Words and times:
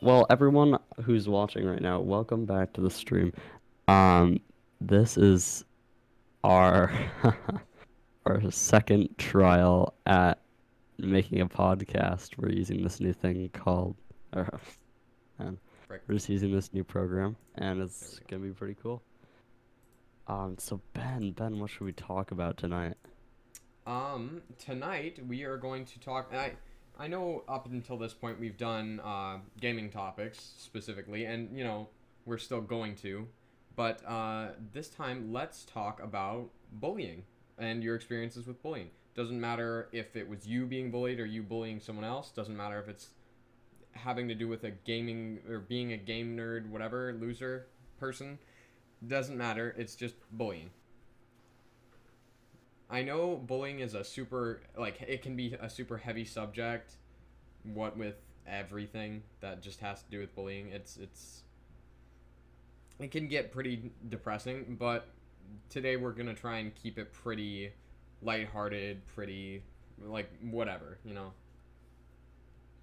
well, 0.00 0.26
everyone 0.30 0.78
who's 1.02 1.28
watching 1.28 1.66
right 1.66 1.80
now, 1.80 2.00
welcome 2.00 2.44
back 2.46 2.72
to 2.74 2.80
the 2.80 2.90
stream. 2.90 3.32
Um, 3.88 4.40
this 4.80 5.16
is 5.16 5.64
our 6.44 6.92
our 8.26 8.50
second 8.50 9.16
trial 9.18 9.94
at 10.06 10.38
making 10.98 11.40
a 11.40 11.46
podcast. 11.46 12.38
We're 12.38 12.50
using 12.50 12.82
this 12.82 13.00
new 13.00 13.12
thing 13.12 13.48
called, 13.52 13.96
or, 14.34 14.48
man, 15.38 15.58
Right. 15.88 16.00
we're 16.06 16.14
just 16.14 16.28
using 16.28 16.52
this 16.52 16.72
new 16.72 16.84
program, 16.84 17.36
and 17.56 17.80
it's 17.82 18.20
gonna 18.28 18.42
be 18.42 18.50
pretty 18.52 18.76
cool. 18.82 19.02
Um, 20.28 20.56
so 20.58 20.80
Ben, 20.94 21.32
Ben, 21.32 21.58
what 21.58 21.70
should 21.70 21.84
we 21.84 21.92
talk 21.92 22.30
about 22.30 22.56
tonight? 22.56 22.94
Um, 23.86 24.42
tonight 24.58 25.18
we 25.26 25.42
are 25.42 25.56
going 25.56 25.84
to 25.86 25.98
talk. 25.98 26.32
I, 26.32 26.52
I 27.00 27.06
know 27.06 27.44
up 27.48 27.64
until 27.64 27.96
this 27.96 28.12
point 28.12 28.38
we've 28.38 28.58
done 28.58 29.00
uh, 29.02 29.38
gaming 29.58 29.88
topics 29.88 30.52
specifically, 30.58 31.24
and 31.24 31.56
you 31.56 31.64
know 31.64 31.88
we're 32.26 32.36
still 32.36 32.60
going 32.60 32.94
to, 32.96 33.26
but 33.74 34.04
uh, 34.06 34.48
this 34.74 34.90
time 34.90 35.32
let's 35.32 35.64
talk 35.64 36.02
about 36.02 36.50
bullying 36.72 37.22
and 37.56 37.82
your 37.82 37.94
experiences 37.94 38.46
with 38.46 38.62
bullying. 38.62 38.90
Doesn't 39.14 39.40
matter 39.40 39.88
if 39.92 40.14
it 40.14 40.28
was 40.28 40.46
you 40.46 40.66
being 40.66 40.90
bullied 40.90 41.20
or 41.20 41.24
you 41.24 41.42
bullying 41.42 41.80
someone 41.80 42.04
else. 42.04 42.32
Doesn't 42.32 42.56
matter 42.56 42.78
if 42.78 42.86
it's 42.86 43.08
having 43.92 44.28
to 44.28 44.34
do 44.34 44.46
with 44.46 44.64
a 44.64 44.70
gaming 44.70 45.38
or 45.48 45.58
being 45.58 45.94
a 45.94 45.96
game 45.96 46.36
nerd, 46.36 46.68
whatever 46.68 47.16
loser 47.18 47.68
person. 47.98 48.38
Doesn't 49.06 49.38
matter. 49.38 49.74
It's 49.78 49.94
just 49.94 50.16
bullying. 50.32 50.68
I 52.90 53.02
know 53.02 53.36
bullying 53.36 53.80
is 53.80 53.94
a 53.94 54.02
super 54.02 54.62
like 54.76 55.00
it 55.00 55.22
can 55.22 55.36
be 55.36 55.56
a 55.60 55.70
super 55.70 55.96
heavy 55.96 56.24
subject. 56.24 56.94
What 57.62 57.96
with 57.96 58.16
everything 58.46 59.22
that 59.40 59.62
just 59.62 59.80
has 59.80 60.02
to 60.02 60.10
do 60.10 60.18
with 60.18 60.34
bullying, 60.34 60.70
it's 60.70 60.96
it's 60.96 61.42
it 62.98 63.12
can 63.12 63.28
get 63.28 63.52
pretty 63.52 63.92
depressing, 64.08 64.76
but 64.78 65.08
today 65.68 65.96
we're 65.96 66.12
going 66.12 66.26
to 66.26 66.34
try 66.34 66.58
and 66.58 66.74
keep 66.74 66.98
it 66.98 67.12
pretty 67.12 67.72
lighthearted, 68.22 69.06
pretty 69.06 69.62
like 70.04 70.30
whatever, 70.42 70.98
you 71.04 71.14
know. 71.14 71.32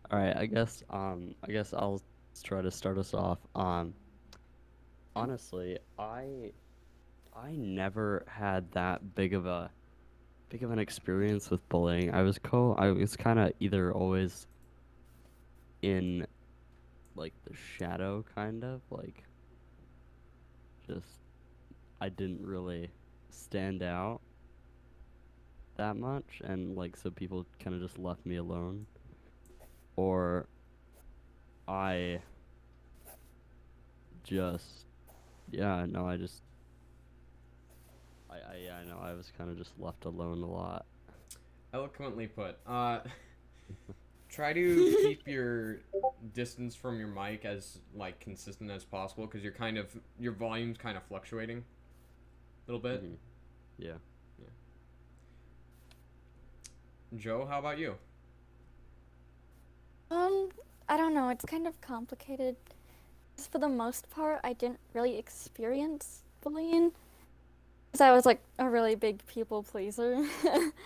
All 0.09 0.19
right, 0.19 0.35
I 0.37 0.45
guess 0.45 0.83
um 0.89 1.35
I 1.43 1.51
guess 1.51 1.73
I'll 1.73 2.01
try 2.43 2.61
to 2.61 2.71
start 2.71 2.97
us 2.97 3.13
off. 3.13 3.39
Um 3.55 3.93
honestly, 5.17 5.79
I 5.99 6.53
I 7.35 7.51
never 7.51 8.23
had 8.27 8.71
that 8.71 9.13
big 9.13 9.33
of 9.33 9.45
a 9.45 9.69
big 10.49 10.63
of 10.63 10.71
an 10.71 10.79
experience 10.79 11.49
with 11.49 11.67
bullying. 11.69 12.13
I 12.13 12.21
was 12.21 12.37
co 12.39 12.73
I 12.77 12.91
was 12.91 13.15
kind 13.15 13.39
of 13.39 13.51
either 13.59 13.91
always 13.93 14.47
in 15.81 16.25
like 17.15 17.33
the 17.45 17.55
shadow 17.55 18.23
kind 18.35 18.63
of 18.63 18.81
like 18.89 19.23
just 20.87 21.07
I 21.99 22.09
didn't 22.09 22.45
really 22.45 22.89
stand 23.29 23.83
out 23.83 24.21
that 25.75 25.95
much 25.95 26.41
and 26.43 26.75
like 26.75 26.95
so 26.97 27.09
people 27.09 27.45
kind 27.59 27.75
of 27.75 27.81
just 27.81 27.99
left 27.99 28.25
me 28.25 28.37
alone 28.37 28.85
or 29.95 30.47
I 31.67 32.19
just 34.23 34.85
yeah, 35.51 35.85
no, 35.87 36.07
I 36.07 36.17
just 36.17 36.43
I, 38.29 38.35
I 38.35 38.55
yeah, 38.63 38.77
I 38.77 38.85
know 38.85 38.99
I 39.01 39.13
was 39.13 39.31
kind 39.37 39.49
of 39.49 39.57
just 39.57 39.71
left 39.79 40.05
alone 40.05 40.41
a 40.41 40.47
lot. 40.49 40.85
Eloquently 41.73 42.27
put. 42.27 42.57
Uh 42.65 42.99
try 44.29 44.51
to 44.53 44.95
keep 45.01 45.25
your 45.27 45.79
distance 46.33 46.75
from 46.75 46.99
your 46.99 47.07
mic 47.07 47.45
as 47.45 47.79
like 47.95 48.19
consistent 48.19 48.69
as 48.69 48.83
possible 48.83 49.25
because 49.25 49.41
you're 49.43 49.53
kind 49.53 49.77
of 49.77 49.87
your 50.19 50.33
volume's 50.33 50.77
kind 50.77 50.97
of 50.97 51.03
fluctuating 51.03 51.59
a 52.67 52.71
little 52.71 52.81
bit. 52.81 53.03
Mhm. 53.03 53.15
Yeah. 53.77 53.93
Joe, 57.15 57.45
how 57.45 57.59
about 57.59 57.77
you? 57.77 57.95
Um, 60.11 60.49
I 60.89 60.97
don't 60.97 61.13
know. 61.13 61.29
It's 61.29 61.45
kind 61.45 61.65
of 61.67 61.79
complicated. 61.81 62.57
'Cause 63.35 63.47
For 63.47 63.59
the 63.59 63.69
most 63.69 64.09
part, 64.09 64.41
I 64.43 64.53
didn't 64.53 64.79
really 64.93 65.17
experience 65.17 66.23
bullying. 66.41 66.91
I 68.01 68.11
was 68.11 68.25
like 68.25 68.41
a 68.59 68.69
really 68.69 68.95
big 68.95 69.25
people 69.27 69.63
pleaser. 69.63 70.25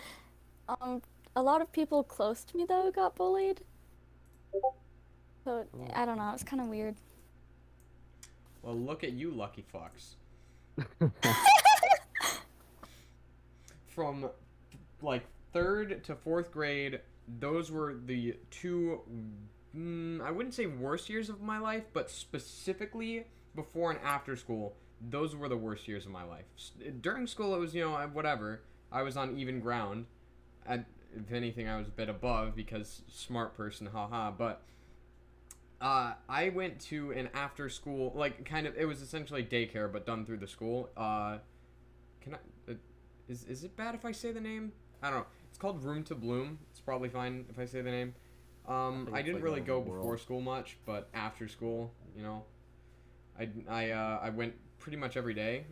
um, 0.69 1.01
a 1.35 1.41
lot 1.41 1.61
of 1.61 1.71
people 1.71 2.03
close 2.03 2.43
to 2.45 2.57
me 2.57 2.65
though 2.67 2.91
got 2.91 3.15
bullied. 3.15 3.61
So 5.43 5.65
Oh. 5.73 5.87
I 5.93 6.05
don't 6.05 6.17
know. 6.17 6.31
It's 6.33 6.43
kind 6.43 6.61
of 6.61 6.67
weird. 6.67 6.95
Well, 8.61 8.77
look 8.77 9.03
at 9.03 9.13
you, 9.13 9.31
lucky 9.31 9.63
Fox. 9.63 10.15
From 13.87 14.29
like 15.01 15.23
third 15.51 16.03
to 16.05 16.15
fourth 16.15 16.51
grade, 16.51 16.99
those 17.39 17.71
were 17.71 17.95
the 18.05 18.35
two, 18.49 19.01
mm, 19.75 20.21
I 20.21 20.31
wouldn't 20.31 20.53
say 20.53 20.67
worst 20.67 21.09
years 21.09 21.29
of 21.29 21.41
my 21.41 21.57
life, 21.57 21.83
but 21.93 22.09
specifically 22.11 23.25
before 23.55 23.91
and 23.91 23.99
after 24.03 24.35
school, 24.35 24.75
those 25.09 25.35
were 25.35 25.49
the 25.49 25.57
worst 25.57 25.87
years 25.87 26.05
of 26.05 26.11
my 26.11 26.23
life. 26.23 26.45
During 27.01 27.27
school, 27.27 27.55
it 27.55 27.59
was, 27.59 27.73
you 27.73 27.81
know, 27.81 27.95
whatever. 28.13 28.61
I 28.91 29.01
was 29.01 29.17
on 29.17 29.37
even 29.37 29.59
ground. 29.59 30.05
And 30.65 30.85
if 31.15 31.31
anything, 31.31 31.67
I 31.67 31.77
was 31.77 31.87
a 31.87 31.91
bit 31.91 32.09
above 32.09 32.55
because 32.55 33.01
smart 33.09 33.55
person, 33.55 33.87
haha. 33.87 34.31
But 34.31 34.61
uh, 35.79 36.13
I 36.29 36.49
went 36.49 36.79
to 36.81 37.11
an 37.11 37.29
after 37.33 37.69
school, 37.69 38.13
like 38.15 38.45
kind 38.45 38.67
of, 38.67 38.75
it 38.77 38.85
was 38.85 39.01
essentially 39.01 39.43
daycare, 39.43 39.91
but 39.91 40.05
done 40.05 40.25
through 40.25 40.37
the 40.37 40.47
school. 40.47 40.89
Uh, 40.95 41.39
can 42.21 42.35
I, 42.35 42.71
uh, 42.71 42.75
is, 43.27 43.43
is 43.45 43.63
it 43.63 43.75
bad 43.75 43.95
if 43.95 44.05
I 44.05 44.11
say 44.11 44.31
the 44.31 44.41
name? 44.41 44.71
I 45.01 45.09
don't 45.09 45.19
know. 45.19 45.25
It's 45.49 45.57
called 45.57 45.83
Room 45.83 46.03
to 46.05 46.15
Bloom. 46.15 46.59
It's 46.69 46.79
probably 46.79 47.09
fine 47.09 47.45
if 47.49 47.57
I 47.57 47.65
say 47.65 47.81
the 47.81 47.91
name. 47.91 48.13
Um, 48.67 49.05
think 49.05 49.17
I, 49.17 49.21
didn't 49.23 49.35
like 49.35 49.43
really 49.43 49.61
go 49.61 49.79
world. 49.79 50.03
before 50.03 50.17
school 50.19 50.41
much, 50.41 50.77
but 50.85 51.09
after 51.13 51.47
school, 51.47 51.91
you 52.15 52.21
know, 52.21 52.43
I, 53.39 53.49
I, 53.67 53.89
uh, 53.89 54.19
I 54.21 54.29
went 54.29 54.53
pretty 54.81 54.97
much 54.97 55.15
every 55.15 55.33
day. 55.33 55.65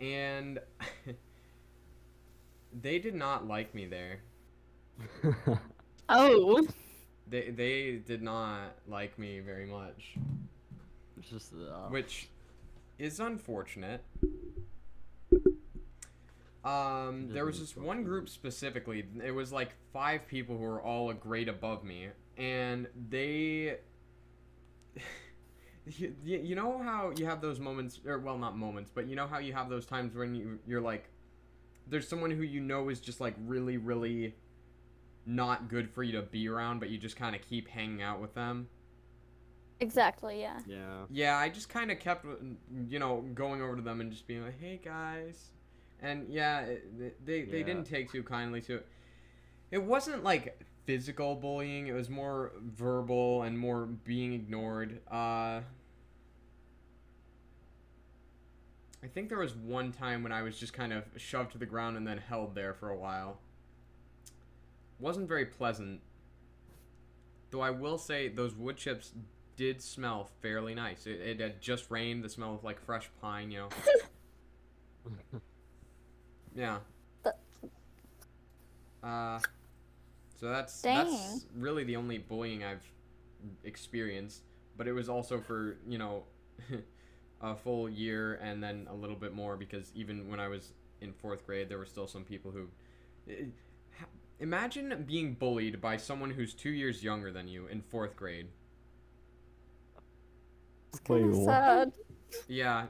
And 0.00 0.58
they 2.82 2.98
did 2.98 3.14
not 3.14 3.46
like 3.46 3.74
me 3.74 3.86
there. 3.86 4.20
Oh. 6.08 6.64
They, 7.28 7.50
they 7.50 7.96
did 7.96 8.22
not 8.22 8.76
like 8.86 9.18
me 9.18 9.40
very 9.40 9.66
much. 9.66 10.14
it's 11.18 11.28
just 11.28 11.52
uh, 11.52 11.88
which 11.88 12.28
is 12.98 13.18
unfortunate. 13.18 14.04
Um, 16.64 17.28
there 17.30 17.44
was 17.44 17.60
this 17.60 17.76
one 17.76 18.04
group 18.04 18.28
specifically. 18.28 19.04
It 19.24 19.32
was 19.32 19.52
like 19.52 19.74
five 19.92 20.26
people 20.26 20.56
who 20.56 20.62
were 20.62 20.80
all 20.80 21.10
a 21.10 21.14
grade 21.14 21.48
above 21.48 21.84
me, 21.84 22.08
and 22.36 22.86
they. 23.08 23.78
You, 25.86 26.14
you 26.24 26.38
you 26.38 26.54
know 26.54 26.78
how 26.82 27.12
you 27.16 27.26
have 27.26 27.40
those 27.40 27.60
moments, 27.60 28.00
or 28.06 28.18
well, 28.18 28.38
not 28.38 28.56
moments, 28.56 28.90
but 28.94 29.06
you 29.06 29.16
know 29.16 29.26
how 29.26 29.38
you 29.38 29.52
have 29.52 29.68
those 29.68 29.86
times 29.86 30.14
when 30.14 30.34
you 30.34 30.58
you're 30.66 30.80
like, 30.80 31.08
there's 31.88 32.08
someone 32.08 32.30
who 32.30 32.42
you 32.42 32.60
know 32.60 32.88
is 32.88 33.00
just 33.00 33.20
like 33.20 33.34
really 33.46 33.76
really 33.76 34.34
not 35.24 35.68
good 35.68 35.90
for 35.90 36.02
you 36.02 36.12
to 36.12 36.22
be 36.22 36.48
around, 36.48 36.78
but 36.80 36.88
you 36.88 36.98
just 36.98 37.16
kind 37.16 37.34
of 37.34 37.42
keep 37.42 37.68
hanging 37.68 38.02
out 38.02 38.20
with 38.20 38.34
them. 38.34 38.68
Exactly. 39.80 40.40
Yeah. 40.40 40.58
yeah. 40.66 41.04
Yeah, 41.10 41.36
I 41.36 41.48
just 41.50 41.68
kind 41.68 41.90
of 41.90 41.98
kept, 42.00 42.24
uh, 42.24 42.36
you 42.88 42.98
know, 42.98 43.24
going 43.34 43.60
over 43.60 43.76
to 43.76 43.82
them 43.82 44.00
and 44.00 44.10
just 44.10 44.26
being 44.26 44.42
like, 44.42 44.58
"Hey 44.58 44.80
guys," 44.82 45.50
and 46.00 46.28
yeah, 46.28 46.64
they 47.24 47.42
they 47.42 47.58
Yeah. 47.58 47.64
didn't 47.64 47.84
take 47.84 48.10
too 48.10 48.22
kindly 48.22 48.60
to 48.62 48.76
it. 48.76 48.86
It 49.70 49.82
wasn't 49.82 50.24
like 50.24 50.64
physical 50.86 51.34
bullying; 51.36 51.86
it 51.88 51.92
was 51.92 52.08
more 52.08 52.52
verbal 52.62 53.42
and 53.42 53.58
more 53.58 53.86
being 53.86 54.32
ignored. 54.32 55.00
Uh, 55.10 55.60
I 59.02 59.08
think 59.08 59.28
there 59.28 59.38
was 59.38 59.54
one 59.54 59.92
time 59.92 60.22
when 60.22 60.32
I 60.32 60.42
was 60.42 60.58
just 60.58 60.72
kind 60.72 60.92
of 60.92 61.04
shoved 61.16 61.52
to 61.52 61.58
the 61.58 61.66
ground 61.66 61.96
and 61.96 62.06
then 62.06 62.18
held 62.18 62.54
there 62.54 62.74
for 62.74 62.88
a 62.90 62.96
while. 62.96 63.38
Wasn't 64.98 65.28
very 65.28 65.46
pleasant. 65.46 66.00
Though 67.50 67.60
I 67.60 67.70
will 67.70 67.98
say 67.98 68.28
those 68.28 68.54
wood 68.54 68.76
chips 68.76 69.12
did 69.56 69.80
smell 69.82 70.28
fairly 70.42 70.74
nice. 70.74 71.06
It, 71.06 71.20
it 71.20 71.40
had 71.40 71.60
just 71.60 71.90
rained. 71.90 72.22
The 72.24 72.28
smell 72.28 72.54
of 72.54 72.64
like 72.64 72.80
fresh 72.80 73.08
pine, 73.20 73.50
you 73.50 73.58
know. 73.60 73.68
yeah. 76.54 76.78
But- 77.22 77.38
Uh, 79.02 79.38
so 80.38 80.48
that's 80.48 80.82
Dang. 80.82 81.06
that's 81.06 81.46
really 81.56 81.84
the 81.84 81.96
only 81.96 82.18
bullying 82.18 82.64
I've 82.64 82.84
experienced. 83.64 84.42
But 84.76 84.86
it 84.88 84.92
was 84.92 85.08
also 85.08 85.40
for 85.40 85.78
you 85.88 85.98
know 85.98 86.24
a 87.40 87.54
full 87.54 87.88
year 87.88 88.34
and 88.42 88.62
then 88.62 88.86
a 88.90 88.94
little 88.94 89.16
bit 89.16 89.34
more 89.34 89.56
because 89.56 89.92
even 89.94 90.28
when 90.30 90.40
I 90.40 90.48
was 90.48 90.72
in 91.00 91.12
fourth 91.12 91.46
grade, 91.46 91.68
there 91.68 91.78
were 91.78 91.86
still 91.86 92.06
some 92.06 92.24
people 92.24 92.50
who. 92.50 92.68
Imagine 94.38 95.04
being 95.06 95.34
bullied 95.34 95.80
by 95.80 95.96
someone 95.96 96.30
who's 96.30 96.52
two 96.54 96.70
years 96.70 97.02
younger 97.02 97.32
than 97.32 97.48
you 97.48 97.66
in 97.68 97.80
fourth 97.82 98.16
grade. 98.16 98.48
Wait, 101.08 101.20
kind 101.20 101.30
of 101.30 101.36
sad. 101.36 101.92
Yeah, 102.48 102.86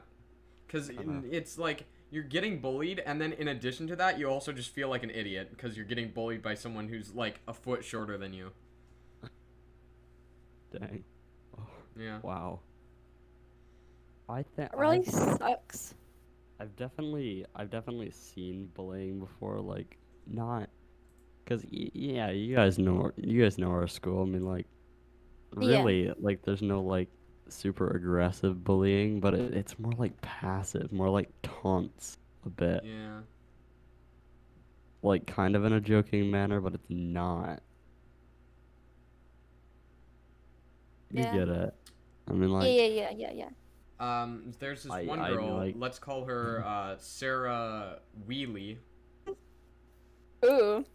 because 0.65 0.89
Uh-huh. 0.89 1.21
it's 1.31 1.57
like 1.57 1.85
you're 2.11 2.23
getting 2.23 2.59
bullied, 2.59 2.99
and 3.05 3.19
then 3.21 3.33
in 3.33 3.47
addition 3.47 3.87
to 3.87 3.95
that, 3.97 4.17
you 4.19 4.27
also 4.29 4.51
just 4.53 4.69
feel 4.71 4.89
like 4.89 5.03
an 5.03 5.09
idiot 5.09 5.49
because 5.51 5.75
you're 5.75 5.85
getting 5.85 6.09
bullied 6.11 6.41
by 6.41 6.53
someone 6.55 6.87
who's 6.87 7.13
like 7.13 7.41
a 7.47 7.53
foot 7.53 7.83
shorter 7.83 8.17
than 8.17 8.33
you. 8.33 8.51
Dang. 10.71 11.03
Oh, 11.57 11.63
Yeah. 11.99 12.19
wow. 12.21 12.59
I 14.29 14.43
think 14.43 14.71
It 14.73 14.77
really 14.77 15.03
sucks. 15.05 15.93
I've 16.59 16.75
definitely 16.75 17.45
I've 17.55 17.69
definitely 17.69 18.11
seen 18.11 18.69
bullying 18.73 19.19
before, 19.19 19.59
like 19.61 19.97
not, 20.25 20.69
cause 21.45 21.63
y- 21.71 21.89
yeah, 21.93 22.31
you 22.31 22.55
guys 22.55 22.77
know 22.77 23.11
you 23.15 23.41
guys 23.43 23.57
know 23.57 23.69
our 23.69 23.87
school. 23.87 24.23
I 24.23 24.25
mean, 24.25 24.45
like, 24.45 24.65
Yeah. 25.59 25.77
really, 25.83 26.11
like, 26.19 26.41
there's 26.43 26.61
no 26.61 26.81
like 26.81 27.09
super 27.53 27.89
aggressive 27.95 28.63
bullying, 28.63 29.19
but 29.19 29.33
it, 29.33 29.53
it's 29.53 29.77
more 29.79 29.93
like 29.93 30.19
passive, 30.21 30.91
more 30.91 31.09
like 31.09 31.29
taunts 31.43 32.17
a 32.45 32.49
bit, 32.49 32.83
Yeah. 32.85 33.19
like 35.01 35.25
kind 35.27 35.55
of 35.55 35.65
in 35.65 35.73
a 35.73 35.81
joking 35.81 36.29
manner, 36.31 36.59
but 36.61 36.73
it's 36.73 36.89
not. 36.89 37.61
You 41.11 41.23
Yeah. 41.23 41.33
get 41.37 41.49
it? 41.49 41.73
I 42.27 42.33
mean, 42.33 42.49
like, 42.51 42.67
yeah, 42.67 42.83
yeah, 42.83 43.09
yeah, 43.11 43.31
yeah, 43.31 43.31
yeah. 43.31 43.49
Um, 43.99 44.51
there's 44.59 44.83
this 44.83 44.91
I- 44.91 45.05
one 45.05 45.19
I 45.19 45.29
girl. 45.31 45.55
like- 45.55 45.75
Let's 45.77 45.99
call 45.99 46.25
her 46.25 46.63
uh, 46.65 46.97
Sarah 46.97 47.99
Wheely. 48.27 48.77
Ooh. 50.45 50.85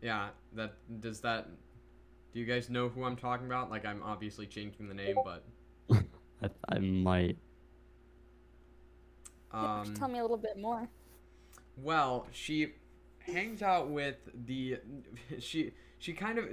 Yeah. 0.00 0.30
That 0.54 0.74
does 1.00 1.20
that. 1.22 1.48
Do 2.32 2.40
you 2.40 2.46
guys 2.46 2.68
know 2.68 2.88
who 2.88 3.04
I'm 3.04 3.16
talking 3.16 3.46
about? 3.46 3.70
Like, 3.70 3.84
I'm 3.84 4.02
obviously 4.02 4.46
changing 4.46 4.88
the 4.88 4.94
name, 4.94 5.16
but 5.24 5.44
I, 6.42 6.48
I 6.68 6.78
might. 6.78 7.38
Yeah, 9.52 9.80
um. 9.80 9.94
Tell 9.94 10.08
me 10.08 10.18
a 10.18 10.22
little 10.22 10.36
bit 10.36 10.58
more. 10.58 10.88
Well, 11.76 12.26
she 12.32 12.74
hangs 13.20 13.62
out 13.62 13.90
with 13.90 14.16
the 14.46 14.78
she 15.38 15.72
she 15.98 16.12
kind 16.12 16.38
of 16.38 16.46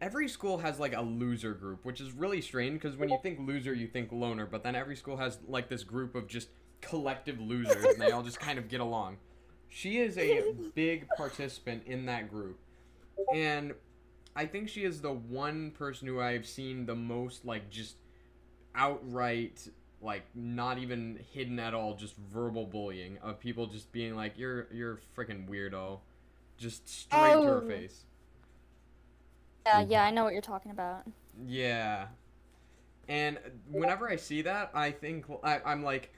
every 0.00 0.28
school 0.28 0.58
has 0.58 0.78
like 0.78 0.94
a 0.94 1.00
loser 1.00 1.54
group, 1.54 1.84
which 1.84 2.00
is 2.00 2.12
really 2.12 2.40
strange 2.40 2.80
because 2.80 2.96
when 2.96 3.08
you 3.08 3.18
think 3.22 3.38
loser, 3.40 3.74
you 3.74 3.86
think 3.86 4.12
loner, 4.12 4.46
but 4.46 4.62
then 4.62 4.74
every 4.74 4.96
school 4.96 5.16
has 5.16 5.38
like 5.48 5.68
this 5.68 5.84
group 5.84 6.14
of 6.14 6.26
just 6.26 6.48
collective 6.80 7.40
losers 7.40 7.84
and 7.84 8.00
they 8.00 8.10
all 8.10 8.22
just 8.22 8.40
kind 8.40 8.58
of 8.58 8.68
get 8.68 8.80
along. 8.80 9.16
She 9.68 9.98
is 9.98 10.16
a 10.18 10.52
big 10.74 11.06
participant 11.16 11.84
in 11.86 12.06
that 12.06 12.30
group. 12.30 12.58
And 13.34 13.74
I 14.36 14.46
think 14.46 14.68
she 14.68 14.84
is 14.84 15.00
the 15.00 15.12
one 15.12 15.70
person 15.72 16.06
who 16.06 16.20
I've 16.20 16.46
seen 16.46 16.86
the 16.86 16.94
most 16.94 17.44
like 17.44 17.70
just 17.70 17.96
outright 18.74 19.68
like 20.02 20.24
not 20.34 20.78
even 20.78 21.18
hidden 21.32 21.58
at 21.58 21.72
all 21.74 21.94
just 21.96 22.14
verbal 22.16 22.66
bullying 22.66 23.18
of 23.22 23.40
people 23.40 23.66
just 23.66 23.90
being 23.92 24.14
like 24.14 24.34
you're 24.38 24.68
you're 24.72 24.92
a 24.94 24.98
freaking 25.20 25.48
weirdo 25.48 25.98
just 26.58 26.86
straight 26.88 27.40
to 27.40 27.42
her 27.42 27.62
Oh. 27.64 27.68
face 27.68 28.04
Yeah, 29.66 29.82
mm-hmm. 29.82 29.90
yeah, 29.90 30.04
I 30.04 30.10
know 30.10 30.24
what 30.24 30.32
you're 30.34 30.42
talking 30.42 30.70
about. 30.70 31.04
yeah 31.46 32.08
and 33.08 33.38
whenever 33.70 34.08
i 34.10 34.16
see 34.16 34.42
that 34.42 34.70
i 34.74 34.90
think 34.90 35.26
I, 35.44 35.60
i'm 35.64 35.82
like 35.84 36.12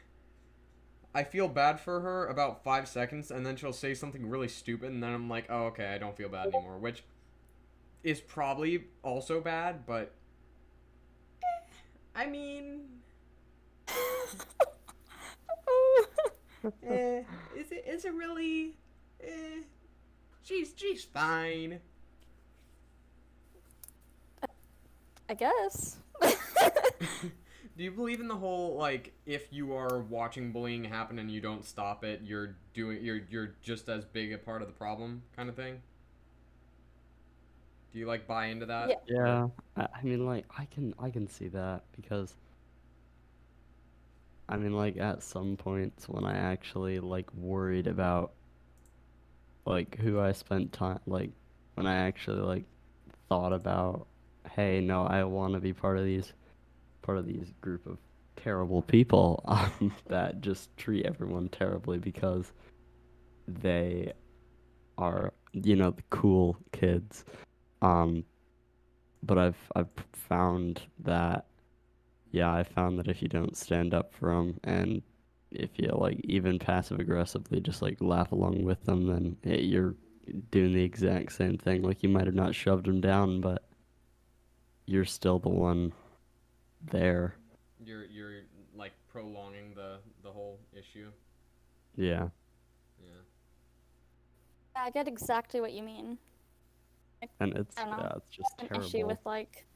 i 1.15 1.23
feel 1.25 1.49
bad 1.49 1.81
for 1.81 2.01
her 2.01 2.27
about 2.29 2.63
five 2.65 2.89
seconds 2.89 3.31
and 3.31 3.45
then 3.45 3.57
she'll 3.57 3.73
say 3.73 3.95
something 3.95 4.29
really 4.29 4.49
stupid 4.49 4.91
and 4.91 5.03
then 5.03 5.13
i'm 5.13 5.29
like 5.29 5.47
oh 5.51 5.65
okay 5.67 5.87
i 5.89 5.99
don't 5.99 6.17
feel 6.17 6.29
bad 6.29 6.47
anymore 6.55 6.79
which 6.79 7.05
is 8.03 8.21
probably 8.21 8.85
also 9.03 9.41
bad 9.41 9.87
but 9.87 10.15
eh, 11.43 11.47
i 12.15 12.27
mean 12.27 12.83
eh, 16.87 17.23
is 17.57 17.73
it 17.73 17.85
is 17.87 18.05
it 18.05 18.15
really 18.15 18.75
eh, 19.23 19.63
she's 20.43 20.73
she's 20.77 21.05
fine 21.05 21.81
I 25.29 25.35
guess. 25.35 25.99
Do 26.23 27.85
you 27.85 27.91
believe 27.93 28.21
in 28.21 28.29
the 28.29 28.37
whole 28.37 28.77
like 28.77 29.13
if 29.27 29.53
you 29.53 29.75
are 29.75 30.01
watching 30.01 30.53
bullying 30.53 30.85
happen 30.85 31.19
and 31.19 31.31
you 31.31 31.41
don't 31.41 31.65
stop 31.65 32.03
it, 32.03 32.23
you're 32.25 32.57
doing 32.75 33.05
you're 33.05 33.21
you're 33.31 33.55
just 33.63 33.89
as 33.89 34.05
big 34.05 34.33
a 34.33 34.39
part 34.39 34.63
of 34.63 34.69
the 34.69 34.75
problem 34.75 35.23
kind 35.37 35.49
of 35.49 35.55
thing? 35.55 35.83
Do 37.99 38.03
you 38.03 38.07
like 38.07 38.29
buy 38.29 38.47
into 38.47 38.65
that? 38.67 39.03
Yeah. 39.09 39.17
Yeah, 39.27 39.49
I, 39.77 39.89
I 39.93 40.03
mean, 40.05 40.25
like, 40.25 40.45
I 40.57 40.67
can, 40.67 40.95
I 41.01 41.11
can 41.11 41.27
see 41.27 41.49
that 41.49 41.83
because, 41.97 42.37
I 44.49 44.57
mean, 44.57 44.73
like, 44.73 44.99
at 44.99 45.21
some 45.21 45.57
points 45.57 46.09
when 46.09 46.25
I 46.25 46.37
actually 46.37 47.01
like 47.01 47.27
worried 47.35 47.89
about, 47.89 48.35
like, 49.67 49.99
who 49.99 50.21
I 50.21 50.31
spent 50.31 50.73
time, 50.73 51.01
like, 51.09 51.33
when 51.75 51.89
I 51.89 51.97
actually 52.07 52.39
like 52.39 52.67
thought 53.29 53.53
about, 53.53 54.07
hey, 54.49 54.81
no, 54.81 55.03
I 55.05 55.25
want 55.25 55.55
to 55.55 55.59
be 55.59 55.73
part 55.73 55.99
of 55.99 56.05
these, 56.05 56.33
part 57.03 57.19
of 57.19 57.27
these 57.27 57.53
group 57.61 57.85
of 57.85 57.99
terrible 58.37 58.83
people 58.83 59.43
um, 59.49 59.93
that 60.07 60.41
just 60.41 60.69
treat 60.77 61.05
everyone 61.05 61.49
terribly 61.49 61.99
because 61.99 62.53
they 63.49 64.13
are, 64.97 65.35
you 65.53 65.75
know, 65.75 65.91
the 65.91 66.03
cool 66.11 66.57
kids. 66.71 67.25
Um, 67.83 68.25
but 69.23 69.39
I've 69.39 69.59
I've 69.75 69.89
found 70.13 70.83
that 71.01 71.47
yeah, 72.31 72.53
I 72.53 72.63
found 72.63 72.99
that 72.99 73.09
if 73.09 73.23
you 73.23 73.29
don't 73.29 73.57
stand 73.57 73.95
up 73.95 74.13
for 74.13 74.35
them 74.35 74.59
and 74.65 75.03
if 75.51 75.71
you 75.77 75.89
like 75.89 76.21
even 76.25 76.59
passive 76.59 77.01
aggressively 77.01 77.61
just 77.61 77.81
like 77.81 77.97
laugh 78.01 78.33
along 78.33 78.65
with 78.65 78.85
them, 78.85 79.07
then 79.07 79.37
it, 79.43 79.65
you're 79.65 79.95
doing 80.51 80.75
the 80.75 80.83
exact 80.83 81.33
same 81.33 81.57
thing. 81.57 81.83
Like 81.83 82.03
you 82.03 82.09
might 82.09 82.27
have 82.27 82.35
not 82.35 82.55
shoved 82.55 82.87
them 82.87 83.01
down, 83.01 83.41
but 83.41 83.65
you're 84.87 85.05
still 85.05 85.39
the 85.39 85.49
one 85.49 85.93
there. 86.91 87.35
You're 87.85 88.05
you're 88.05 88.43
like 88.77 88.93
prolonging 89.11 89.75
the 89.75 89.99
the 90.23 90.31
whole 90.31 90.59
issue. 90.73 91.11
Yeah. 91.97 92.29
Yeah. 93.01 93.23
I 94.77 94.91
get 94.91 95.09
exactly 95.09 95.61
what 95.61 95.73
you 95.73 95.83
mean. 95.83 96.19
And 97.41 97.57
it's 97.57 97.77
I 97.79 97.85
don't 97.85 97.91
know. 97.99 97.99
yeah, 98.05 98.13
it's 98.17 98.37
just 98.37 98.55
An 98.59 98.69
terrible. 98.69 98.87
issue 98.87 99.07
with 99.07 99.19
like, 99.25 99.67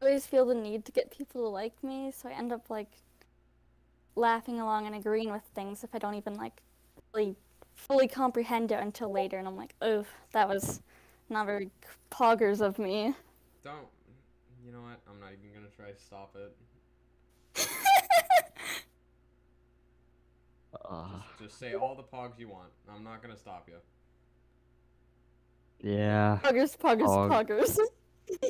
I 0.00 0.06
always 0.06 0.26
feel 0.26 0.46
the 0.46 0.54
need 0.54 0.84
to 0.86 0.92
get 0.92 1.10
people 1.16 1.42
to 1.42 1.48
like 1.48 1.82
me, 1.82 2.12
so 2.12 2.28
I 2.28 2.32
end 2.32 2.52
up 2.52 2.70
like 2.70 2.90
laughing 4.14 4.60
along 4.60 4.86
and 4.86 4.94
agreeing 4.94 5.32
with 5.32 5.42
things 5.54 5.82
if 5.84 5.94
I 5.94 5.98
don't 5.98 6.14
even 6.14 6.34
like 6.34 6.60
really 7.14 7.36
fully 7.74 8.08
comprehend 8.08 8.72
it 8.72 8.80
until 8.80 9.10
later, 9.12 9.38
and 9.38 9.46
I'm 9.48 9.56
like, 9.56 9.74
oh, 9.82 10.04
that 10.32 10.48
was 10.48 10.80
not 11.28 11.46
very 11.46 11.70
poggers 12.10 12.60
of 12.60 12.78
me. 12.78 13.14
Don't. 13.64 13.86
You 14.64 14.72
know 14.72 14.82
what? 14.82 15.00
I'm 15.10 15.18
not 15.20 15.30
even 15.32 15.52
gonna 15.54 15.72
try 15.74 15.90
to 15.90 15.98
stop 16.00 16.36
it. 16.36 16.56
Uh, 20.84 21.06
Just, 21.38 21.38
just 21.50 21.58
say 21.58 21.74
all 21.74 21.94
the 21.94 22.02
pogs 22.02 22.38
you 22.38 22.48
want. 22.48 22.68
I'm 22.92 23.04
not 23.04 23.22
gonna 23.22 23.36
stop 23.36 23.68
you. 23.68 23.74
Yeah. 25.82 26.38
poggers, 26.42 26.76
poggers, 26.76 27.06
Pog. 27.06 27.48
poggers. 27.48 27.78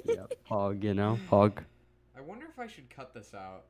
yeah. 0.04 0.26
Pog, 0.50 0.84
you 0.84 0.94
know? 0.94 1.18
Pog. 1.30 1.64
I 2.16 2.20
wonder 2.20 2.46
if 2.46 2.58
I 2.58 2.66
should 2.66 2.90
cut 2.90 3.14
this 3.14 3.34
out. 3.34 3.64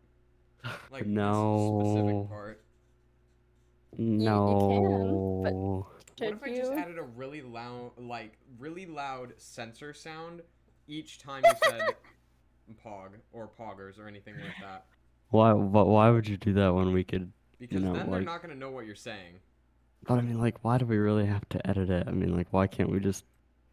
Like 0.93 1.07
no. 1.07 1.81
this 1.83 1.93
specific 1.93 2.29
part. 2.29 2.65
No. 3.99 5.43
No. 5.43 5.43
But 5.43 5.55
what 5.55 5.87
Should 6.19 6.37
if 6.37 6.43
I 6.43 6.57
just 6.57 6.73
added 6.73 6.99
a 6.99 7.03
really 7.03 7.43
loud, 7.43 7.93
like 7.99 8.39
really 8.59 8.87
loud 8.87 9.35
censor 9.39 9.93
sound 9.93 10.43
each 10.87 11.19
time 11.19 11.43
you 11.45 11.53
said 11.69 11.95
pog 12.85 13.11
or 13.33 13.51
poggers 13.59 13.99
or 13.99 14.07
anything 14.07 14.35
like 14.35 14.55
that? 14.61 14.85
Why? 15.31 15.53
But 15.53 15.87
why 15.87 16.11
would 16.11 16.29
you 16.29 16.37
do 16.37 16.53
that 16.55 16.75
when 16.75 16.93
we 16.93 17.03
could? 17.05 17.33
Because 17.59 17.83
know, 17.83 17.95
then 17.95 18.11
they're 18.11 18.21
not 18.21 18.43
gonna 18.43 18.55
know 18.55 18.71
what 18.71 18.87
you're 18.87 18.95
saying. 18.95 19.41
But 20.07 20.19
I 20.19 20.21
mean, 20.21 20.41
like, 20.41 20.63
why 20.63 20.79
do 20.79 20.87
we 20.87 20.97
really 20.99 21.27
have 21.27 21.49
to 21.51 21.67
edit 21.69 21.91
it? 21.91 22.07
I 22.07 22.11
mean, 22.11 22.37
like, 22.37 22.49
why 22.51 22.67
can't 22.67 22.91
we 22.91 23.01
just 23.01 23.25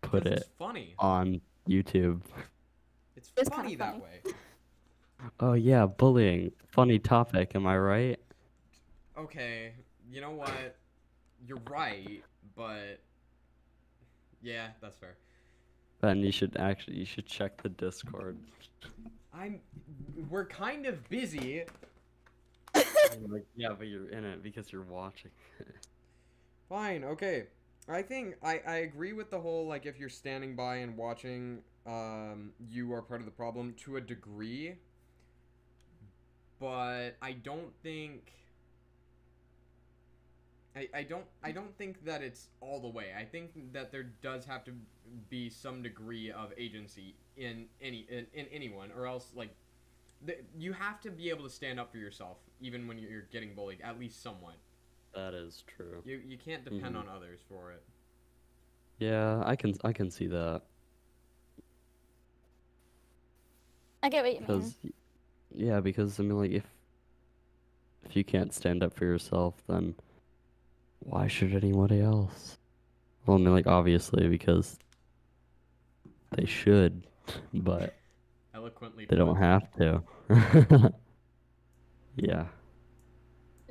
put 0.01 0.25
it 0.25 0.43
funny. 0.57 0.95
on 0.99 1.41
YouTube? 1.67 2.21
It's 3.15 3.31
It's 3.37 3.49
funny 3.49 3.75
that 3.75 3.91
funny. 3.93 4.03
way. 4.03 4.33
Oh 5.41 5.51
yeah, 5.51 5.85
bullying. 5.85 6.53
Funny 6.69 6.97
topic. 6.97 7.51
Am 7.53 7.67
I 7.67 7.77
right? 7.77 8.19
Okay, 9.17 9.73
you 10.09 10.21
know 10.21 10.31
what? 10.31 10.77
You're 11.45 11.59
right, 11.69 12.23
but 12.55 13.01
yeah, 14.41 14.69
that's 14.81 14.97
fair. 14.97 15.17
Then 15.99 16.19
you 16.19 16.31
should 16.31 16.55
actually 16.55 16.95
you 16.99 17.05
should 17.05 17.25
check 17.25 17.61
the 17.61 17.67
Discord. 17.67 18.37
I'm. 19.33 19.59
We're 20.29 20.45
kind 20.45 20.85
of 20.85 21.07
busy. 21.09 21.63
like, 22.73 23.45
yeah, 23.57 23.73
but 23.77 23.87
you're 23.87 24.07
in 24.09 24.23
it 24.23 24.41
because 24.41 24.71
you're 24.71 24.83
watching. 24.83 25.31
Fine, 26.69 27.03
okay. 27.03 27.47
I 27.87 28.01
think 28.03 28.35
I, 28.43 28.61
I 28.65 28.75
agree 28.77 29.13
with 29.13 29.29
the 29.31 29.39
whole 29.39 29.67
like 29.67 29.85
if 29.85 29.99
you're 29.99 30.09
standing 30.09 30.55
by 30.55 30.77
and 30.77 30.95
watching, 30.97 31.63
um, 31.87 32.53
you 32.69 32.93
are 32.93 33.01
part 33.01 33.19
of 33.21 33.25
the 33.25 33.31
problem 33.31 33.73
to 33.85 33.97
a 33.97 34.01
degree. 34.01 34.75
but 36.59 37.11
I 37.21 37.33
don't 37.33 37.73
think. 37.83 38.31
I, 40.75 40.87
I 40.93 41.03
don't 41.03 41.25
I 41.43 41.51
don't 41.51 41.75
think 41.77 42.05
that 42.05 42.21
it's 42.21 42.47
all 42.61 42.79
the 42.79 42.87
way. 42.87 43.07
I 43.17 43.25
think 43.25 43.73
that 43.73 43.91
there 43.91 44.03
does 44.21 44.45
have 44.45 44.63
to 44.65 44.71
be 45.29 45.49
some 45.49 45.81
degree 45.81 46.31
of 46.31 46.53
agency 46.57 47.15
in 47.37 47.65
any 47.81 48.05
in, 48.09 48.27
in 48.33 48.45
anyone, 48.51 48.91
or 48.95 49.07
else 49.07 49.31
like 49.35 49.55
the, 50.25 50.37
you 50.57 50.73
have 50.73 51.01
to 51.01 51.11
be 51.11 51.29
able 51.29 51.43
to 51.43 51.49
stand 51.49 51.79
up 51.79 51.91
for 51.91 51.97
yourself 51.97 52.37
even 52.61 52.87
when 52.87 52.97
you're 52.99 53.23
getting 53.31 53.55
bullied, 53.55 53.81
at 53.81 53.99
least 53.99 54.21
somewhat. 54.21 54.57
That 55.13 55.33
is 55.33 55.63
true. 55.67 56.01
You 56.05 56.21
you 56.25 56.37
can't 56.37 56.63
depend 56.63 56.95
Mhm. 56.95 56.99
on 56.99 57.09
others 57.09 57.39
for 57.49 57.71
it. 57.71 57.83
Yeah, 58.99 59.41
I 59.45 59.55
can 59.55 59.73
I 59.83 59.91
can 59.93 60.11
see 60.11 60.27
that 60.27 60.61
I 64.03 64.09
get 64.09 64.23
what 64.23 64.33
you 64.33 64.39
mean. 64.39 64.47
because 64.47 64.75
yeah, 65.53 65.79
because 65.79 66.19
I 66.19 66.23
mean 66.23 66.37
like 66.37 66.51
if 66.51 66.65
if 68.05 68.15
you 68.15 68.23
can't 68.23 68.53
stand 68.53 68.83
up 68.83 68.93
for 68.93 69.05
yourself, 69.05 69.55
then 69.67 69.95
why 70.99 71.27
should 71.27 71.53
anybody 71.53 72.01
else? 72.01 72.57
Well, 73.25 73.37
I 73.37 73.39
mean 73.41 73.51
like 73.53 73.67
obviously 73.67 74.27
because 74.27 74.79
they 76.31 76.45
should, 76.45 77.07
but 77.53 77.95
Eloquently. 78.53 79.05
they 79.05 79.15
don't 79.15 79.35
have 79.37 79.71
to. 79.77 80.03
yeah. 82.15 82.45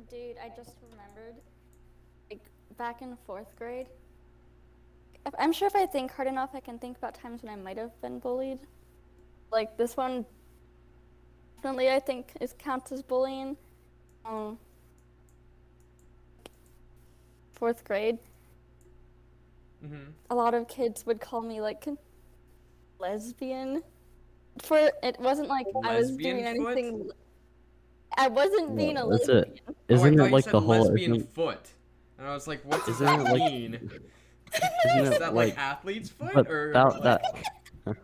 Dude, 0.09 0.37
I 0.43 0.49
just 0.55 0.75
remembered, 0.91 1.35
like 2.31 2.41
back 2.79 3.01
in 3.03 3.15
fourth 3.27 3.55
grade. 3.57 3.87
if- 5.25 5.35
I'm 5.37 5.51
sure 5.51 5.67
if 5.67 5.75
I 5.75 5.85
think 5.85 6.11
hard 6.11 6.27
enough, 6.29 6.51
I 6.55 6.61
can 6.61 6.79
think 6.79 6.97
about 6.97 7.13
times 7.13 7.43
when 7.43 7.51
I 7.51 7.55
might 7.57 7.77
have 7.77 7.91
been 8.01 8.17
bullied. 8.19 8.59
Like 9.51 9.75
this 9.77 9.95
one, 9.97 10.25
definitely 11.57 11.91
I 11.91 11.99
think 11.99 12.31
is 12.39 12.53
counts 12.57 12.91
as 12.93 13.03
bullying. 13.03 13.57
Um, 14.25 14.57
fourth 17.53 17.83
grade, 17.83 18.17
Mm-hmm. 19.85 20.11
a 20.29 20.35
lot 20.35 20.53
of 20.53 20.67
kids 20.67 21.05
would 21.05 21.21
call 21.21 21.41
me 21.41 21.61
like 21.61 21.85
lesbian. 22.99 23.81
For 24.61 24.77
it 25.03 25.17
wasn't 25.19 25.47
like 25.47 25.67
I 25.85 25.95
was 25.97 26.11
doing 26.17 26.43
Lesbian 26.43 26.63
foot? 26.63 26.71
anything. 26.77 27.09
I 28.17 28.27
wasn't 28.27 28.75
being 28.75 28.97
a 28.97 29.05
What 29.07 29.21
is 29.21 29.29
it? 29.29 29.33
lesbian. 29.35 29.59
oh, 29.69 29.73
I 29.89 29.93
Isn't 29.93 30.17
thought 30.17 30.27
it 30.27 30.31
like 30.33 30.45
the 30.45 30.59
whole 30.59 30.81
lesbian 30.83 31.15
isn't, 31.15 31.33
foot, 31.33 31.71
and 32.19 32.27
I 32.27 32.33
was 32.33 32.47
like, 32.47 32.63
what 32.65 32.85
does 32.85 33.01
isn't 33.01 33.05
that 33.23 33.23
like 33.33 33.51
mean? 33.51 33.73
isn't 33.75 34.03
Is 35.13 35.19
that 35.19 35.33
like, 35.33 35.49
like 35.49 35.57
athlete's 35.57 36.09
foot 36.09 36.33
but 36.33 36.47
or 36.49 36.73
that 36.73 36.99
like, 36.99 37.03
that 37.85 38.01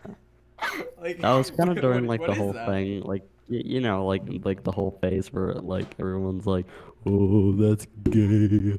like 0.99 1.19
That 1.19 1.33
was 1.33 1.51
kind 1.51 1.69
of 1.69 1.81
during 1.81 2.07
what- 2.07 2.19
like 2.21 2.27
the 2.29 2.33
whole 2.35 2.53
that? 2.53 2.67
thing, 2.67 3.01
like 3.01 3.23
y- 3.49 3.61
you 3.65 3.81
know, 3.81 4.05
like 4.05 4.23
like 4.43 4.63
the 4.63 4.71
whole 4.71 4.97
phase 5.01 5.31
where 5.33 5.53
like 5.55 5.95
everyone's 5.99 6.47
like, 6.47 6.65
"Oh, 7.05 7.51
that's 7.53 7.85
gay." 8.09 8.77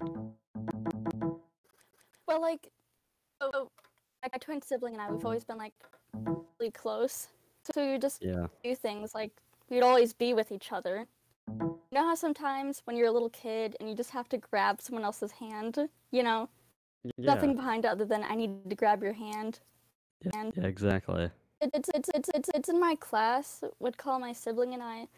Well, 2.27 2.41
like, 2.41 2.71
so 3.41 3.71
like 4.23 4.33
my 4.33 4.39
twin 4.41 4.63
sibling 4.63 4.95
and 4.95 5.03
I, 5.03 5.11
we've 5.11 5.25
always 5.25 5.45
been 5.45 5.59
like 5.59 5.75
really 6.59 6.71
close. 6.73 7.29
So 7.65 7.85
we 7.85 7.93
would 7.93 8.01
just 8.01 8.23
Yeah, 8.23 8.47
do 8.65 8.75
things 8.75 9.15
like 9.15 9.33
we'd 9.71 9.83
always 9.83 10.13
be 10.13 10.35
with 10.35 10.51
each 10.53 10.73
other. 10.73 11.07
You 11.49 11.79
know 11.93 12.09
how 12.09 12.15
sometimes 12.15 12.83
when 12.85 12.97
you're 12.97 13.07
a 13.07 13.13
little 13.13 13.31
kid 13.31 13.77
and 13.79 13.89
you 13.89 13.95
just 13.95 14.11
have 14.11 14.29
to 14.31 14.39
grab 14.39 14.81
someone 14.81 15.05
else's 15.05 15.33
hand, 15.33 15.89
you 16.11 16.23
know, 16.23 16.49
yeah, 17.05 17.35
nothing 17.35 17.55
behind 17.55 17.85
it 17.85 17.89
other 17.89 18.05
than 18.05 18.25
I 18.25 18.35
need 18.35 18.69
to 18.69 18.77
grab 18.77 19.03
your 19.03 19.13
hand. 19.13 19.61
yeah, 20.23 20.41
and- 20.41 20.53
yeah, 20.57 20.65
exactly. 20.65 21.31
It, 21.61 21.71
it's 21.73 21.89
it's 21.95 22.11
it's 22.15 22.31
it's 22.35 22.51
it's 22.55 22.69
in 22.69 22.79
my 22.79 22.97
class 22.97 23.65
would 23.79 23.97
call 23.97 24.19
my 24.19 24.35
sibling 24.35 24.75
and 24.75 24.83
I 24.83 25.09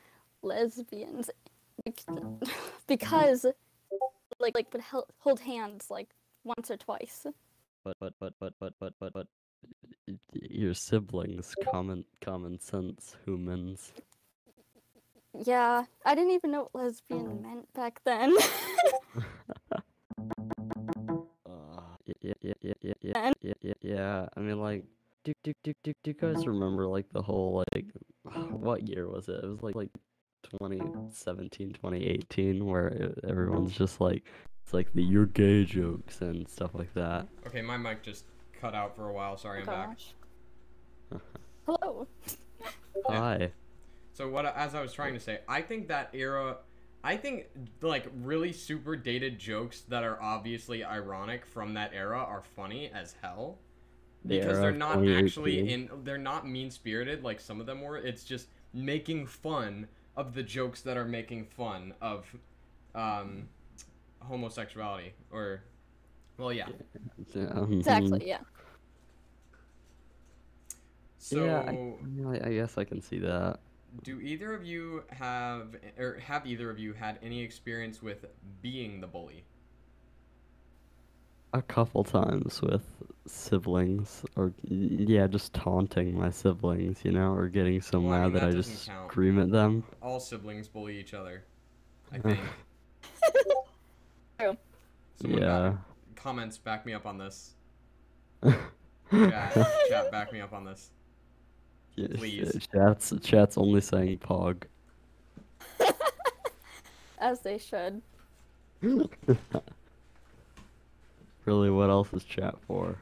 lesbians 0.43 1.31
mm-hmm. 1.89 2.45
because 2.87 3.45
like 4.39 4.55
like 4.55 4.73
would 4.73 4.83
hel- 4.83 5.09
hold 5.19 5.41
hands 5.41 5.91
like 5.91 6.11
once 6.45 6.71
or 6.71 6.77
twice. 6.77 7.27
But 7.85 7.97
but 7.99 8.15
but 8.21 8.35
but 8.39 8.55
but 8.61 8.75
but 8.79 8.93
but 9.01 9.13
but 9.13 9.27
your 10.33 10.75
siblings, 10.75 11.55
common 11.71 12.05
common 12.21 12.61
sense 12.61 13.17
humans. 13.25 13.93
Yeah, 15.45 15.85
I 16.05 16.15
didn't 16.15 16.33
even 16.33 16.51
know 16.51 16.69
what 16.73 16.85
lesbian 16.85 17.43
meant 17.43 17.73
back 17.75 18.01
then. 18.05 18.37
Uh, 21.47 21.81
yeah, 22.05 22.15
yeah, 22.21 22.35
yeah, 22.43 22.55
yeah, 22.63 22.73
yeah, 22.83 22.93
yeah, 23.03 23.33
yeah, 23.41 23.53
yeah, 23.63 23.75
yeah. 23.81 24.27
I 24.37 24.41
mean, 24.41 24.61
like, 24.61 24.85
do, 25.25 25.33
do, 25.43 25.53
do, 25.63 25.73
do, 25.83 25.93
do 26.03 26.11
you 26.11 26.15
guys 26.15 26.47
remember 26.47 26.87
like 26.87 27.07
the 27.13 27.23
whole 27.23 27.65
like, 27.75 27.87
what 28.51 28.87
year 28.89 29.09
was 29.09 29.29
it? 29.29 29.43
It 29.43 29.47
was 29.47 29.63
like 29.63 29.75
like 29.75 29.91
2017, 30.61 31.73
2018, 31.75 32.65
where 32.67 32.89
it, 32.89 33.19
everyone's 33.27 33.73
just 33.73 34.01
like, 34.01 34.25
it's 34.65 34.75
like 34.75 34.93
the 34.93 35.03
you're 35.03 35.27
gay 35.27 35.65
jokes 35.65 36.21
and 36.21 36.49
stuff 36.49 36.75
like 36.75 36.93
that. 36.95 37.29
Okay, 37.47 37.63
my 37.63 37.77
mic 37.77 38.03
just 38.03 38.25
cut 38.61 38.75
out 38.75 38.97
for 38.97 39.09
a 39.09 39.13
while. 39.13 39.37
Sorry, 39.37 39.61
I'm 39.61 39.67
back. 39.67 39.99
Hello. 41.67 42.07
Hi. 43.07 43.53
So 44.19 44.29
what? 44.29 44.45
As 44.47 44.75
I 44.75 44.83
was 44.83 44.93
trying 44.93 45.15
to 45.15 45.21
say, 45.21 45.39
I 45.49 45.63
think 45.63 45.87
that 45.89 46.11
era, 46.13 46.57
I 47.05 47.17
think 47.17 47.47
like 47.81 48.07
really 48.25 48.53
super 48.53 48.97
dated 48.97 49.39
jokes 49.39 49.83
that 49.83 50.03
are 50.03 50.21
obviously 50.21 50.85
ironic 50.85 51.47
from 51.47 51.75
that 51.75 51.93
era 51.95 52.19
are 52.19 52.43
funny 52.43 52.91
as 52.93 53.15
hell. 53.23 53.59
The 54.25 54.41
because 54.41 54.59
era 54.59 54.63
they're 54.63 54.73
not 54.73 55.07
actually 55.07 55.61
in 55.61 55.89
they're 56.03 56.19
not 56.19 56.49
mean 56.49 56.73
spirited 56.73 57.23
like 57.23 57.41
some 57.41 57.61
of 57.61 57.67
them 57.67 57.81
were 57.83 57.97
it's 57.97 58.25
just 58.25 58.49
making 58.75 59.27
fun 59.27 59.87
of 60.17 60.35
the 60.35 60.43
jokes 60.43 60.83
that 60.83 60.97
are 60.97 61.05
making 61.05 61.45
fun 61.47 61.95
of 62.03 62.27
um 62.97 63.49
homosexuality 64.21 65.13
or 65.31 65.63
well 66.39 66.53
yeah 66.53 66.69
Yeah, 67.35 67.43
mhm. 67.55 67.73
Exactly. 67.79 68.29
Yeah. 68.29 68.39
so 71.19 71.45
yeah, 71.45 71.63
I, 71.67 71.79
I 72.03 72.07
mean, 72.07 72.27
I- 72.27 72.49
I 72.49 72.55
guess 72.55 72.79
I 72.79 72.85
can 72.85 73.01
see 73.01 73.19
that. 73.21 73.61
Do 74.03 74.21
either 74.21 74.55
of 74.55 74.65
you 74.65 75.05
have 75.11 75.77
or 75.99 76.19
have 76.21 76.47
either 76.47 76.71
of 76.71 76.79
you 76.79 76.93
had 76.93 77.19
any 77.23 77.41
experience 77.43 78.03
with 78.03 78.25
being 78.63 79.01
the 79.01 79.07
bully 79.07 79.45
A 81.55 81.61
couple 81.63 82.05
times 82.05 82.61
with 82.63 82.85
siblings, 83.27 84.25
or 84.37 84.53
yeah, 84.65 85.27
just 85.27 85.53
taunting 85.55 86.19
my 86.19 86.31
siblings, 86.31 87.05
you 87.05 87.13
know, 87.13 87.33
or 87.35 87.49
getting 87.49 87.81
so 87.81 88.01
Well, 88.01 88.13
I 88.13 88.21
mad 88.21 88.23
mean, 88.23 88.33
that, 88.33 88.41
that 88.41 88.49
I 88.49 88.53
just 88.53 88.87
count. 88.87 89.13
scream 89.13 89.39
at 89.39 89.51
them. 89.51 89.85
all 90.03 90.21
siblings 90.21 90.69
bully 90.69 90.99
each 90.99 91.15
other 91.15 91.45
i 92.13 92.19
think 92.23 92.41
True. 94.39 94.57
Someone 95.17 95.43
yeah. 95.43 95.47
got 95.47 95.77
comments 96.17 96.59
back 96.59 96.87
me 96.87 96.93
up 96.95 97.07
on 97.07 97.19
this 97.19 97.55
chat, 99.29 99.69
chat 99.89 100.11
back 100.11 100.33
me 100.33 100.41
up 100.41 100.53
on 100.53 100.65
this 100.65 100.91
Yeah, 101.99 102.17
please. 102.17 102.69
Chat's 102.73 103.13
chat's 103.23 103.59
only 103.59 103.81
saying 103.81 104.19
pog. 104.19 104.63
As 107.19 107.41
they 107.41 107.59
should. 107.59 108.01
really, 111.45 111.71
what 111.71 111.91
else 111.91 112.13
is 112.13 112.23
chat 112.23 112.55
for? 112.69 112.97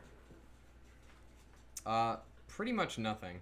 Uh, 1.85 2.17
pretty 2.49 2.73
much 2.73 2.97
nothing. 2.97 3.41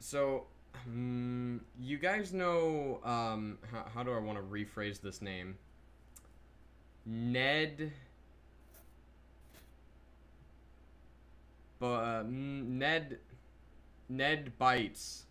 So, 0.00 0.46
mm, 0.90 1.60
you 1.80 1.98
guys 1.98 2.32
know, 2.32 2.98
um, 3.04 3.58
how, 3.70 3.84
how 3.94 4.02
do 4.02 4.10
I 4.12 4.18
want 4.18 4.38
to 4.38 4.44
rephrase 4.44 5.00
this 5.00 5.22
name? 5.22 5.56
Ned. 7.06 7.92
But, 11.78 11.86
uh, 11.94 12.22
mm, 12.24 12.66
Ned. 12.66 13.18
Ned 14.08 14.52
Bites. 14.58 15.24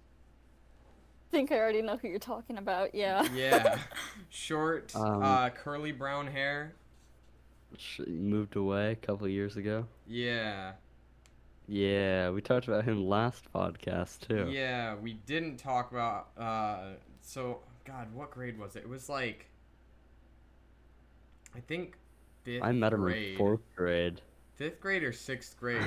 I 1.30 1.36
think 1.36 1.52
I 1.52 1.58
already 1.58 1.82
know 1.82 1.98
who 1.98 2.08
you're 2.08 2.20
talking 2.20 2.58
about. 2.58 2.94
Yeah. 2.94 3.28
Yeah. 3.34 3.80
Short, 4.30 4.96
Um, 4.96 5.24
uh, 5.24 5.50
curly 5.50 5.92
brown 5.92 6.28
hair. 6.28 6.74
Sh- 7.78 8.02
moved 8.08 8.56
away 8.56 8.92
a 8.92 8.96
couple 8.96 9.28
years 9.28 9.58
ago. 9.58 9.86
Yeah. 10.08 10.74
Yeah, 11.68 12.30
we 12.30 12.42
talked 12.42 12.68
about 12.68 12.84
him 12.84 13.08
last 13.08 13.46
podcast 13.54 14.28
too. 14.28 14.52
Yeah, 14.52 14.96
we 14.96 15.14
didn't 15.26 15.58
talk 15.58 15.92
about 15.92 16.28
uh 16.38 16.96
so 17.22 17.62
god, 17.86 18.14
what 18.14 18.32
grade 18.32 18.60
was 18.60 18.76
it? 18.76 18.80
It 18.84 18.90
was 18.90 19.08
like 19.08 19.48
I 21.56 21.62
think 21.62 21.96
fifth 22.44 22.64
I 22.64 22.74
met 22.74 22.92
him 22.94 23.02
grade. 23.02 23.32
in 23.32 23.38
fourth 23.38 23.62
grade. 23.76 24.22
Fifth 24.56 24.80
grade 24.82 25.04
or 25.04 25.14
sixth 25.14 25.58
grade. 25.58 25.82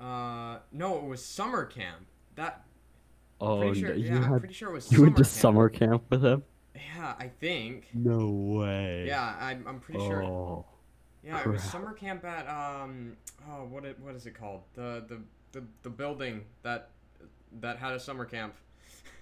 Uh 0.00 0.58
no, 0.72 0.96
it 0.98 1.04
was 1.04 1.24
summer 1.24 1.64
camp. 1.64 2.06
That 2.36 2.64
Oh, 3.40 3.58
pretty 3.60 3.80
sure 3.80 3.88
no, 3.90 3.94
yeah, 3.94 4.14
you 4.14 4.22
I'm 4.24 4.38
pretty 4.38 4.54
sure 4.54 4.70
it 4.70 4.74
was 4.74 4.90
you 4.92 4.98
summer 4.98 5.04
went 5.06 5.16
to 5.16 5.22
camp. 5.22 5.32
summer 5.32 5.68
camp 5.68 6.02
with 6.10 6.24
him? 6.24 6.42
Yeah, 6.74 7.14
I 7.18 7.28
think. 7.28 7.88
No 7.94 8.28
way. 8.28 9.04
Yeah, 9.06 9.34
I'm 9.40 9.66
I'm 9.66 9.80
pretty 9.80 10.00
sure 10.00 10.22
Oh, 10.22 10.66
Yeah, 11.22 11.40
it 11.40 11.46
was 11.46 11.62
summer 11.62 11.92
camp 11.92 12.24
at 12.24 12.46
um 12.48 13.16
oh 13.48 13.64
what 13.64 13.84
it 13.84 13.98
what 14.00 14.14
is 14.14 14.26
it 14.26 14.34
called? 14.34 14.62
The 14.74 15.04
the 15.08 15.20
the, 15.52 15.66
the 15.82 15.90
building 15.90 16.44
that 16.62 16.90
that 17.60 17.78
had 17.78 17.92
a 17.92 18.00
summer 18.00 18.24
camp. 18.24 18.54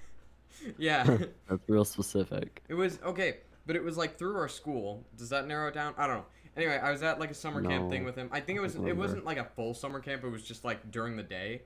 yeah. 0.79 1.05
That's 1.49 1.63
real 1.69 1.85
specific. 1.85 2.63
It 2.69 2.75
was 2.75 2.99
okay, 3.05 3.39
but 3.67 3.77
it 3.77 3.83
was 3.83 3.97
like 3.97 4.19
through 4.19 4.37
our 4.37 4.49
school. 4.49 5.05
Does 5.17 5.29
that 5.31 5.47
narrow 5.47 5.69
it 5.69 5.75
down? 5.75 5.95
I 5.97 6.07
don't 6.07 6.17
know. 6.19 6.27
Anyway, 6.59 6.77
I 6.77 6.91
was 6.91 7.05
at 7.05 7.21
like 7.21 7.31
a 7.31 7.35
summer 7.35 7.62
camp 7.62 7.88
thing 7.88 8.05
with 8.05 8.17
him. 8.17 8.29
I 8.33 8.41
think 8.41 8.59
it 8.59 8.61
was 8.61 8.75
it 8.75 8.97
wasn't 8.97 9.25
like 9.25 9.38
a 9.38 9.45
full 9.45 9.75
summer 9.75 10.00
camp. 10.00 10.25
It 10.25 10.29
was 10.29 10.43
just 10.43 10.65
like 10.65 10.91
during 10.91 11.17
the 11.17 11.23
day, 11.23 11.62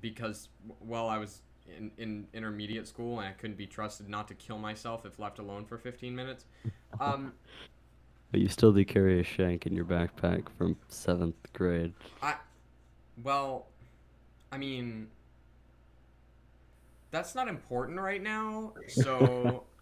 because 0.00 0.48
well, 0.80 1.08
I 1.08 1.16
was 1.18 1.42
in 1.78 1.92
in 1.96 2.26
intermediate 2.34 2.88
school 2.88 3.20
and 3.20 3.28
I 3.28 3.32
couldn't 3.32 3.56
be 3.56 3.68
trusted 3.68 4.08
not 4.08 4.26
to 4.26 4.34
kill 4.34 4.58
myself 4.58 5.06
if 5.06 5.20
left 5.20 5.38
alone 5.38 5.64
for 5.64 5.78
15 5.78 6.14
minutes. 6.14 6.44
Um, 7.00 7.32
But 8.32 8.40
you 8.40 8.48
still 8.48 8.72
do 8.72 8.84
carry 8.84 9.18
a 9.18 9.24
shank 9.24 9.66
in 9.66 9.74
your 9.74 9.84
backpack 9.84 10.46
from 10.56 10.76
seventh 10.88 11.52
grade. 11.52 11.92
I, 12.22 12.36
well, 13.24 13.66
I 14.52 14.58
mean, 14.58 15.08
that's 17.10 17.34
not 17.34 17.48
important 17.48 17.98
right 17.98 18.22
now. 18.22 18.74
So. 18.86 19.64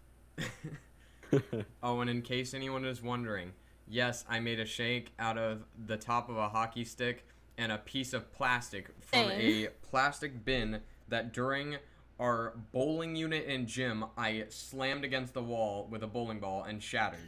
Oh, 1.83 2.01
and 2.01 2.09
in 2.09 2.21
case 2.21 2.53
anyone 2.53 2.85
is 2.85 3.01
wondering, 3.01 3.51
yes, 3.89 4.23
I 4.29 4.39
made 4.39 4.59
a 4.59 4.65
shake 4.65 5.11
out 5.19 5.37
of 5.37 5.63
the 5.85 5.97
top 5.97 6.29
of 6.29 6.37
a 6.37 6.47
hockey 6.47 6.85
stick 6.85 7.25
and 7.57 7.71
a 7.71 7.77
piece 7.77 8.13
of 8.13 8.31
plastic 8.31 8.89
from 9.01 9.27
Dang. 9.27 9.41
a 9.41 9.67
plastic 9.81 10.45
bin 10.45 10.81
that 11.09 11.33
during 11.33 11.77
our 12.19 12.53
bowling 12.71 13.15
unit 13.15 13.45
in 13.45 13.65
gym 13.65 14.05
I 14.17 14.45
slammed 14.49 15.03
against 15.03 15.33
the 15.33 15.41
wall 15.41 15.87
with 15.89 16.03
a 16.03 16.07
bowling 16.07 16.39
ball 16.39 16.63
and 16.63 16.81
shattered. 16.81 17.19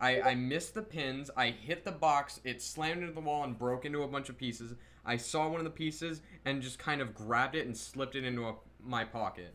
I, 0.00 0.20
I 0.20 0.34
missed 0.34 0.74
the 0.74 0.82
pins. 0.82 1.30
I 1.36 1.48
hit 1.50 1.84
the 1.84 1.92
box. 1.92 2.40
It 2.44 2.60
slammed 2.60 3.02
into 3.02 3.14
the 3.14 3.20
wall 3.20 3.44
and 3.44 3.58
broke 3.58 3.84
into 3.84 4.02
a 4.02 4.08
bunch 4.08 4.28
of 4.28 4.36
pieces. 4.36 4.74
I 5.04 5.16
saw 5.16 5.48
one 5.48 5.58
of 5.58 5.64
the 5.64 5.70
pieces 5.70 6.20
and 6.44 6.60
just 6.60 6.78
kind 6.78 7.00
of 7.00 7.14
grabbed 7.14 7.54
it 7.54 7.66
and 7.66 7.76
slipped 7.76 8.14
it 8.14 8.24
into 8.24 8.46
a, 8.46 8.54
my 8.82 9.04
pocket. 9.04 9.54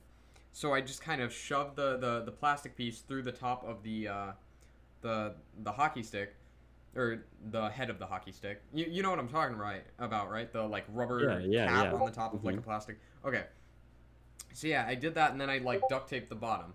So 0.52 0.74
I 0.74 0.82
just 0.82 1.02
kind 1.02 1.22
of 1.22 1.32
shoved 1.32 1.76
the, 1.76 1.98
the, 1.98 2.24
the 2.26 2.32
plastic 2.32 2.76
piece 2.76 3.00
through 3.00 3.24
the 3.24 3.32
top 3.32 3.64
of 3.64 3.84
the 3.84 4.08
uh, 4.08 4.32
the 5.02 5.36
the 5.64 5.72
hockey 5.72 6.04
stick, 6.04 6.36
or 6.96 7.24
the 7.52 7.70
head 7.70 7.90
of 7.90 8.00
the 8.00 8.06
hockey 8.06 8.32
stick. 8.32 8.62
You, 8.74 8.86
you 8.90 9.04
know 9.04 9.10
what 9.10 9.20
I'm 9.20 9.28
talking 9.28 9.58
right 9.58 9.84
about, 10.00 10.30
right? 10.30 10.52
The 10.52 10.64
like 10.64 10.86
rubber 10.94 11.20
Yeah, 11.22 11.40
yeah, 11.40 11.68
cap 11.68 11.86
yeah. 11.86 12.00
on 12.00 12.06
the 12.06 12.12
top 12.12 12.34
of 12.34 12.44
like 12.44 12.58
a 12.58 12.62
plastic. 12.62 13.00
Okay. 13.26 13.44
So 14.54 14.68
yeah, 14.68 14.86
I 14.88 14.96
did 14.96 15.16
that 15.16 15.32
and 15.32 15.40
then 15.40 15.50
I 15.50 15.60
like 15.60 15.82
duct 15.90 16.10
taped 16.10 16.30
the 16.30 16.36
bottom. 16.36 16.74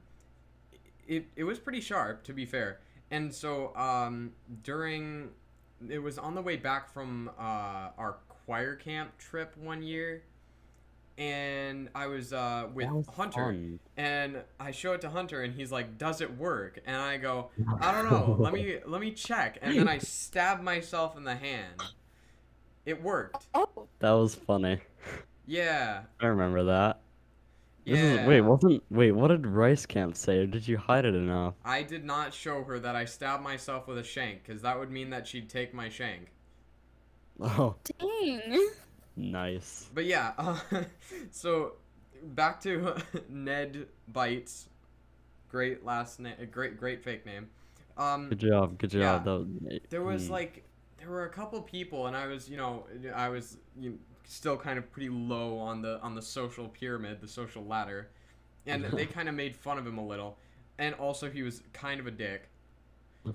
It 1.07 1.27
it 1.37 1.45
was 1.45 1.59
pretty 1.59 1.81
sharp 1.81 2.25
to 2.25 2.33
be 2.33 2.47
fair. 2.47 2.81
And 3.11 3.33
so 3.33 3.75
um 3.77 4.33
during 4.63 5.31
it 5.89 5.99
was 5.99 6.19
on 6.19 6.35
the 6.35 6.43
way 6.43 6.57
back 6.57 6.89
from 6.93 7.31
uh 7.39 7.91
our 7.99 8.17
choir 8.29 8.75
camp 8.77 9.19
trip 9.19 9.57
one 9.57 9.83
year 9.83 10.23
and 11.19 11.89
I 11.95 12.07
was 12.09 12.33
uh 12.33 12.69
with 12.75 12.89
was 12.91 13.07
Hunter 13.07 13.45
fun. 13.45 13.81
and 13.97 14.43
I 14.61 14.71
show 14.71 14.93
it 14.93 15.01
to 15.03 15.09
Hunter 15.11 15.43
and 15.43 15.55
he's 15.55 15.73
like, 15.73 15.99
"Does 15.99 16.21
it 16.21 16.37
work?" 16.37 16.79
And 16.87 16.97
I 16.97 17.17
go, 17.17 17.51
"I 17.81 17.93
don't 17.93 18.11
know. 18.11 18.37
Let 18.39 18.53
me 18.53 18.79
let 18.87 19.01
me 19.01 19.13
check." 19.13 19.59
And 19.63 19.77
then 19.79 19.89
I 19.89 19.99
stab 19.99 20.61
myself 20.63 21.17
in 21.17 21.25
the 21.25 21.35
hand. 21.37 21.83
It 22.85 23.03
worked. 23.03 23.47
Oh, 23.55 23.89
That 23.99 24.13
was 24.13 24.35
funny. 24.35 24.79
Yeah. 25.47 26.03
I 26.21 26.27
remember 26.27 26.65
that. 26.65 27.01
This 27.85 27.99
Yeah. 27.99 28.23
is, 28.23 28.29
wait, 28.29 28.41
wasn't 28.43 28.83
wait? 28.91 29.13
What 29.13 29.29
did 29.29 29.47
Rice 29.47 29.87
Camp 29.87 30.17
say? 30.17 30.39
Or 30.39 30.47
did 30.47 30.67
you 30.69 30.77
hide 30.77 31.05
it 31.05 31.15
enough? 31.15 31.55
I 31.65 31.83
did 31.83 32.05
not 32.05 32.35
show 32.35 32.63
her 32.65 32.79
that 32.81 32.95
I 32.97 33.05
stabbed 33.05 33.43
myself 33.43 33.87
with 33.89 33.99
a 33.99 34.05
shank 34.05 34.45
cuz 34.45 34.63
that 34.63 34.79
would 34.79 34.91
mean 34.91 35.11
that 35.11 35.27
she'd 35.27 35.49
take 35.49 35.73
my 35.73 35.89
shank. 35.89 36.33
Oh, 37.41 37.75
dang. 37.99 38.69
Nice. 39.17 39.89
But 39.95 40.05
yeah, 40.05 40.33
uh, 40.39 40.59
so 41.31 41.73
back 42.23 42.61
to 42.63 42.97
Ned 43.29 43.87
Bites. 44.09 44.69
Great 45.49 45.85
last 45.85 46.21
name, 46.21 46.35
great 46.51 46.79
great 46.79 47.03
fake 47.03 47.25
name. 47.25 47.49
Um, 47.97 48.29
Good 48.29 48.41
job. 48.41 48.79
Good 48.79 48.91
job. 48.91 49.27
Yeah. 49.27 49.33
Was, 49.33 49.81
there 49.89 50.03
was 50.03 50.27
hmm. 50.27 50.33
like 50.33 50.67
there 50.99 51.11
were 51.11 51.25
a 51.25 51.31
couple 51.31 51.61
people 51.63 52.07
and 52.07 52.17
i 52.17 52.27
was 52.27 52.49
you 52.49 52.57
know 52.57 52.85
i 53.15 53.29
was 53.29 53.59
you 53.79 53.91
know, 53.91 53.97
still 54.25 54.57
kind 54.57 54.79
of 54.79 54.91
pretty 54.91 55.09
low 55.09 55.59
on 55.59 55.83
the 55.83 56.01
on 56.01 56.15
the 56.15 56.23
social 56.23 56.69
pyramid 56.69 57.21
the 57.21 57.29
social 57.29 57.65
ladder 57.65 58.09
and 58.67 58.85
they 58.85 59.07
kind 59.19 59.29
of 59.29 59.35
made 59.35 59.55
fun 59.55 59.79
of 59.79 59.87
him 59.87 59.99
a 59.99 60.05
little 60.05 60.37
and 60.79 60.95
also 60.97 61.31
he 61.31 61.43
was 61.43 61.63
kind 61.73 62.01
of 62.01 62.07
a 62.07 62.11
dick 62.11 62.49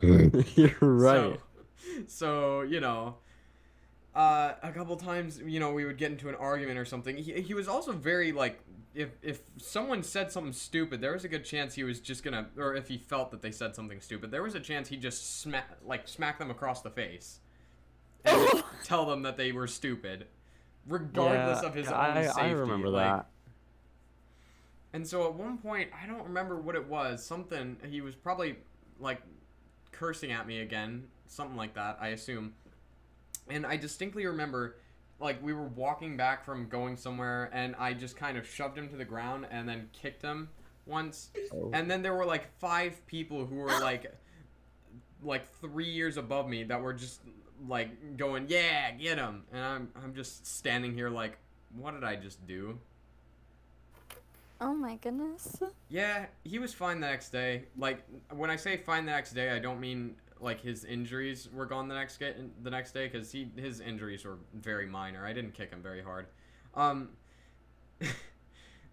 You're 0.01 0.75
right. 0.81 1.37
so, 1.37 1.37
so 2.07 2.61
you 2.61 2.79
know 2.79 3.15
uh, 4.15 4.53
a 4.61 4.71
couple 4.71 4.95
times 4.97 5.39
you 5.45 5.59
know 5.59 5.71
we 5.73 5.85
would 5.85 5.97
get 5.97 6.11
into 6.11 6.29
an 6.29 6.35
argument 6.35 6.77
or 6.77 6.85
something 6.85 7.17
he, 7.17 7.41
he 7.41 7.53
was 7.53 7.67
also 7.67 7.93
very 7.93 8.31
like 8.31 8.59
if 8.93 9.11
if 9.21 9.41
someone 9.57 10.03
said 10.03 10.31
something 10.31 10.51
stupid 10.53 10.99
there 10.99 11.13
was 11.13 11.23
a 11.23 11.29
good 11.29 11.45
chance 11.45 11.75
he 11.75 11.83
was 11.83 11.99
just 11.99 12.23
gonna 12.23 12.47
or 12.57 12.75
if 12.75 12.89
he 12.89 12.97
felt 12.97 13.31
that 13.31 13.41
they 13.41 13.51
said 13.51 13.73
something 13.75 14.01
stupid 14.01 14.29
there 14.31 14.43
was 14.43 14.53
a 14.55 14.59
chance 14.59 14.89
he'd 14.89 15.01
just 15.01 15.39
smack 15.41 15.77
like 15.85 16.07
smack 16.07 16.39
them 16.39 16.51
across 16.51 16.81
the 16.81 16.89
face 16.89 17.39
and 18.25 18.63
tell 18.83 19.05
them 19.05 19.23
that 19.23 19.37
they 19.37 19.51
were 19.51 19.67
stupid 19.67 20.27
regardless 20.87 21.61
Yeah, 21.61 21.67
of 21.67 21.73
his 21.75 21.91
own 21.91 22.17
I, 22.17 22.27
safety 22.27 22.41
I 22.41 22.51
remember 22.51 22.89
like, 22.89 23.15
that. 23.15 23.27
and 24.93 25.07
so 25.07 25.25
at 25.27 25.33
one 25.35 25.57
point, 25.57 25.89
I 26.01 26.05
don't 26.07 26.23
remember 26.23 26.57
what 26.59 26.75
it 26.75 26.87
was. 26.87 27.23
Something 27.23 27.77
he 27.89 28.01
was 28.01 28.15
probably 28.15 28.57
like 28.99 29.21
cursing 29.91 30.31
at 30.31 30.47
me 30.47 30.59
again, 30.59 31.07
something 31.27 31.55
like 31.57 31.73
that. 31.75 31.97
I 32.01 32.09
assume. 32.09 32.53
And 33.51 33.65
I 33.65 33.77
distinctly 33.77 34.25
remember, 34.25 34.77
like 35.19 35.41
we 35.43 35.53
were 35.53 35.67
walking 35.67 36.17
back 36.17 36.43
from 36.45 36.67
going 36.67 36.97
somewhere, 36.97 37.49
and 37.53 37.75
I 37.77 37.93
just 37.93 38.15
kind 38.15 38.37
of 38.37 38.47
shoved 38.47 38.77
him 38.77 38.89
to 38.89 38.95
the 38.95 39.05
ground 39.05 39.47
and 39.51 39.67
then 39.67 39.89
kicked 39.93 40.21
him 40.21 40.49
once. 40.85 41.29
Oh. 41.53 41.69
And 41.73 41.89
then 41.89 42.01
there 42.01 42.13
were 42.13 42.25
like 42.25 42.57
five 42.59 43.05
people 43.07 43.45
who 43.45 43.55
were 43.55 43.79
like, 43.79 44.13
like 45.23 45.47
three 45.59 45.89
years 45.89 46.17
above 46.17 46.47
me 46.47 46.63
that 46.63 46.81
were 46.81 46.93
just 46.93 47.21
like 47.67 48.17
going, 48.17 48.45
"Yeah, 48.47 48.91
get 48.91 49.17
him!" 49.17 49.43
And 49.51 49.63
I'm 49.63 49.89
I'm 50.03 50.15
just 50.15 50.47
standing 50.47 50.93
here 50.93 51.09
like, 51.09 51.37
what 51.75 51.93
did 51.93 52.03
I 52.03 52.15
just 52.15 52.45
do? 52.47 52.79
Oh 54.59 54.73
my 54.73 54.95
goodness. 54.97 55.59
Yeah, 55.89 56.27
he 56.43 56.59
was 56.59 56.73
fine 56.73 56.99
the 56.99 57.07
next 57.07 57.29
day. 57.29 57.63
Like 57.77 58.03
when 58.31 58.49
I 58.49 58.55
say 58.55 58.77
fine 58.77 59.05
the 59.05 59.11
next 59.11 59.33
day, 59.33 59.51
I 59.51 59.59
don't 59.59 59.79
mean 59.79 60.15
like 60.41 60.61
his 60.61 60.85
injuries 60.85 61.47
were 61.53 61.65
gone 61.65 61.87
the 61.87 61.95
next 61.95 62.19
day. 62.19 62.33
The 62.63 62.69
next 62.69 62.93
day, 62.93 63.07
because 63.07 63.31
he 63.31 63.51
his 63.55 63.79
injuries 63.79 64.25
were 64.25 64.37
very 64.53 64.87
minor. 64.87 65.25
I 65.25 65.33
didn't 65.33 65.53
kick 65.53 65.71
him 65.71 65.81
very 65.81 66.01
hard. 66.01 66.27
Um, 66.75 67.09
but 67.99 68.09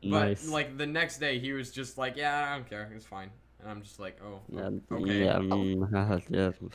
nice. 0.02 0.48
like 0.48 0.76
the 0.76 0.86
next 0.86 1.18
day, 1.18 1.38
he 1.38 1.52
was 1.52 1.70
just 1.70 1.98
like, 1.98 2.16
"Yeah, 2.16 2.50
I 2.50 2.56
don't 2.56 2.68
care. 2.68 2.90
It's 2.94 3.04
fine." 3.04 3.30
And 3.60 3.70
I'm 3.70 3.82
just 3.82 3.98
like, 3.98 4.18
"Oh, 4.22 4.40
yeah, 4.48 4.70
okay." 4.92 5.24
yeah, 5.24 5.38
mm, 5.38 6.22
yeah. 6.30 6.68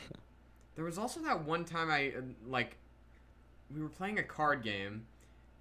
There 0.76 0.86
was 0.86 0.98
also 0.98 1.22
that 1.22 1.46
one 1.46 1.66
time 1.66 1.90
I 1.92 2.14
uh, 2.18 2.22
like 2.48 2.78
we 3.74 3.82
were 3.82 3.90
playing 3.90 4.20
a 4.20 4.24
card 4.24 4.64
game 4.64 5.06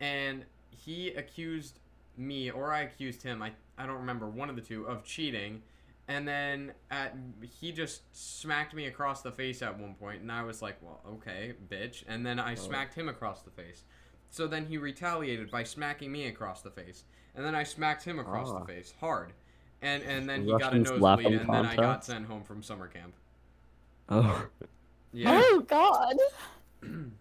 and 0.01 0.45
he 0.71 1.11
accused 1.11 1.79
me 2.17 2.51
or 2.51 2.73
I 2.73 2.83
accused 2.83 3.23
him, 3.23 3.43
I 3.43 3.53
I 3.79 3.87
don't 3.87 3.99
remember, 3.99 4.29
one 4.29 4.51
of 4.51 4.57
the 4.57 4.63
two 4.63 4.85
of 4.85 5.05
cheating. 5.05 5.63
And 6.09 6.27
then 6.27 6.73
at 6.91 7.15
he 7.61 7.73
just 7.73 8.03
smacked 8.13 8.75
me 8.75 8.87
across 8.87 9.23
the 9.23 9.31
face 9.33 9.63
at 9.63 9.79
one 9.79 9.95
point 9.95 10.21
and 10.23 10.33
I 10.33 10.43
was 10.43 10.61
like, 10.61 10.77
"Well, 10.83 11.01
okay, 11.15 11.55
bitch." 11.69 12.03
And 12.09 12.27
then 12.27 12.39
I 12.41 12.53
Oh. 12.53 12.57
smacked 12.57 12.95
him 12.95 13.09
across 13.09 13.43
the 13.43 13.51
face. 13.51 13.85
So 14.31 14.47
then 14.47 14.67
he 14.67 14.79
retaliated 14.79 15.51
by 15.51 15.63
smacking 15.63 16.11
me 16.11 16.27
across 16.27 16.63
the 16.63 16.71
face. 16.71 17.05
And 17.35 17.45
then 17.45 17.55
I 17.55 17.63
smacked 17.63 18.03
him 18.05 18.19
across 18.19 18.49
Ah. 18.51 18.59
the 18.61 18.65
face 18.67 18.93
hard. 19.01 19.33
And 19.81 20.03
and 20.03 20.29
then 20.29 20.45
he 20.45 20.51
got 20.59 20.75
a 20.75 20.79
nosebleed 20.79 21.27
on 21.27 21.33
and 21.35 21.49
then 21.55 21.67
I 21.67 21.77
got 21.77 22.05
sent 22.05 22.27
home 22.27 22.43
from 22.43 22.63
summer 22.63 22.89
camp. 22.89 23.15
Oh, 24.09 24.49
Yeah. 25.13 25.41
Oh 25.45 25.61
god. 25.61 26.17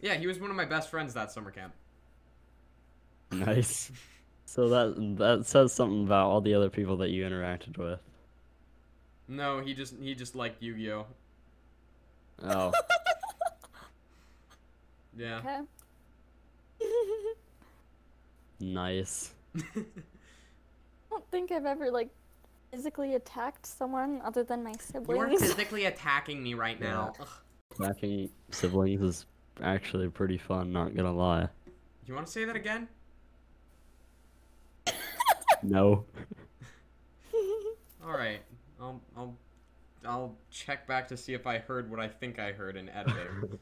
Yeah, 0.00 0.14
he 0.14 0.26
was 0.26 0.38
one 0.38 0.50
of 0.50 0.56
my 0.56 0.66
best 0.66 0.90
friends 0.90 1.14
that 1.14 1.32
summer 1.32 1.50
camp. 1.50 1.72
nice. 3.32 3.90
So 4.46 4.68
that 4.68 5.16
that 5.18 5.46
says 5.46 5.72
something 5.72 6.04
about 6.04 6.26
all 6.28 6.40
the 6.40 6.54
other 6.54 6.70
people 6.70 6.96
that 6.98 7.10
you 7.10 7.24
interacted 7.24 7.76
with. 7.78 8.00
No, 9.26 9.60
he 9.60 9.74
just 9.74 9.94
he 10.00 10.14
just 10.14 10.34
liked 10.34 10.62
Yu-Gi-Oh. 10.62 11.06
Oh, 12.42 12.72
Yeah. 15.16 15.38
Okay. 15.38 15.60
nice. 18.60 19.32
I 19.56 19.84
don't 21.10 21.30
think 21.30 21.52
I've 21.52 21.66
ever 21.66 21.90
like 21.90 22.10
physically 22.72 23.14
attacked 23.14 23.66
someone 23.66 24.20
other 24.24 24.42
than 24.42 24.64
my 24.64 24.72
siblings. 24.80 25.08
You 25.08 25.16
are 25.16 25.30
siblings. 25.30 25.42
physically 25.54 25.84
attacking 25.84 26.42
me 26.42 26.54
right 26.54 26.80
now. 26.80 27.12
Ugh. 27.20 27.28
Attacking 27.80 28.30
siblings 28.50 29.00
is 29.00 29.26
actually 29.62 30.08
pretty 30.08 30.38
fun. 30.38 30.72
Not 30.72 30.94
gonna 30.96 31.12
lie. 31.14 31.48
You 32.06 32.14
want 32.14 32.26
to 32.26 32.32
say 32.32 32.44
that 32.44 32.56
again? 32.56 32.88
No. 35.64 36.04
All 38.04 38.12
right. 38.12 38.40
I'll 38.80 39.00
I'll 39.16 39.36
I'll 40.04 40.36
check 40.50 40.86
back 40.86 41.08
to 41.08 41.16
see 41.16 41.32
if 41.34 41.46
I 41.46 41.58
heard 41.58 41.90
what 41.90 42.00
I 42.00 42.08
think 42.08 42.38
I 42.38 42.52
heard 42.52 42.76
in 42.76 42.88
editing. 42.90 43.58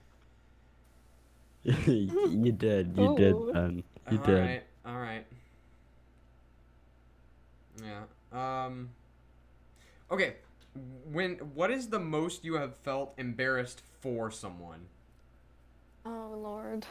you 1.65 2.53
did. 2.53 2.97
You 2.97 3.17
did, 3.17 3.35
Oh. 3.35 3.49
You 4.11 4.19
All 4.19 4.25
did. 4.27 4.41
right. 4.41 4.63
All 4.85 4.99
right. 4.99 5.25
Yeah. 7.83 8.03
Um. 8.67 8.91
Okay. 10.11 10.35
When 11.11 11.35
what 11.55 11.71
is 11.71 11.89
the 11.89 12.01
most 12.01 12.45
you 12.45 12.55
have 12.55 12.77
felt 12.79 13.15
embarrassed 13.19 13.83
for 14.01 14.31
someone? 14.31 14.87
Oh 16.05 16.35
lord. 16.37 16.85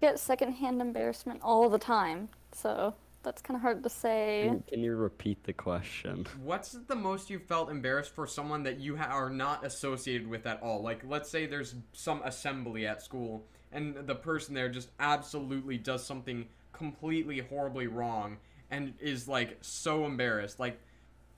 Get 0.00 0.18
secondhand 0.18 0.80
embarrassment 0.80 1.40
all 1.42 1.68
the 1.68 1.78
time, 1.78 2.30
so 2.52 2.94
that's 3.22 3.42
kind 3.42 3.56
of 3.56 3.60
hard 3.60 3.82
to 3.82 3.90
say. 3.90 4.48
Can, 4.48 4.62
can 4.66 4.80
you 4.82 4.96
repeat 4.96 5.44
the 5.44 5.52
question? 5.52 6.26
What's 6.42 6.72
the 6.72 6.94
most 6.96 7.28
you 7.28 7.38
felt 7.38 7.70
embarrassed 7.70 8.14
for 8.14 8.26
someone 8.26 8.62
that 8.62 8.80
you 8.80 8.96
ha- 8.96 9.10
are 9.10 9.28
not 9.28 9.64
associated 9.64 10.26
with 10.26 10.46
at 10.46 10.62
all? 10.62 10.82
Like, 10.82 11.02
let's 11.06 11.28
say 11.28 11.44
there's 11.44 11.74
some 11.92 12.22
assembly 12.24 12.86
at 12.86 13.02
school, 13.02 13.44
and 13.72 13.94
the 13.94 14.14
person 14.14 14.54
there 14.54 14.70
just 14.70 14.90
absolutely 15.00 15.76
does 15.76 16.02
something 16.04 16.46
completely 16.72 17.40
horribly 17.40 17.86
wrong, 17.86 18.38
and 18.70 18.94
is 19.00 19.28
like 19.28 19.58
so 19.60 20.06
embarrassed, 20.06 20.58
like, 20.58 20.80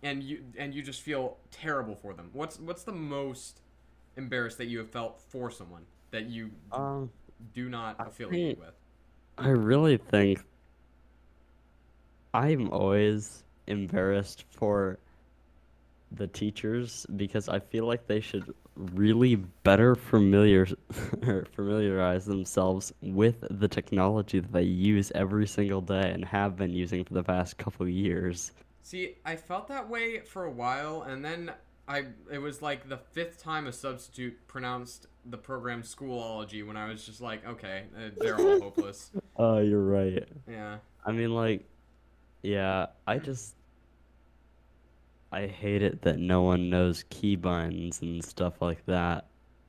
and 0.04 0.22
you 0.22 0.44
and 0.56 0.72
you 0.72 0.82
just 0.82 1.02
feel 1.02 1.36
terrible 1.50 1.96
for 1.96 2.14
them. 2.14 2.30
What's 2.32 2.60
what's 2.60 2.84
the 2.84 2.92
most 2.92 3.60
embarrassed 4.16 4.58
that 4.58 4.66
you 4.66 4.78
have 4.78 4.90
felt 4.90 5.20
for 5.20 5.50
someone 5.50 5.82
that 6.12 6.26
you 6.26 6.50
Um, 6.70 7.10
do 7.54 7.68
not 7.68 7.96
I 7.98 8.04
affiliate 8.06 8.56
think- 8.58 8.66
with? 8.66 8.74
I 9.38 9.48
really 9.48 9.96
think 9.96 10.40
I'm 12.34 12.70
always 12.70 13.44
embarrassed 13.66 14.44
for 14.50 14.98
the 16.12 16.26
teachers 16.26 17.06
because 17.16 17.48
I 17.48 17.58
feel 17.58 17.86
like 17.86 18.06
they 18.06 18.20
should 18.20 18.54
really 18.76 19.36
better 19.36 19.94
familiar 19.94 20.66
familiarize 21.54 22.24
themselves 22.26 22.92
with 23.02 23.44
the 23.50 23.68
technology 23.68 24.40
that 24.40 24.52
they 24.52 24.62
use 24.62 25.10
every 25.14 25.46
single 25.46 25.80
day 25.80 26.10
and 26.12 26.24
have 26.24 26.56
been 26.56 26.70
using 26.70 27.04
for 27.04 27.14
the 27.14 27.22
past 27.22 27.56
couple 27.58 27.88
years. 27.88 28.52
See, 28.82 29.16
I 29.24 29.36
felt 29.36 29.68
that 29.68 29.88
way 29.88 30.20
for 30.20 30.44
a 30.44 30.50
while, 30.50 31.02
and 31.02 31.24
then 31.24 31.52
I 31.92 32.04
it 32.30 32.38
was 32.38 32.62
like 32.62 32.88
the 32.88 32.98
fifth 32.98 33.42
time 33.42 33.66
a 33.66 33.72
substitute 33.72 34.46
pronounced 34.46 35.06
the 35.24 35.36
program 35.36 35.82
Schoolology 35.82 36.66
when 36.66 36.76
I 36.76 36.88
was 36.88 37.04
just 37.04 37.20
like, 37.20 37.46
okay, 37.46 37.84
uh, 37.96 38.10
they're 38.18 38.38
all 38.38 38.60
hopeless. 38.62 39.10
Oh, 39.36 39.58
you're 39.58 39.84
right. 39.84 40.28
Yeah. 40.48 40.78
I 41.04 41.12
mean, 41.12 41.34
like, 41.34 41.64
yeah, 42.42 42.86
I 43.06 43.18
just. 43.18 43.54
I 45.34 45.46
hate 45.46 45.82
it 45.82 46.02
that 46.02 46.18
no 46.18 46.42
one 46.42 46.68
knows 46.68 47.04
keybinds 47.10 48.02
and 48.02 48.22
stuff 48.22 48.60
like 48.60 48.84
that. 48.84 49.28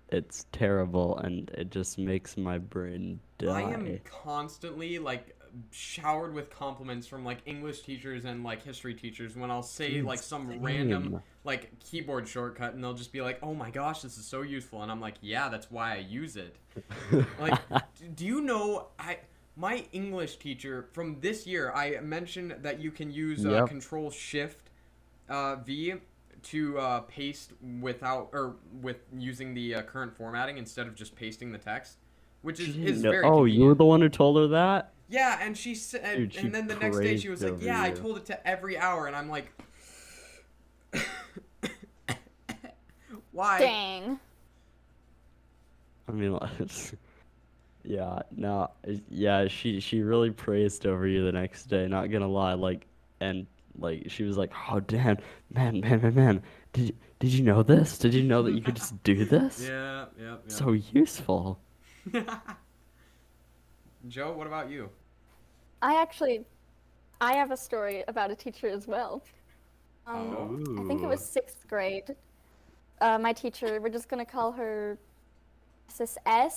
It's 0.10 0.46
terrible 0.52 1.18
and 1.20 1.50
it 1.52 1.72
just 1.72 1.98
makes 1.98 2.36
my 2.36 2.58
brain 2.58 3.22
die. 3.38 3.62
I 3.62 3.74
am 3.74 4.00
constantly 4.04 5.00
like 5.00 5.38
showered 5.72 6.34
with 6.34 6.50
compliments 6.50 7.06
from 7.08 7.24
like 7.24 7.40
English 7.46 7.82
teachers 7.82 8.26
and 8.26 8.44
like 8.44 8.64
history 8.64 8.94
teachers 8.94 9.36
when 9.36 9.52
I'll 9.52 9.62
say 9.64 10.02
like 10.02 10.20
some 10.20 10.62
random 10.62 11.22
like 11.44 11.78
keyboard 11.80 12.28
shortcut 12.28 12.74
and 12.74 12.84
they'll 12.84 12.94
just 12.94 13.12
be 13.12 13.22
like, 13.22 13.40
"Oh 13.44 13.54
my 13.54 13.70
gosh, 13.70 14.02
this 14.02 14.18
is 14.18 14.26
so 14.26 14.42
useful." 14.42 14.82
And 14.82 14.92
I'm 14.92 15.02
like, 15.02 15.16
"Yeah, 15.22 15.50
that's 15.50 15.70
why 15.70 15.94
I 15.94 15.98
use 15.98 16.36
it." 16.36 16.56
Like, 17.40 17.60
do 18.16 18.26
you 18.26 18.42
know 18.42 18.88
I 18.98 19.20
my 19.56 19.86
English 19.92 20.38
teacher 20.38 20.88
from 20.94 21.20
this 21.20 21.46
year 21.46 21.72
I 21.74 22.00
mentioned 22.02 22.56
that 22.62 22.80
you 22.80 22.92
can 22.92 23.12
use 23.12 23.46
uh, 23.46 23.52
Yep. 23.52 23.68
Control 23.68 24.10
Shift 24.10 24.72
uh, 25.30 25.58
V 25.58 25.96
to 26.44 26.78
uh, 26.80 27.00
paste 27.02 27.54
without 27.82 28.30
or 28.34 28.56
with 28.82 28.98
using 29.18 29.54
the 29.54 29.76
uh, 29.76 29.82
current 29.84 30.16
formatting 30.16 30.58
instead 30.58 30.88
of 30.88 30.96
just 30.96 31.16
pasting 31.16 31.52
the 31.52 31.58
text, 31.58 31.98
which 32.42 32.60
is, 32.60 32.76
is 32.78 33.02
very 33.02 33.26
oh, 33.26 33.46
you 33.46 33.66
were 33.66 33.76
the 33.76 33.86
one 33.86 34.02
who 34.02 34.10
told 34.10 34.38
her 34.38 34.48
that? 34.48 34.93
Yeah, 35.10 35.38
and 35.42 35.58
she 35.58 35.76
said, 35.76 36.16
Dude, 36.18 36.34
she 36.34 36.40
and 36.40 36.56
then 36.56 36.68
the 36.68 36.76
next 36.76 37.00
day 37.00 37.18
she 37.18 37.30
was 37.30 37.44
like, 37.44 37.54
over 37.54 37.64
"Yeah, 37.64 37.82
I 37.82 37.92
told 37.92 38.18
it 38.18 38.26
to 38.28 38.48
every 38.48 38.78
hour," 38.78 39.08
and 39.08 39.16
I'm 39.16 39.30
like, 39.30 39.52
"Why?" 43.32 43.60
Dang. 43.60 44.20
I 46.08 46.12
mean, 46.12 46.32
like, 46.42 46.52
yeah, 47.84 48.22
no, 48.36 48.70
yeah, 49.10 49.48
she 49.48 49.80
she 49.80 50.02
really 50.02 50.32
praised 50.32 50.86
over 50.86 51.08
you 51.08 51.24
the 51.26 51.32
next 51.32 51.66
day. 51.66 51.88
Not 51.88 52.10
gonna 52.12 52.28
lie, 52.28 52.54
like, 52.54 52.88
and 53.20 53.46
like 53.78 54.06
she 54.10 54.24
was 54.24 54.38
like, 54.38 54.52
"Oh, 54.72 54.80
damn, 54.80 55.18
man, 55.54 55.82
man, 55.82 56.02
man, 56.02 56.16
man, 56.16 56.44
did 56.72 56.88
you, 56.90 56.94
did 57.20 57.34
you 57.34 57.44
know 57.44 57.62
this? 57.64 57.98
Did 57.98 58.14
you 58.14 58.24
know 58.24 58.42
that 58.44 58.54
you 58.54 58.62
could 58.62 58.76
just 58.76 59.02
do 59.04 59.26
this? 59.26 59.62
Yeah, 59.70 60.06
yeah, 60.18 60.26
yeah. 60.26 60.36
So 60.48 60.72
useful." 60.72 61.60
Joe, 64.08 64.32
what 64.34 64.48
about 64.48 64.70
you? 64.70 64.90
I 65.82 66.02
actually, 66.02 66.46
I 67.22 67.34
have 67.34 67.52
a 67.52 67.58
story 67.58 68.04
about 68.08 68.32
a 68.32 68.36
teacher 68.36 68.68
as 68.68 68.88
well. 68.88 69.24
Um, 70.06 70.36
Oh. 70.36 70.84
I 70.84 70.88
think 70.88 71.02
it 71.02 71.08
was 71.08 71.24
sixth 71.24 71.66
grade. 71.68 72.16
Uh, 73.02 73.18
my 73.18 73.34
teacher, 73.34 73.80
we're 73.82 73.90
just 73.90 74.10
gonna 74.10 74.26
call 74.26 74.52
her 74.54 74.98
Mrs. 75.90 76.18
S. 76.26 76.56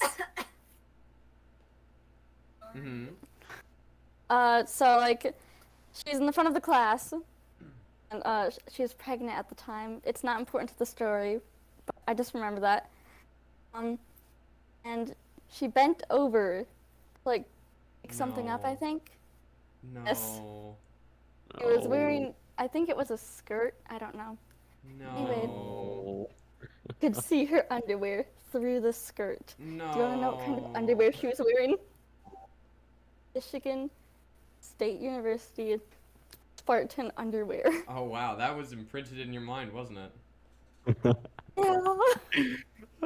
Mm-hmm. 2.76 3.06
Uh, 4.28 4.64
so 4.66 4.96
like, 4.96 5.35
she's 5.94 6.18
in 6.18 6.26
the 6.26 6.32
front 6.32 6.48
of 6.48 6.54
the 6.54 6.61
class, 6.61 7.12
and 8.11 8.22
uh, 8.24 8.50
sh- 8.50 8.59
she 8.70 8.82
was 8.82 8.92
pregnant 8.92 9.38
at 9.38 9.48
the 9.48 9.54
time. 9.54 10.02
It's 10.04 10.22
not 10.24 10.38
important 10.40 10.70
to 10.70 10.78
the 10.78 10.85
story, 10.87 11.40
but 11.87 11.94
I 12.09 12.12
just 12.14 12.35
remember 12.35 12.61
that. 12.61 12.90
Um, 13.74 13.98
and 14.85 15.14
she 15.50 15.68
bent 15.68 16.02
over, 16.11 16.66
to, 17.26 17.30
like, 17.30 17.44
pick 18.02 18.12
something 18.12 18.48
up. 18.48 18.64
I 18.64 18.74
think 18.74 19.10
No. 19.82 20.02
Yes. 20.06 20.40
it 21.60 21.66
was 21.66 21.86
wearing. 21.88 22.34
I 22.58 22.66
think 22.68 22.88
it 22.88 22.96
was 22.96 23.10
a 23.10 23.18
skirt. 23.18 23.74
I 23.90 23.98
don't 23.98 24.14
know. 24.14 24.38
Anyway. 25.16 25.46
No. 25.46 26.28
Could 27.00 27.16
see 27.16 27.44
her 27.46 27.66
underwear 27.70 28.26
through 28.52 28.80
the 28.80 28.92
skirt. 28.92 29.54
No. 29.58 29.92
Do 29.92 29.98
you 29.98 30.04
want 30.04 30.14
to 30.14 30.20
know 30.20 30.30
what 30.32 30.44
kind 30.46 30.58
of 30.64 30.76
underwear 30.76 31.12
she 31.12 31.26
was 31.26 31.40
wearing? 31.44 31.76
Michigan 33.34 33.90
State 34.60 34.98
University 35.00 35.78
Spartan 36.56 37.12
underwear. 37.16 37.64
Oh 37.88 38.04
wow, 38.04 38.34
that 38.36 38.56
was 38.56 38.72
imprinted 38.72 39.18
in 39.20 39.32
your 39.32 39.42
mind, 39.42 39.72
wasn't 39.72 39.98
it? 39.98 41.16
Yeah. 41.58 41.96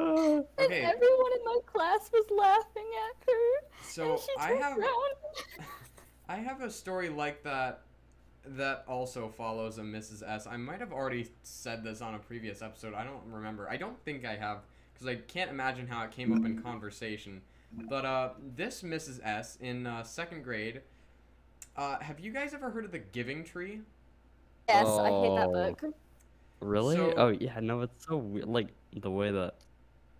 And 0.01 0.45
Okay. 0.59 0.81
everyone 0.81 1.31
in 1.39 1.45
my 1.45 1.57
class 1.65 2.09
was 2.11 2.25
laughing 2.31 2.87
at 3.09 3.25
her. 3.27 3.67
So 3.83 4.11
and 4.11 4.19
she 4.19 4.27
I 4.39 4.47
turned 4.49 4.63
have 4.63 4.77
around. 4.77 5.15
I 6.29 6.35
have 6.37 6.61
a 6.61 6.69
story 6.71 7.09
like 7.09 7.43
that 7.43 7.81
that 8.45 8.83
also 8.87 9.29
follows 9.29 9.77
a 9.77 9.81
Mrs. 9.81 10.23
S. 10.27 10.47
I 10.47 10.57
might 10.57 10.79
have 10.79 10.91
already 10.91 11.29
said 11.43 11.83
this 11.83 12.01
on 12.01 12.15
a 12.15 12.19
previous 12.19 12.61
episode. 12.61 12.93
I 12.93 13.03
don't 13.03 13.21
remember. 13.27 13.69
I 13.69 13.77
don't 13.77 13.99
think 14.03 14.25
I 14.25 14.35
have 14.35 14.59
because 14.93 15.07
I 15.07 15.15
can't 15.15 15.51
imagine 15.51 15.87
how 15.87 16.03
it 16.03 16.11
came 16.11 16.33
up 16.33 16.45
in 16.45 16.61
conversation. 16.61 17.41
But 17.89 18.05
uh, 18.05 18.29
this 18.55 18.81
Mrs. 18.81 19.19
S. 19.25 19.57
in 19.61 19.85
uh, 19.87 20.03
second 20.03 20.43
grade. 20.43 20.81
Uh, 21.77 21.97
have 21.99 22.19
you 22.19 22.31
guys 22.33 22.53
ever 22.53 22.69
heard 22.69 22.83
of 22.83 22.91
the 22.91 22.99
Giving 22.99 23.43
Tree? 23.45 23.79
Yes, 24.67 24.85
I 24.87 25.09
hate 25.09 25.35
that 25.35 25.47
Oh. 25.47 25.53
book. 25.53 25.93
Really? 26.59 26.95
So- 26.97 27.13
oh 27.17 27.27
yeah, 27.29 27.59
no, 27.61 27.81
it's 27.81 28.05
so 28.05 28.17
weird. 28.17 28.45
Like 28.47 28.67
the 28.95 29.09
way 29.11 29.31
that. 29.31 29.55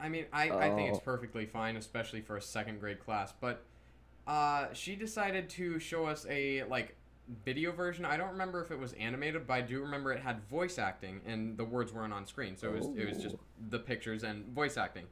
I 0.02 0.10
mean, 0.10 0.26
I, 0.34 0.50
I 0.50 0.76
think 0.76 0.90
it's 0.90 0.98
Oh. 0.98 1.02
perfectly 1.02 1.46
fine, 1.46 1.76
especially 1.78 2.22
for 2.22 2.36
a 2.38 2.42
second 2.42 2.80
grade 2.80 3.00
class. 3.00 3.34
But 3.40 3.64
uh, 4.28 4.74
she 4.74 4.96
decided 4.96 5.50
to 5.52 5.80
show 5.80 6.06
us 6.06 6.26
a 6.30 6.64
like 6.64 6.96
video 7.46 7.72
version. 7.72 8.04
I 8.04 8.18
don't 8.18 8.32
remember 8.32 8.62
if 8.64 8.72
it 8.72 8.80
was 8.80 8.94
animated, 8.94 9.48
but 9.48 9.54
I 9.54 9.62
do 9.62 9.82
remember 9.82 10.12
it 10.12 10.22
had 10.22 10.42
voice 10.50 10.78
acting 10.80 11.22
and 11.26 11.56
the 11.58 11.64
words 11.66 11.94
weren't 11.94 12.14
on 12.14 12.26
screen, 12.26 12.58
so 12.58 12.70
it 12.70 12.78
was 12.80 12.88
it 12.98 13.08
was 13.08 13.18
just 13.24 13.36
the 13.70 13.80
pictures 13.80 14.24
and 14.24 14.46
voice 14.48 14.76
acting. 14.78 15.06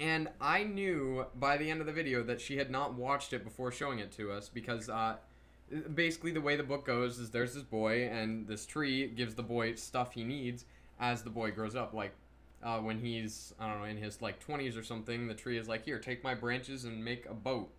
And 0.00 0.28
I 0.40 0.64
knew 0.64 1.26
by 1.36 1.56
the 1.56 1.70
end 1.70 1.80
of 1.80 1.86
the 1.86 1.92
video 1.92 2.22
that 2.24 2.40
she 2.40 2.56
had 2.56 2.70
not 2.70 2.94
watched 2.94 3.32
it 3.32 3.44
before 3.44 3.70
showing 3.70 4.00
it 4.00 4.10
to 4.12 4.32
us 4.32 4.48
because 4.48 4.88
uh, 4.88 5.16
basically 5.94 6.32
the 6.32 6.40
way 6.40 6.56
the 6.56 6.64
book 6.64 6.84
goes 6.84 7.18
is 7.20 7.30
there's 7.30 7.54
this 7.54 7.62
boy 7.62 8.08
and 8.08 8.46
this 8.48 8.66
tree 8.66 9.06
gives 9.08 9.36
the 9.36 9.42
boy 9.44 9.74
stuff 9.76 10.12
he 10.14 10.24
needs 10.24 10.64
as 10.98 11.22
the 11.22 11.30
boy 11.30 11.52
grows 11.52 11.76
up. 11.76 11.94
Like 11.94 12.12
uh, 12.64 12.78
when 12.78 12.98
he's 12.98 13.54
I 13.60 13.68
don't 13.68 13.78
know 13.80 13.84
in 13.84 13.98
his 13.98 14.20
like 14.22 14.44
20s 14.44 14.78
or 14.78 14.82
something, 14.82 15.28
the 15.28 15.34
tree 15.34 15.58
is 15.58 15.68
like, 15.68 15.84
"Here, 15.84 15.98
take 15.98 16.24
my 16.24 16.34
branches 16.34 16.84
and 16.84 17.04
make 17.04 17.26
a 17.26 17.34
boat," 17.34 17.70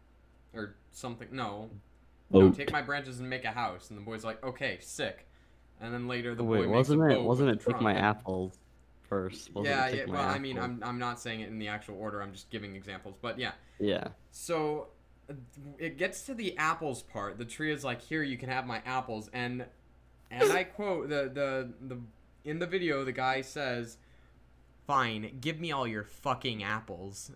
or 0.54 0.76
something. 0.92 1.28
No, 1.32 1.70
no, 2.30 2.52
take 2.52 2.72
my 2.72 2.82
branches 2.82 3.20
and 3.20 3.30
make 3.30 3.44
a 3.44 3.52
house. 3.52 3.90
And 3.90 3.98
the 3.98 4.04
boy's 4.04 4.24
like, 4.24 4.44
"Okay, 4.44 4.78
sick." 4.82 5.28
And 5.82 5.94
then 5.94 6.08
later 6.08 6.36
the 6.36 6.44
Wait, 6.44 6.60
boy 6.60 6.64
makes 6.68 6.90
wasn't 6.90 7.02
a 7.02 7.06
it? 7.08 7.16
boat 7.16 7.26
Wasn't 7.26 7.50
it 7.50 7.60
take 7.66 7.82
my 7.82 7.96
apples 7.96 8.58
first? 9.10 9.54
Wasn't 9.54 9.76
yeah, 9.76 9.90
yeah. 9.90 10.06
Well, 10.06 10.24
my 10.24 10.30
I 10.30 10.40
mean. 10.40 10.60
I'm 10.60 10.82
I'm 10.84 11.00
not 11.00 11.20
saying 11.20 11.42
it 11.42 11.50
in 11.50 11.58
the 11.58 11.68
actual 11.68 11.98
order. 11.98 12.22
I'm 12.22 12.32
just 12.32 12.50
giving 12.52 12.76
examples. 12.76 13.16
But 13.20 13.40
yeah. 13.40 13.52
Yeah. 13.80 14.10
So 14.32 14.90
it 15.80 15.98
gets 15.98 16.22
to 16.28 16.36
the 16.36 16.56
apples 16.58 17.02
part. 17.02 17.40
The 17.40 17.46
tree 17.46 17.74
is 17.74 17.84
like, 17.84 18.02
"Here, 18.02 18.22
you 18.22 18.38
can 18.38 18.50
have 18.50 18.68
my 18.68 18.84
apples." 18.86 19.30
And 19.34 19.66
and 20.30 20.52
I 20.52 20.64
quote 20.64 21.10
the 21.10 21.32
the 21.34 21.74
the 21.88 22.00
in 22.44 22.60
the 22.60 22.68
video, 22.68 23.04
the 23.04 23.12
guy 23.12 23.42
says, 23.42 23.98
"Fine, 24.88 25.38
give 25.42 25.60
me 25.60 25.72
all 25.72 25.88
your 25.88 26.04
fucking 26.04 26.64
apples. 26.64 27.32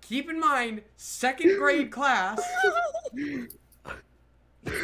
keep 0.00 0.28
in 0.28 0.38
mind, 0.38 0.82
second 0.96 1.58
grade 1.58 1.90
class. 1.90 2.40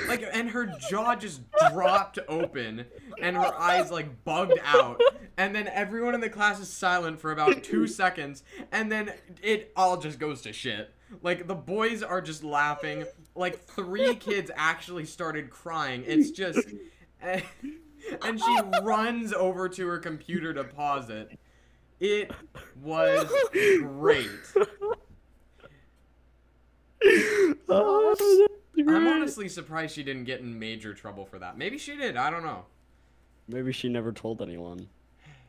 Like, 0.09 0.25
and 0.33 0.51
her 0.51 0.66
jaw 0.90 1.16
just 1.16 1.40
dropped 1.73 2.18
open, 2.29 2.85
and 3.20 3.37
her 3.37 3.55
eyes 3.55 3.90
like 3.90 4.25
bugged 4.25 4.59
out, 4.64 5.01
and 5.37 5.55
then 5.55 5.68
everyone 5.68 6.14
in 6.14 6.20
the 6.20 6.29
class 6.29 6.61
is 6.61 6.70
silent 6.70 7.20
for 7.20 7.33
about 7.33 7.62
two 7.62 7.87
seconds, 7.87 8.42
and 8.73 8.90
then 8.92 9.12
it 9.42 9.73
all 9.77 9.96
just 9.96 10.18
goes 10.18 10.42
to 10.42 10.53
shit. 10.53 10.92
Like 11.23 11.46
the 11.46 11.55
boys 11.55 12.03
are 12.03 12.20
just 12.20 12.44
laughing. 12.44 13.05
Like 13.35 13.61
three 13.61 14.14
kids 14.16 14.51
actually 14.55 15.07
started 15.07 15.51
crying. 15.51 16.05
It's 16.07 16.31
just, 16.31 16.68
eh, 17.23 17.40
and, 18.23 18.41
she 18.41 18.61
runs 18.83 19.33
over 19.33 19.69
to 19.69 19.87
her 19.87 19.99
computer 19.99 20.53
to 20.55 20.65
pause 20.65 21.11
it. 21.11 21.39
It 21.99 22.31
was 22.83 23.31
great. 23.55 24.31
Oh, 27.69 28.49
I'm 28.77 29.07
honestly 29.07 29.49
surprised 29.49 29.95
she 29.95 30.03
didn't 30.03 30.25
get 30.25 30.41
in 30.41 30.59
major 30.59 30.95
trouble 30.95 31.25
for 31.25 31.39
that. 31.39 31.57
Maybe 31.57 31.79
she 31.79 31.97
did. 31.97 32.17
I 32.17 32.31
don't 32.31 32.43
know. 32.43 32.65
Maybe 33.49 33.73
she 33.73 33.89
never 33.89 34.13
told 34.13 34.43
anyone. 34.43 34.89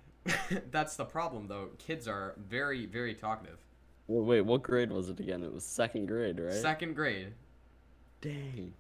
That's 0.72 0.96
the 0.96 1.06
problem, 1.06 1.48
though. 1.48 1.70
Kids 1.78 2.08
are 2.08 2.36
very, 2.38 2.86
very 2.86 3.14
talkative. 3.14 3.58
Well, 4.08 4.24
wait, 4.24 4.42
what 4.42 4.64
grade 4.64 4.92
was 4.92 5.10
it 5.10 5.20
again? 5.20 5.44
It 5.44 5.54
was 5.54 5.64
second 5.64 6.08
grade, 6.08 6.40
right? 6.40 6.54
Second 6.54 6.96
grade. 6.96 7.34
Dang. 8.22 8.74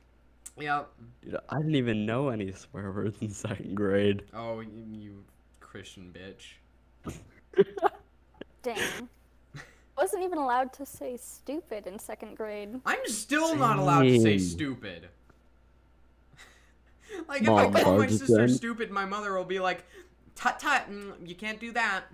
Yep. 0.57 0.89
Dude, 1.23 1.37
I 1.49 1.57
didn't 1.57 1.75
even 1.75 2.05
know 2.05 2.29
any 2.29 2.51
swear 2.51 2.91
words 2.91 3.17
in 3.21 3.29
second 3.29 3.75
grade. 3.75 4.23
Oh, 4.33 4.59
you, 4.59 4.85
you 4.91 5.23
Christian 5.59 6.13
bitch. 6.13 7.13
Dang. 8.63 9.09
Wasn't 9.97 10.23
even 10.23 10.37
allowed 10.37 10.73
to 10.73 10.85
say 10.85 11.17
stupid 11.17 11.87
in 11.87 11.99
second 11.99 12.35
grade. 12.35 12.79
I'm 12.85 13.05
still 13.05 13.55
not 13.55 13.77
allowed 13.77 14.03
to 14.03 14.19
say 14.19 14.37
stupid. 14.37 15.09
like, 17.27 17.43
if 17.43 17.49
I 17.49 17.69
call 17.69 17.97
my 17.97 18.07
sister 18.07 18.47
say. 18.47 18.53
stupid, 18.53 18.91
my 18.91 19.05
mother 19.05 19.35
will 19.35 19.45
be 19.45 19.59
like, 19.59 19.85
tut 20.35 20.59
tut, 20.59 20.89
mm, 20.89 21.13
you 21.25 21.35
can't 21.35 21.59
do 21.59 21.71
that. 21.73 22.05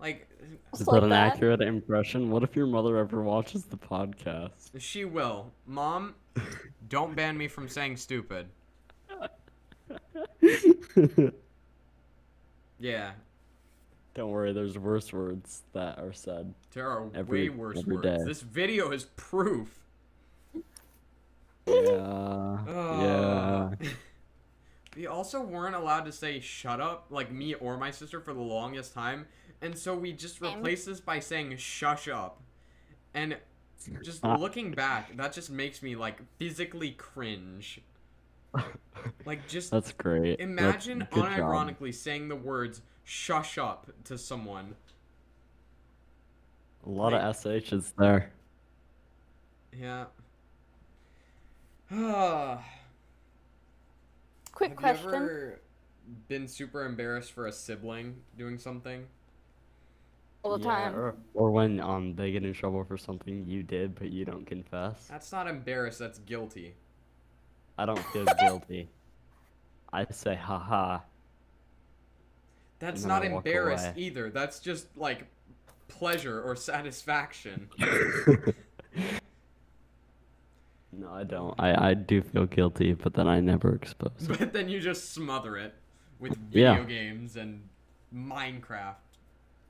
Like, 0.00 0.28
Is 0.72 0.86
like 0.86 0.94
that 0.94 1.04
an 1.04 1.10
that. 1.10 1.34
accurate 1.34 1.60
impression? 1.60 2.30
What 2.30 2.42
if 2.44 2.54
your 2.54 2.66
mother 2.66 2.96
ever 2.98 3.20
watches 3.22 3.64
the 3.64 3.76
podcast? 3.76 4.70
she 4.78 5.04
will. 5.04 5.50
Mom, 5.66 6.14
don't 6.88 7.16
ban 7.16 7.36
me 7.36 7.48
from 7.48 7.68
saying 7.68 7.96
stupid. 7.96 8.46
Yeah, 12.80 13.10
Don't 14.14 14.30
worry, 14.30 14.52
there's 14.52 14.78
worse 14.78 15.12
words 15.12 15.62
that 15.72 15.98
are 15.98 16.12
said. 16.12 16.54
there 16.74 16.88
are 16.88 17.08
Every- 17.12 17.48
way 17.50 17.56
worse 17.56 17.78
every 17.78 17.96
words. 17.96 18.06
day. 18.06 18.18
This 18.24 18.40
video 18.40 18.92
is 18.92 19.06
proof. 19.16 19.80
Yeah. 21.66 21.72
yeah. 21.84 22.70
Uh, 22.70 23.70
we 24.96 25.08
also 25.08 25.42
weren't 25.42 25.74
allowed 25.74 26.04
to 26.04 26.12
say 26.12 26.38
shut 26.38 26.80
up, 26.80 27.06
like 27.10 27.32
me 27.32 27.54
or 27.54 27.76
my 27.76 27.90
sister, 27.90 28.20
for 28.20 28.32
the 28.32 28.40
longest 28.40 28.94
time. 28.94 29.26
And 29.60 29.76
so 29.76 29.96
we 29.96 30.12
just 30.12 30.40
replaced 30.40 30.86
this 30.86 31.00
by 31.00 31.18
saying 31.18 31.56
shush 31.56 32.06
up. 32.06 32.40
And 33.14 33.38
just 34.02 34.24
Ah. 34.24 34.36
looking 34.36 34.72
back, 34.72 35.16
that 35.16 35.32
just 35.32 35.50
makes 35.50 35.82
me 35.82 35.96
like 35.96 36.20
physically 36.38 36.92
cringe. 36.92 37.80
Like 39.24 39.46
just 39.46 39.70
That's 39.70 39.92
great. 39.92 40.38
That's- 40.38 40.48
imagine 40.48 40.98
good 41.10 41.24
job. 41.36 41.40
saying 41.92 42.28
the 42.28 42.36
words 42.36 42.80
shush 43.04 43.58
up 43.58 43.90
to 44.04 44.16
someone. 44.18 44.74
A 46.84 46.88
lot 46.88 47.12
like- 47.12 47.22
of 47.22 47.36
SHs 47.36 47.92
there. 47.96 48.32
Yeah. 49.72 50.06
Ah. 51.90 52.64
Quick 54.52 54.70
Have 54.70 54.78
question. 54.78 55.10
you 55.10 55.16
ever 55.16 55.60
been 56.26 56.48
super 56.48 56.84
embarrassed 56.84 57.32
for 57.32 57.46
a 57.46 57.52
sibling 57.52 58.22
doing 58.36 58.58
something? 58.58 59.06
All 60.42 60.56
the 60.56 60.64
Yeah, 60.64 60.70
time. 60.70 60.94
Or, 60.96 61.16
or 61.34 61.50
when 61.50 61.80
um 61.80 62.14
they 62.14 62.30
get 62.32 62.44
in 62.44 62.52
trouble 62.52 62.84
for 62.84 62.96
something 62.96 63.44
you 63.46 63.62
did 63.62 63.94
but 63.94 64.10
you 64.10 64.24
don't 64.24 64.46
confess. 64.46 65.06
That's 65.08 65.32
not 65.32 65.46
embarrassed, 65.48 65.98
that's 65.98 66.18
guilty. 66.20 66.74
I 67.76 67.86
don't 67.86 67.98
feel 68.12 68.24
guilty. 68.40 68.88
I 69.92 70.06
say 70.10 70.34
haha. 70.36 71.00
That's 72.78 73.04
not 73.04 73.24
embarrassed 73.24 73.86
away. 73.86 73.94
either. 73.96 74.30
That's 74.30 74.60
just 74.60 74.86
like 74.96 75.26
pleasure 75.88 76.40
or 76.42 76.54
satisfaction. 76.54 77.68
no, 80.92 81.10
I 81.10 81.24
don't. 81.24 81.54
I, 81.58 81.90
I 81.90 81.94
do 81.94 82.22
feel 82.22 82.46
guilty, 82.46 82.92
but 82.92 83.14
then 83.14 83.26
I 83.26 83.40
never 83.40 83.74
expose 83.74 84.12
it. 84.20 84.38
but 84.38 84.52
then 84.52 84.68
you 84.68 84.80
just 84.80 85.12
smother 85.12 85.56
it 85.56 85.74
with 86.18 86.38
Yeah. 86.52 86.74
video 86.74 86.84
games 86.84 87.36
and 87.36 87.62
Minecraft. 88.14 88.94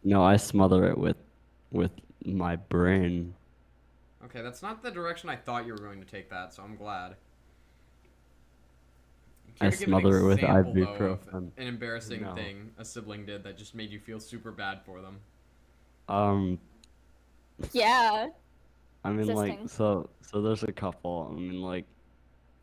No, 0.04 0.22
I 0.24 0.36
smother 0.36 0.86
it 0.86 0.98
with 0.98 1.16
with 1.70 1.92
my 2.24 2.56
brain. 2.56 3.34
Okay, 4.24 4.42
that's 4.42 4.62
not 4.62 4.82
the 4.82 4.90
direction 4.90 5.28
I 5.28 5.36
thought 5.36 5.66
you 5.66 5.72
were 5.72 5.78
going 5.78 6.00
to 6.00 6.06
take 6.06 6.30
that, 6.30 6.52
so 6.54 6.62
I'm 6.62 6.76
glad. 6.76 7.16
I 9.60 9.70
Care 9.70 9.70
to 9.70 9.76
give 9.76 9.88
an 9.88 9.92
smother 10.00 10.18
it 10.18 10.24
with 10.26 10.42
example, 10.42 10.72
ibuprofen. 10.74 11.50
An 11.56 11.66
embarrassing 11.66 12.22
No. 12.22 12.34
thing 12.34 12.70
a 12.78 12.84
sibling 12.84 13.26
did 13.26 13.42
that 13.44 13.58
just 13.58 13.74
made 13.74 13.90
you 13.90 13.98
feel 13.98 14.20
super 14.20 14.52
bad 14.52 14.82
for 14.84 15.00
them. 15.00 15.18
Um, 16.08 16.58
Yeah. 17.72 18.28
I 19.04 19.10
mean, 19.12 19.26
like, 19.34 19.68
so 19.68 20.10
so 20.22 20.42
there's 20.42 20.62
a 20.62 20.72
couple. 20.72 21.28
I 21.30 21.34
mean, 21.34 21.60
like, 21.60 21.86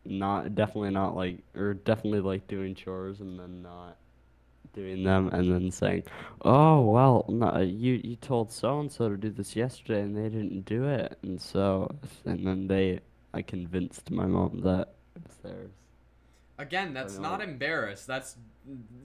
not 0.06 0.56
definitely 0.56 0.92
not 0.92 1.16
like, 1.16 1.44
or 1.56 1.74
definitely 1.74 2.22
like 2.22 2.48
doing 2.48 2.76
chores 2.76 3.22
and 3.22 3.40
then 3.40 3.62
not 3.62 3.98
doing 4.76 5.04
them, 5.04 5.30
and 5.30 5.52
then 5.52 5.72
saying, 5.72 6.04
"Oh 6.44 6.82
well, 6.82 7.26
no, 7.30 7.60
you 7.60 8.00
you 8.04 8.16
told 8.16 8.52
so 8.52 8.80
and 8.80 8.92
so 8.92 9.10
to 9.10 9.18
do 9.18 9.32
this 9.32 9.56
yesterday, 9.56 10.02
and 10.02 10.16
they 10.16 10.30
didn't 10.30 10.66
do 10.66 10.86
it," 10.86 11.18
and 11.24 11.42
so 11.42 11.90
and 12.26 12.46
then 12.46 12.68
they, 12.68 13.00
I 13.34 13.42
convinced 13.42 14.12
my 14.12 14.26
mom 14.26 14.62
that 14.62 14.94
it 15.16 15.24
was 15.24 15.38
theirs. 15.42 15.72
Again, 16.58 16.94
that's 16.94 17.18
not 17.18 17.42
embarrassed. 17.42 18.08
That's 18.08 18.36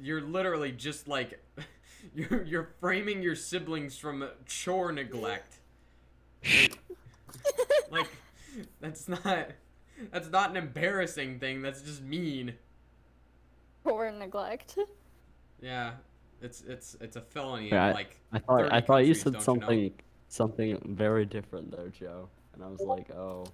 you're 0.00 0.20
literally 0.20 0.72
just 0.72 1.08
like 1.08 1.42
you're 2.14 2.42
you're 2.44 2.70
framing 2.80 3.22
your 3.22 3.34
siblings 3.34 3.96
from 3.96 4.28
chore 4.46 4.92
neglect. 4.92 5.58
Like 7.90 8.08
that's 8.80 9.08
not 9.08 9.48
that's 10.12 10.30
not 10.30 10.50
an 10.50 10.56
embarrassing 10.56 11.38
thing. 11.40 11.62
That's 11.62 11.82
just 11.82 12.02
mean. 12.02 12.54
Or 13.84 14.10
neglect. 14.10 14.78
Yeah, 15.62 15.92
it's 16.40 16.62
it's 16.62 16.96
it's 17.00 17.16
a 17.16 17.20
felony. 17.20 17.68
Yeah, 17.68 17.86
I- 17.86 17.92
like 17.92 18.16
I 18.32 18.38
thought 18.38 18.72
I 18.72 18.80
thought 18.80 19.06
you 19.06 19.14
said 19.14 19.32
don't 19.32 19.40
know? 19.40 19.44
something 19.44 19.92
something 20.28 20.78
very 20.96 21.26
different 21.26 21.70
there, 21.70 21.88
Joe, 21.88 22.28
and 22.54 22.62
I 22.62 22.68
was 22.68 22.80
like, 22.80 23.10
oh. 23.10 23.46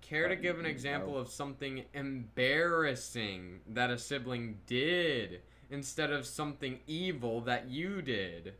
Care 0.00 0.28
to 0.28 0.34
give 0.34 0.56
an 0.56 0.64
no. 0.64 0.70
example 0.70 1.16
of 1.16 1.28
something 1.28 1.84
embarrassing 1.94 3.60
that 3.68 3.90
a 3.90 3.98
sibling 3.98 4.58
did 4.66 5.42
instead 5.70 6.10
of 6.10 6.26
something 6.26 6.80
evil 6.88 7.40
that 7.42 7.68
you 7.68 8.02
did? 8.02 8.54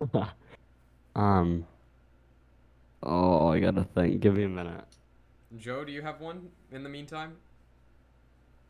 um. 1.16 1.66
Oh, 3.02 3.48
I 3.48 3.58
gotta 3.58 3.82
think. 3.82 4.20
Give 4.20 4.36
me 4.36 4.44
a 4.44 4.48
minute. 4.48 4.84
Joe, 5.58 5.84
do 5.84 5.92
you 5.92 6.02
have 6.02 6.20
one 6.20 6.50
in 6.70 6.82
the 6.82 6.88
meantime? 6.88 7.36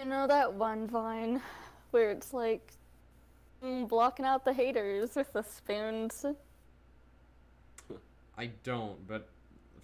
You 0.00 0.06
know 0.06 0.26
that 0.26 0.52
one 0.54 0.86
vine 0.86 1.40
where 1.94 2.10
it's 2.10 2.34
like 2.34 2.72
mm, 3.64 3.88
blocking 3.88 4.26
out 4.26 4.44
the 4.44 4.52
haters 4.52 5.14
with 5.16 5.32
the 5.32 5.42
spoons? 5.42 6.26
I 8.38 8.46
don't, 8.64 9.06
but 9.06 9.28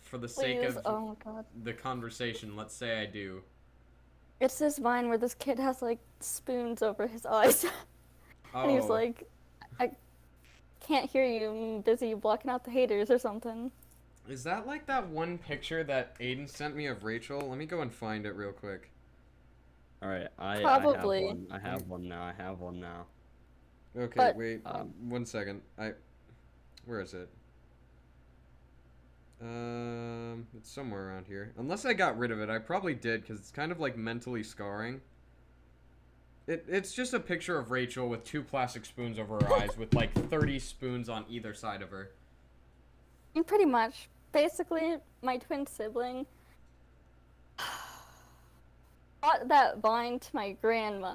for 0.00 0.18
the 0.18 0.28
sake 0.28 0.60
Please. 0.60 0.62
of 0.62 0.78
Oh 0.84 1.16
the 1.62 1.72
conversation, 1.72 2.56
let's 2.56 2.74
say 2.74 3.00
I 3.00 3.06
do. 3.06 3.42
It's 4.40 4.58
this 4.58 4.78
vine 4.78 5.08
where 5.08 5.18
this 5.18 5.34
kid 5.34 5.58
has 5.58 5.82
like 5.82 5.98
spoons 6.20 6.82
over 6.82 7.06
his 7.06 7.26
eyes. 7.26 7.64
Oh, 8.54 8.62
and 8.62 8.70
he's 8.72 8.88
like, 8.88 9.28
I 9.80 9.90
can't 10.80 11.10
hear 11.10 11.24
you. 11.26 11.50
I'm 11.50 11.80
busy 11.82 12.14
blocking 12.14 12.50
out 12.50 12.64
the 12.64 12.70
haters 12.70 13.10
or 13.10 13.18
something. 13.18 13.70
is 14.28 14.44
that 14.44 14.66
like 14.66 14.86
that 14.86 15.08
one 15.08 15.38
picture 15.38 15.84
that 15.84 16.18
Aiden 16.20 16.48
sent 16.48 16.76
me 16.76 16.86
of 16.86 17.04
Rachel? 17.04 17.48
Let 17.48 17.58
me 17.58 17.66
go 17.66 17.80
and 17.82 17.92
find 17.92 18.26
it 18.26 18.32
real 18.36 18.52
quick. 18.52 18.90
All 20.02 20.08
right, 20.08 20.28
I 20.38 20.60
Probably. 20.62 21.18
I 21.26 21.28
have 21.28 21.36
one. 21.36 21.46
I 21.50 21.58
have 21.58 21.88
one 21.88 22.08
now. 22.08 22.22
I 22.22 22.32
have 22.42 22.60
one 22.60 22.80
now. 22.80 23.06
Okay, 23.96 24.14
But- 24.16 24.36
wait, 24.36 24.62
Um, 24.64 24.92
one 25.08 25.26
second. 25.26 25.62
I, 25.78 25.92
where 26.86 27.00
is 27.00 27.12
it? 27.12 27.28
Um, 29.42 30.46
it's 30.56 30.70
somewhere 30.70 31.08
around 31.08 31.26
here. 31.26 31.52
Unless 31.56 31.86
I 31.86 31.92
got 31.94 32.18
rid 32.18 32.30
of 32.30 32.40
it, 32.40 32.50
I 32.50 32.58
probably 32.58 32.94
did 32.94 33.22
because 33.22 33.40
it's 33.40 33.50
kind 33.50 33.72
of 33.72 33.80
like 33.80 33.96
mentally 33.96 34.42
scarring. 34.42 35.00
It, 36.46 36.64
it's 36.68 36.92
just 36.92 37.14
a 37.14 37.20
picture 37.20 37.58
of 37.58 37.70
Rachel 37.70 38.08
with 38.08 38.24
two 38.24 38.42
plastic 38.42 38.84
spoons 38.84 39.18
over 39.18 39.38
her 39.42 39.52
eyes 39.54 39.76
with 39.78 39.94
like 39.94 40.12
30 40.30 40.58
spoons 40.58 41.08
on 41.08 41.24
either 41.28 41.54
side 41.54 41.80
of 41.82 41.90
her. 41.90 42.10
And 43.34 43.46
Pretty 43.46 43.64
much. 43.66 44.08
Basically, 44.32 44.96
my 45.22 45.38
twin 45.38 45.66
sibling 45.66 46.24
bought 49.20 49.48
that 49.48 49.78
vine 49.78 50.18
to 50.18 50.28
my 50.34 50.52
grandma, 50.62 51.14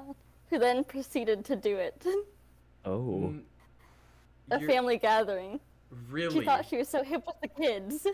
who 0.50 0.58
then 0.58 0.84
proceeded 0.84 1.44
to 1.46 1.56
do 1.56 1.76
it. 1.76 2.04
Oh. 2.84 3.32
Mm, 3.32 3.42
A 4.50 4.60
you're- 4.60 4.72
family 4.72 4.98
gathering. 4.98 5.60
Really? 6.10 6.40
She 6.40 6.44
thought 6.44 6.66
she 6.66 6.76
was 6.76 6.88
so 6.88 7.02
hip 7.02 7.24
with 7.26 7.36
the 7.40 7.48
kids. 7.48 8.06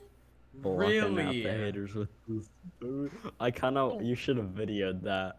blocking 0.54 1.00
out 1.00 1.14
really? 1.16 1.42
the 1.42 1.50
haters 1.52 1.94
with 1.94 2.08
this 2.28 2.48
food. 2.80 3.10
I 3.40 3.50
kind 3.50 3.76
of. 3.78 4.02
You 4.02 4.14
should 4.14 4.36
have 4.36 4.48
videoed 4.48 5.02
that. 5.02 5.38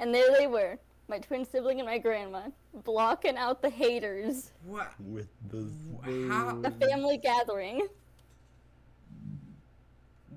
And 0.00 0.14
there 0.14 0.30
they 0.38 0.46
were, 0.46 0.78
my 1.08 1.18
twin 1.18 1.44
sibling 1.44 1.80
and 1.80 1.88
my 1.88 1.98
grandma, 1.98 2.42
blocking 2.84 3.36
out 3.36 3.60
the 3.62 3.70
haters. 3.70 4.52
What? 4.64 4.92
With 5.00 5.28
the 5.50 5.68
Wh- 6.02 6.28
how- 6.30 6.60
A 6.64 6.70
family 6.70 7.18
gathering. 7.18 7.86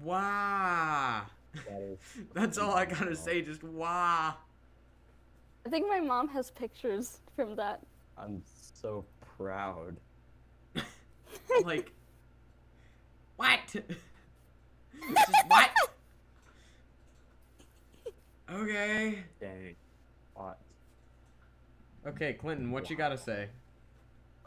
Wow. 0.04 1.24
That 1.54 1.82
is 1.82 2.00
That's 2.34 2.58
all 2.58 2.74
I 2.74 2.86
gotta 2.86 3.16
say. 3.16 3.42
Just 3.42 3.64
wow. 3.64 4.36
I 5.66 5.70
think 5.70 5.88
my 5.88 6.00
mom 6.00 6.28
has 6.30 6.52
pictures 6.52 7.20
from 7.36 7.56
that. 7.56 7.82
I'm 8.18 8.42
so 8.46 9.06
proud. 9.38 9.98
Like, 11.64 11.92
what? 13.36 13.60
Just 13.74 13.88
what? 15.48 15.72
Okay. 18.52 19.20
Dang. 19.40 19.76
What? 20.34 20.58
Okay, 22.06 22.34
Clinton, 22.34 22.72
what 22.72 22.90
you 22.90 22.96
gotta 22.96 23.18
say? 23.18 23.48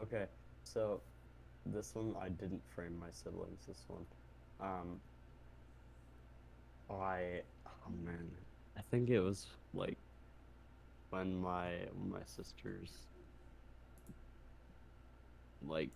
Okay, 0.01 0.25
so 0.63 0.99
this 1.65 1.95
one 1.95 2.15
I 2.21 2.29
didn't 2.29 2.61
frame 2.75 2.97
my 2.99 3.07
siblings. 3.11 3.65
This 3.65 3.81
one, 3.87 4.05
um, 4.59 4.99
I 6.89 7.41
oh 7.67 7.91
man, 8.03 8.31
I 8.77 8.81
think 8.91 9.09
it 9.09 9.19
was 9.19 9.47
like 9.73 9.97
when 11.09 11.35
my 11.39 11.71
my 12.09 12.23
sister's 12.25 13.07
like 15.61 15.89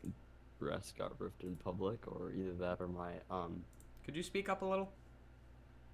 dress 0.59 0.93
got 0.97 1.19
ripped 1.19 1.43
in 1.43 1.55
public, 1.57 2.07
or 2.07 2.31
either 2.31 2.53
that 2.53 2.81
or 2.81 2.87
my 2.87 3.11
um 3.29 3.65
Could 4.03 4.15
you 4.15 4.23
speak 4.23 4.49
up 4.49 4.61
a 4.61 4.65
little? 4.65 4.91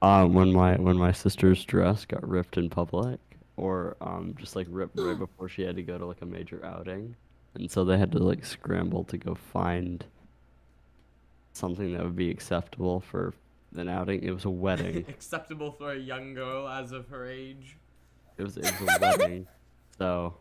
um 0.02 0.34
when 0.34 0.52
my 0.52 0.76
when 0.78 0.98
my 0.98 1.12
sister's 1.12 1.64
dress 1.66 2.06
got 2.06 2.28
ripped 2.28 2.58
in 2.58 2.70
public, 2.70 3.20
or 3.58 3.98
um 4.02 4.36
just 4.38 4.56
like 4.56 4.68
ripped 4.70 5.00
right 5.02 5.18
before 5.20 5.50
she 5.50 5.64
had 5.64 5.76
to 5.76 5.84
go 5.84 5.98
to 5.98 6.06
like 6.06 6.22
a 6.22 6.26
major 6.26 6.64
outing, 6.66 7.16
and 7.56 7.72
so 7.72 7.84
they 7.86 7.98
had 7.98 8.12
to 8.12 8.20
like 8.20 8.46
scramble 8.46 9.04
to 9.06 9.18
go 9.18 9.36
find 9.36 10.06
something 11.54 11.94
that 11.94 12.04
would 12.04 12.16
be 12.16 12.30
acceptable 12.30 13.00
for 13.00 13.34
an 13.78 13.90
outing. 13.90 14.24
It 14.24 14.32
was 14.32 14.46
a 14.46 14.50
wedding. 14.50 15.06
Acceptable 15.10 15.72
for 15.72 15.92
a 15.92 15.98
young 15.98 16.34
girl 16.34 16.68
as 16.68 16.92
of 16.92 17.08
her 17.10 17.26
age. 17.28 17.78
it 18.38 18.44
was 18.44 18.58
it 18.58 18.64
was 18.82 18.96
a 18.96 19.00
wedding, 19.00 19.48
so 19.98 20.36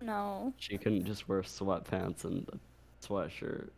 No. 0.00 0.52
she 0.58 0.76
couldn't 0.78 1.04
just 1.04 1.28
wear 1.28 1.42
sweatpants 1.42 2.24
and 2.24 2.48
a 2.52 3.06
sweatshirt. 3.06 3.70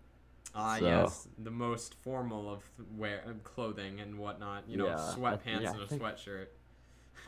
Ah, 0.55 0.77
So- 0.79 0.85
yes, 0.87 1.29
the 1.39 1.51
most 1.51 1.95
formal 2.03 2.49
of 2.53 2.63
wear 2.97 3.23
of 3.27 3.43
clothing 3.45 4.01
and 4.01 4.19
whatnot. 4.19 4.69
You 4.69 4.77
know, 4.79 4.87
Yeah, 4.87 4.97
I- 4.97 5.15
sweatpants 5.15 5.63
yeah, 5.63 5.73
and 5.73 5.83
a 5.83 5.87
think- 5.87 6.03
sweatshirt. 6.03 6.47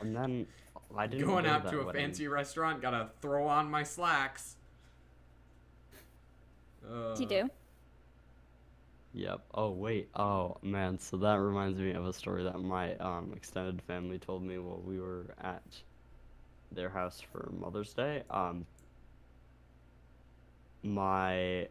And 0.01 0.15
then 0.15 0.47
I 0.95 1.07
didn't 1.07 1.25
Going 1.25 1.45
out 1.45 1.67
to 1.69 1.79
a 1.81 1.85
wedding. 1.85 2.01
fancy 2.01 2.27
restaurant, 2.27 2.81
gotta 2.81 3.09
throw 3.21 3.47
on 3.47 3.69
my 3.69 3.83
slacks. 3.83 4.55
Uh, 6.87 7.15
you 7.19 7.25
do? 7.25 7.49
Yep. 9.17 9.41
Oh 9.55 9.71
wait. 9.71 10.09
Oh 10.15 10.57
man. 10.61 10.99
So 10.99 11.17
that 11.17 11.35
reminds 11.39 11.79
me 11.79 11.91
of 11.93 12.05
a 12.05 12.13
story 12.13 12.43
that 12.43 12.59
my 12.61 12.95
um 12.97 13.33
extended 13.35 13.81
family 13.81 14.19
told 14.19 14.43
me 14.43 14.59
while 14.59 14.79
we 14.85 14.99
were 14.99 15.33
at 15.41 15.63
their 16.71 16.89
house 16.89 17.19
for 17.21 17.49
Mother's 17.59 17.93
Day. 17.93 18.23
Um. 18.29 18.65
My 20.83 21.67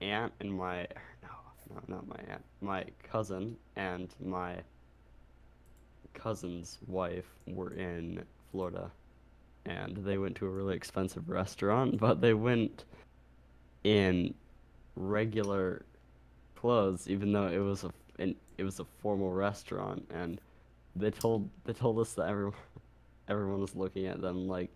aunt 0.00 0.32
and 0.40 0.52
my 0.52 0.86
no 1.22 1.28
no 1.70 1.80
not 1.88 2.06
my 2.08 2.20
aunt 2.28 2.44
my 2.60 2.84
cousin 3.02 3.56
and 3.76 4.14
my 4.20 4.56
cousin's 6.14 6.78
wife 6.86 7.26
were 7.46 7.72
in 7.74 8.24
Florida, 8.50 8.90
and 9.66 9.96
they 9.98 10.18
went 10.18 10.36
to 10.36 10.46
a 10.46 10.50
really 10.50 10.74
expensive 10.76 11.28
restaurant, 11.28 11.98
but 11.98 12.20
they 12.20 12.34
went 12.34 12.84
in 13.84 14.34
regular 14.96 15.84
clothes, 16.62 17.08
even 17.08 17.32
though 17.32 17.46
it 17.48 17.58
was 17.58 17.84
a 17.84 17.90
an, 18.18 18.34
it 18.58 18.64
was 18.64 18.80
a 18.80 18.84
formal 19.00 19.30
restaurant, 19.30 20.04
and 20.12 20.40
they 20.96 21.10
told 21.10 21.48
they 21.64 21.72
told 21.72 21.98
us 22.00 22.14
that 22.14 22.28
everyone 22.28 22.54
everyone 23.28 23.60
was 23.60 23.74
looking 23.76 24.06
at 24.06 24.20
them 24.20 24.48
like 24.48 24.70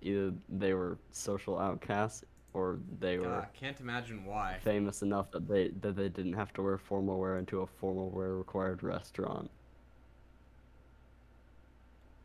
either 0.00 0.32
they 0.48 0.74
were 0.74 0.98
social 1.10 1.58
outcasts 1.58 2.24
or 2.54 2.78
they 3.00 3.18
were 3.18 3.24
God, 3.24 3.46
can't 3.54 3.80
imagine 3.80 4.24
why. 4.26 4.58
famous 4.62 5.02
enough 5.02 5.30
that 5.32 5.48
they 5.48 5.68
that 5.80 5.96
they 5.96 6.08
didn't 6.08 6.34
have 6.34 6.52
to 6.54 6.62
wear 6.62 6.78
formal 6.78 7.18
wear 7.18 7.38
into 7.38 7.60
a 7.62 7.66
formal 7.66 8.10
wear 8.10 8.34
required 8.34 8.82
restaurant. 8.82 9.50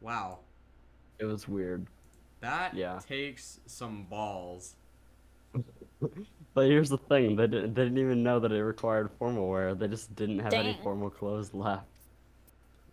Wow, 0.01 0.39
It 1.19 1.25
was 1.25 1.47
weird. 1.47 1.87
that 2.41 2.73
Yeah. 2.75 2.99
takes 2.99 3.59
some 3.65 4.03
balls. 4.05 4.75
But 6.53 6.65
here's 6.67 6.89
the 6.89 6.97
thing, 6.97 7.35
they 7.35 7.47
didn't, 7.47 7.73
they 7.73 7.83
didn't 7.83 7.97
even 7.97 8.23
know 8.23 8.39
that 8.39 8.51
it 8.51 8.63
required 8.63 9.09
formal 9.17 9.47
wear. 9.47 9.75
They 9.75 9.87
just 9.87 10.15
didn't 10.15 10.39
have 10.39 10.53
any 10.53 10.77
formal 10.83 11.09
clothes 11.09 11.53
left. 11.53 11.85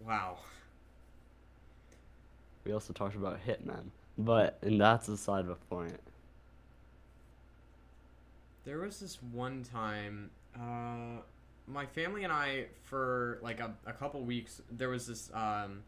Wow. 0.01 0.39
We 2.65 2.73
also 2.73 2.93
talked 2.93 3.15
about 3.15 3.39
hitmen, 3.47 3.85
but 4.17 4.59
and 4.63 4.81
that's 4.81 5.09
aside 5.09 5.47
the 5.47 5.55
point. 5.55 6.01
There 8.65 8.79
was 8.79 9.01
this 9.01 9.23
one 9.23 9.65
time, 9.65 10.31
uh, 10.57 11.21
my 11.67 11.85
family 11.85 12.25
and 12.25 12.33
I, 12.33 12.67
for 12.83 13.39
like 13.43 13.61
a, 13.61 13.75
a 13.87 13.93
couple 13.93 14.23
weeks, 14.23 14.63
there 14.71 14.89
was 14.89 15.07
this, 15.07 15.31
um, 15.35 15.83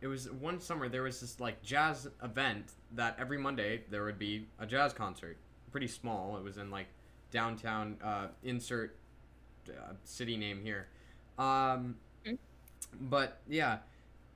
it 0.00 0.06
was 0.06 0.30
one 0.30 0.60
summer, 0.60 0.88
there 0.88 1.02
was 1.02 1.20
this 1.20 1.40
like 1.40 1.62
jazz 1.62 2.08
event 2.22 2.72
that 2.92 3.16
every 3.18 3.36
Monday 3.36 3.82
there 3.90 4.04
would 4.04 4.18
be 4.18 4.46
a 4.58 4.64
jazz 4.64 4.94
concert. 4.94 5.36
Pretty 5.70 5.86
small. 5.88 6.36
It 6.36 6.42
was 6.42 6.58
in 6.58 6.70
like 6.70 6.86
downtown, 7.30 7.96
uh, 8.02 8.28
insert 8.42 8.96
uh, 9.68 9.92
city 10.04 10.36
name 10.36 10.60
here. 10.62 10.88
Um, 11.38 11.96
Mm. 12.26 12.36
but 13.00 13.40
yeah, 13.48 13.78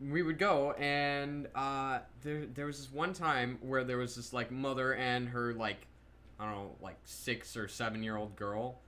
we 0.01 0.23
would 0.23 0.38
go 0.38 0.73
and 0.73 1.49
uh, 1.55 2.01
there 2.23 2.47
there 2.47 2.66
was 2.66 2.79
this 2.79 2.92
one 2.92 3.12
time 3.12 3.59
where 3.62 3.85
there 3.85 3.99
was 3.99 4.16
this 4.16 4.33
like 4.33 4.51
mother 4.51 4.94
and 4.94 5.29
her 5.31 5.53
like 5.55 5.87
I 6.40 6.47
don't 6.47 6.55
know 6.55 6.70
like 6.81 6.99
six 7.05 7.57
or 7.57 7.68
seven 7.68 8.03
year 8.03 8.16
old 8.16 8.37
girl, 8.37 8.81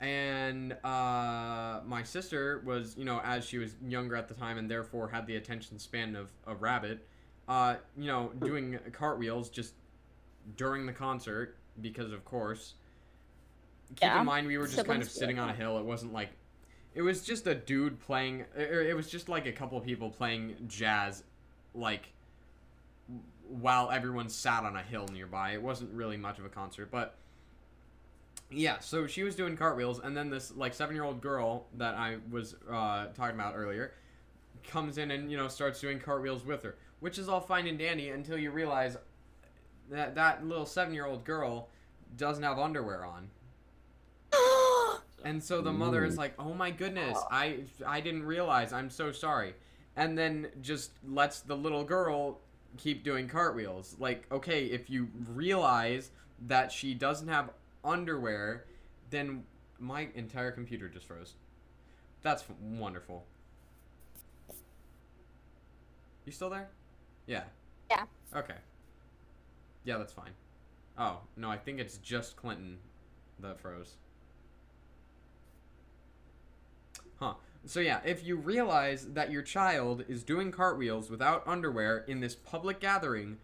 and 0.00 0.72
uh, 0.84 1.80
my 1.86 2.02
sister 2.04 2.62
was 2.64 2.96
you 2.96 3.04
know 3.04 3.20
as 3.24 3.44
she 3.44 3.58
was 3.58 3.74
younger 3.86 4.16
at 4.16 4.28
the 4.28 4.34
time 4.34 4.56
and 4.58 4.70
therefore 4.70 5.08
had 5.08 5.26
the 5.26 5.36
attention 5.36 5.78
span 5.78 6.16
of 6.16 6.30
a 6.46 6.54
rabbit, 6.54 7.06
uh, 7.48 7.76
you 7.96 8.06
know 8.06 8.30
doing 8.42 8.78
cartwheels 8.92 9.50
just 9.50 9.74
during 10.56 10.86
the 10.86 10.92
concert 10.92 11.56
because 11.80 12.12
of 12.12 12.24
course. 12.24 12.74
Keep 13.96 14.02
Yeah, 14.02 14.20
in 14.20 14.26
mind 14.26 14.46
we 14.46 14.58
were 14.58 14.66
just 14.66 14.86
kind 14.86 15.02
of 15.02 15.10
sitting 15.10 15.38
on 15.38 15.48
a 15.48 15.54
hill. 15.54 15.78
It 15.78 15.84
wasn't 15.84 16.12
like 16.12 16.30
it 16.94 17.02
was 17.02 17.22
just 17.22 17.46
a 17.46 17.54
dude 17.54 18.00
playing 18.00 18.44
or 18.56 18.82
it 18.82 18.96
was 18.96 19.08
just 19.08 19.28
like 19.28 19.46
a 19.46 19.52
couple 19.52 19.78
of 19.78 19.84
people 19.84 20.10
playing 20.10 20.56
jazz 20.66 21.22
like 21.74 22.12
while 23.48 23.90
everyone 23.90 24.28
sat 24.28 24.64
on 24.64 24.76
a 24.76 24.82
hill 24.82 25.06
nearby 25.12 25.52
it 25.52 25.62
wasn't 25.62 25.90
really 25.92 26.16
much 26.16 26.38
of 26.38 26.44
a 26.44 26.48
concert 26.48 26.90
but 26.90 27.16
yeah 28.50 28.78
so 28.80 29.06
she 29.06 29.22
was 29.22 29.36
doing 29.36 29.56
cartwheels 29.56 30.00
and 30.00 30.16
then 30.16 30.30
this 30.30 30.52
like 30.56 30.74
seven 30.74 30.94
year 30.94 31.04
old 31.04 31.20
girl 31.20 31.66
that 31.76 31.94
i 31.94 32.16
was 32.30 32.56
uh, 32.70 33.06
talking 33.14 33.34
about 33.34 33.54
earlier 33.56 33.92
comes 34.64 34.98
in 34.98 35.10
and 35.12 35.30
you 35.30 35.36
know 35.36 35.48
starts 35.48 35.80
doing 35.80 35.98
cartwheels 35.98 36.44
with 36.44 36.62
her 36.62 36.76
which 37.00 37.18
is 37.18 37.28
all 37.28 37.40
fine 37.40 37.66
and 37.66 37.78
dandy 37.78 38.10
until 38.10 38.36
you 38.36 38.50
realize 38.50 38.96
that 39.90 40.14
that 40.14 40.46
little 40.46 40.66
seven 40.66 40.94
year 40.94 41.06
old 41.06 41.24
girl 41.24 41.68
doesn't 42.16 42.42
have 42.42 42.58
underwear 42.58 43.04
on 43.04 43.28
and 45.24 45.42
so 45.42 45.60
the 45.60 45.72
mother 45.72 46.04
is 46.04 46.16
like, 46.16 46.34
"Oh 46.38 46.54
my 46.54 46.70
goodness, 46.70 47.18
I 47.30 47.60
I 47.86 48.00
didn't 48.00 48.24
realize. 48.24 48.72
I'm 48.72 48.90
so 48.90 49.12
sorry." 49.12 49.54
And 49.96 50.16
then 50.16 50.48
just 50.62 50.92
lets 51.06 51.40
the 51.40 51.56
little 51.56 51.84
girl 51.84 52.38
keep 52.76 53.02
doing 53.04 53.28
cartwheels. 53.28 53.96
Like, 53.98 54.24
okay, 54.30 54.66
if 54.66 54.88
you 54.88 55.08
realize 55.34 56.10
that 56.46 56.70
she 56.72 56.94
doesn't 56.94 57.28
have 57.28 57.50
underwear, 57.84 58.66
then 59.10 59.44
my 59.78 60.08
entire 60.14 60.52
computer 60.52 60.88
just 60.88 61.06
froze. 61.06 61.34
That's 62.22 62.44
wonderful. 62.60 63.26
You 66.24 66.32
still 66.32 66.50
there? 66.50 66.68
Yeah. 67.26 67.44
Yeah. 67.90 68.04
Okay. 68.36 68.54
Yeah, 69.84 69.98
that's 69.98 70.12
fine. 70.12 70.32
Oh, 70.98 71.20
no, 71.36 71.50
I 71.50 71.56
think 71.56 71.80
it's 71.80 71.96
just 71.98 72.36
Clinton 72.36 72.78
that 73.40 73.58
froze. 73.58 73.94
Huh. 77.18 77.34
So 77.66 77.80
yeah, 77.80 78.00
if 78.04 78.24
you 78.24 78.36
realize 78.36 79.06
that 79.12 79.30
your 79.30 79.42
child 79.42 80.04
is 80.08 80.22
doing 80.22 80.50
cartwheels 80.50 81.10
without 81.10 81.46
underwear 81.46 82.04
in 82.08 82.20
this 82.20 82.34
public 82.34 82.80
gathering, 82.80 83.38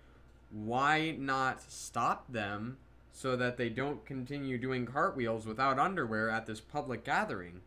why 0.51 1.15
not 1.19 1.63
stop 1.63 2.31
them 2.33 2.79
so 3.13 3.37
that 3.37 3.57
they 3.57 3.69
don't 3.69 4.05
continue 4.05 4.59
doing 4.59 4.87
cartwheels 4.87 5.47
without 5.47 5.79
underwear 5.79 6.31
at 6.31 6.47
this 6.47 6.61
public 6.61 7.05
gathering? 7.05 7.61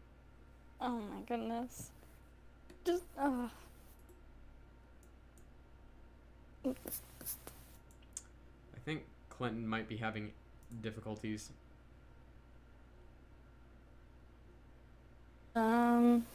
Oh 0.82 1.00
my 1.00 1.22
goodness. 1.28 1.92
Just 2.86 3.04
oh. 3.20 3.50
I 9.40 9.42
think 9.42 9.52
Clinton 9.54 9.68
might 9.68 9.88
be 9.88 9.98
having 9.98 10.32
difficulties. 10.82 11.50
Um. 15.56 16.26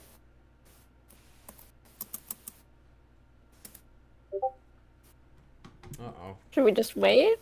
Uh 4.32 6.02
oh. 6.02 6.36
Should 6.50 6.64
we 6.64 6.72
just 6.72 6.96
wait? 6.96 7.36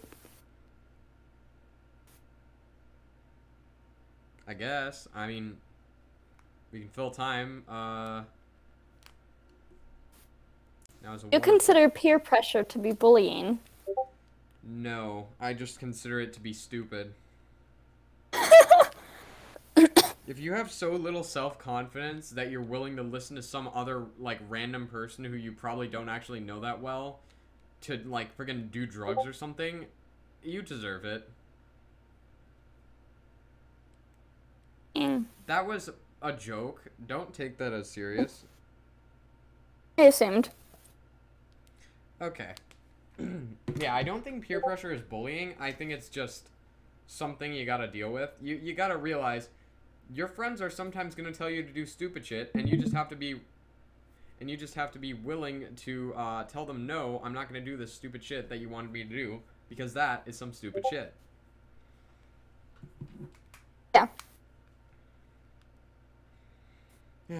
I 4.46 4.54
guess. 4.54 5.08
I 5.14 5.26
mean, 5.26 5.56
we 6.72 6.80
can 6.80 6.88
fill 6.88 7.10
time. 7.10 7.62
Uh. 7.68 8.22
Now 11.02 11.14
is 11.14 11.24
You 11.32 11.40
consider 11.40 11.88
peer 11.88 12.18
pressure 12.18 12.62
to 12.64 12.78
be 12.78 12.92
bullying. 12.92 13.58
No, 14.64 15.28
I 15.40 15.54
just 15.54 15.78
consider 15.78 16.20
it 16.20 16.32
to 16.34 16.40
be 16.40 16.52
stupid. 16.52 17.14
If 20.24 20.38
you 20.38 20.52
have 20.52 20.70
so 20.70 20.92
little 20.92 21.24
self 21.24 21.58
confidence 21.58 22.30
that 22.30 22.50
you're 22.50 22.62
willing 22.62 22.96
to 22.96 23.02
listen 23.02 23.34
to 23.36 23.42
some 23.42 23.68
other 23.74 24.04
like 24.20 24.38
random 24.48 24.86
person 24.86 25.24
who 25.24 25.34
you 25.34 25.50
probably 25.52 25.88
don't 25.88 26.08
actually 26.08 26.38
know 26.40 26.60
that 26.60 26.80
well 26.80 27.18
to 27.82 28.00
like 28.06 28.36
friggin' 28.36 28.70
do 28.70 28.86
drugs 28.86 29.26
or 29.26 29.32
something, 29.32 29.86
you 30.42 30.62
deserve 30.62 31.04
it. 31.04 31.28
Mm. 34.94 35.24
That 35.46 35.66
was 35.66 35.90
a 36.22 36.32
joke. 36.32 36.84
Don't 37.06 37.34
take 37.34 37.58
that 37.58 37.72
as 37.72 37.90
serious. 37.90 38.44
I 39.98 40.02
assumed. 40.02 40.50
Okay. 42.20 42.52
yeah, 43.78 43.94
I 43.94 44.02
don't 44.02 44.24
think 44.24 44.46
peer 44.46 44.60
pressure 44.60 44.92
is 44.92 45.00
bullying. 45.02 45.54
I 45.60 45.72
think 45.72 45.90
it's 45.90 46.08
just 46.08 46.48
something 47.06 47.52
you 47.52 47.64
gotta 47.66 47.86
deal 47.88 48.10
with. 48.12 48.30
You 48.40 48.56
you 48.62 48.74
gotta 48.74 48.96
realize 48.96 49.48
your 50.14 50.28
friends 50.28 50.60
are 50.60 50.70
sometimes 50.70 51.14
gonna 51.14 51.32
tell 51.32 51.50
you 51.50 51.62
to 51.62 51.70
do 51.72 51.86
stupid 51.86 52.24
shit, 52.26 52.50
and 52.54 52.68
you 52.68 52.76
just 52.76 52.94
have 52.94 53.08
to 53.10 53.16
be 53.16 53.40
and 54.40 54.50
you 54.50 54.56
just 54.56 54.74
have 54.74 54.90
to 54.90 54.98
be 54.98 55.14
willing 55.14 55.66
to 55.76 56.12
uh, 56.16 56.42
tell 56.44 56.66
them 56.66 56.84
no, 56.86 57.20
I'm 57.22 57.32
not 57.32 57.46
gonna 57.48 57.60
do 57.60 57.76
this 57.76 57.92
stupid 57.92 58.24
shit 58.24 58.48
that 58.48 58.58
you 58.58 58.68
wanted 58.68 58.90
me 58.90 59.04
to 59.04 59.08
do 59.08 59.40
because 59.68 59.94
that 59.94 60.22
is 60.26 60.36
some 60.36 60.52
stupid 60.52 60.82
shit. 60.90 61.14
Yeah. 63.94 64.08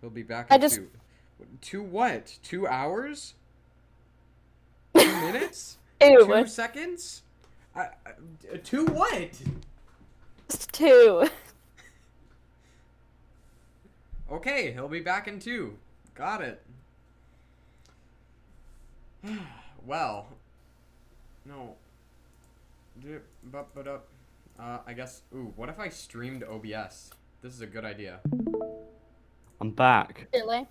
He'll 0.00 0.10
be 0.10 0.22
back 0.22 0.46
I 0.50 0.56
in 0.56 0.60
just- 0.60 0.76
two. 0.76 0.88
Two 1.60 1.82
what? 1.82 2.38
Two 2.42 2.66
hours? 2.66 3.34
Two 4.96 5.06
minutes? 5.06 5.78
Ew. 6.00 6.26
Two 6.26 6.46
seconds? 6.46 7.22
I, 7.74 7.88
I, 8.06 8.56
two 8.64 8.86
what? 8.86 9.30
Just 10.48 10.72
two. 10.72 11.28
Okay, 14.30 14.72
he'll 14.72 14.88
be 14.88 15.00
back 15.00 15.26
in 15.26 15.40
two. 15.40 15.76
Got 16.14 16.40
it. 16.42 16.62
well, 19.86 20.28
no. 21.44 21.74
Dip, 23.00 23.26
bup, 23.44 23.74
ba, 23.74 23.82
dup. 23.82 24.06
Uh, 24.58 24.78
I 24.86 24.92
guess. 24.92 25.22
Ooh, 25.34 25.52
what 25.56 25.68
if 25.68 25.80
I 25.80 25.88
streamed 25.88 26.44
OBS? 26.44 27.10
This 27.42 27.54
is 27.54 27.60
a 27.60 27.66
good 27.66 27.84
idea. 27.84 28.20
I'm 29.60 29.70
back. 29.70 30.28
Really? 30.32 30.66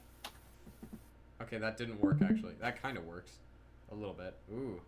Okay, 1.42 1.58
that 1.58 1.78
didn't 1.78 2.00
work 2.02 2.18
actually. 2.22 2.54
That 2.60 2.82
kind 2.82 2.98
of 2.98 3.06
works, 3.06 3.32
a 3.92 3.96
little 3.96 4.14
bit. 4.14 4.36
Ooh. 4.52 4.80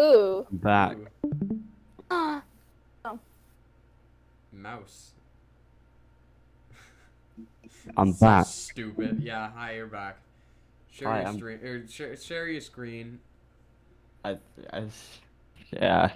Ooh. 0.00 0.46
I'm 0.50 0.56
back. 0.58 0.96
Ooh. 1.26 1.60
Ah. 2.10 2.42
Mouse. 4.52 5.12
I'm 7.96 8.12
So 8.12 8.20
back. 8.20 8.46
Stupid. 8.46 9.20
Yeah. 9.22 9.50
Hi, 9.56 9.76
you're 9.76 9.86
back. 9.86 10.18
Share 10.90 11.08
Hi, 11.08 11.18
your 11.20 11.26
I'm- 11.28 11.36
stream. 11.36 11.58
Or 11.64 11.88
share, 11.88 12.16
share 12.16 12.48
your 12.48 12.60
screen. 12.60 13.18
I, 14.24 14.36
I, 14.72 14.84
yeah. 15.72 16.12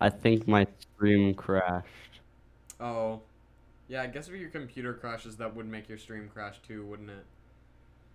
I 0.00 0.10
think 0.10 0.46
my 0.46 0.66
stream 0.80 1.34
crashed. 1.34 1.86
Oh. 2.78 3.22
Yeah, 3.88 4.02
I 4.02 4.06
guess 4.08 4.28
if 4.28 4.34
your 4.34 4.50
computer 4.50 4.92
crashes, 4.92 5.36
that 5.38 5.56
would 5.56 5.66
make 5.66 5.88
your 5.88 5.96
stream 5.98 6.28
crash 6.32 6.56
too, 6.66 6.84
wouldn't 6.84 7.08
it? 7.10 7.24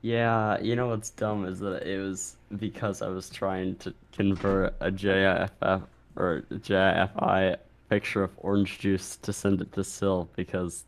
Yeah, 0.03 0.59
you 0.59 0.75
know 0.75 0.87
what's 0.89 1.11
dumb 1.11 1.45
is 1.45 1.59
that 1.61 1.83
it 1.87 1.97
was 1.97 2.35
because 2.57 3.01
I 3.01 3.07
was 3.07 3.29
trying 3.29 3.77
to 3.77 3.93
convert 4.11 4.75
a 4.81 4.91
JFF 4.91 5.83
or 6.17 6.43
JFI 6.51 7.55
picture 7.89 8.23
of 8.23 8.31
orange 8.37 8.79
juice 8.79 9.15
to 9.17 9.31
send 9.31 9.61
it 9.61 9.71
to 9.73 9.83
Sil 9.87 10.27
because 10.35 10.83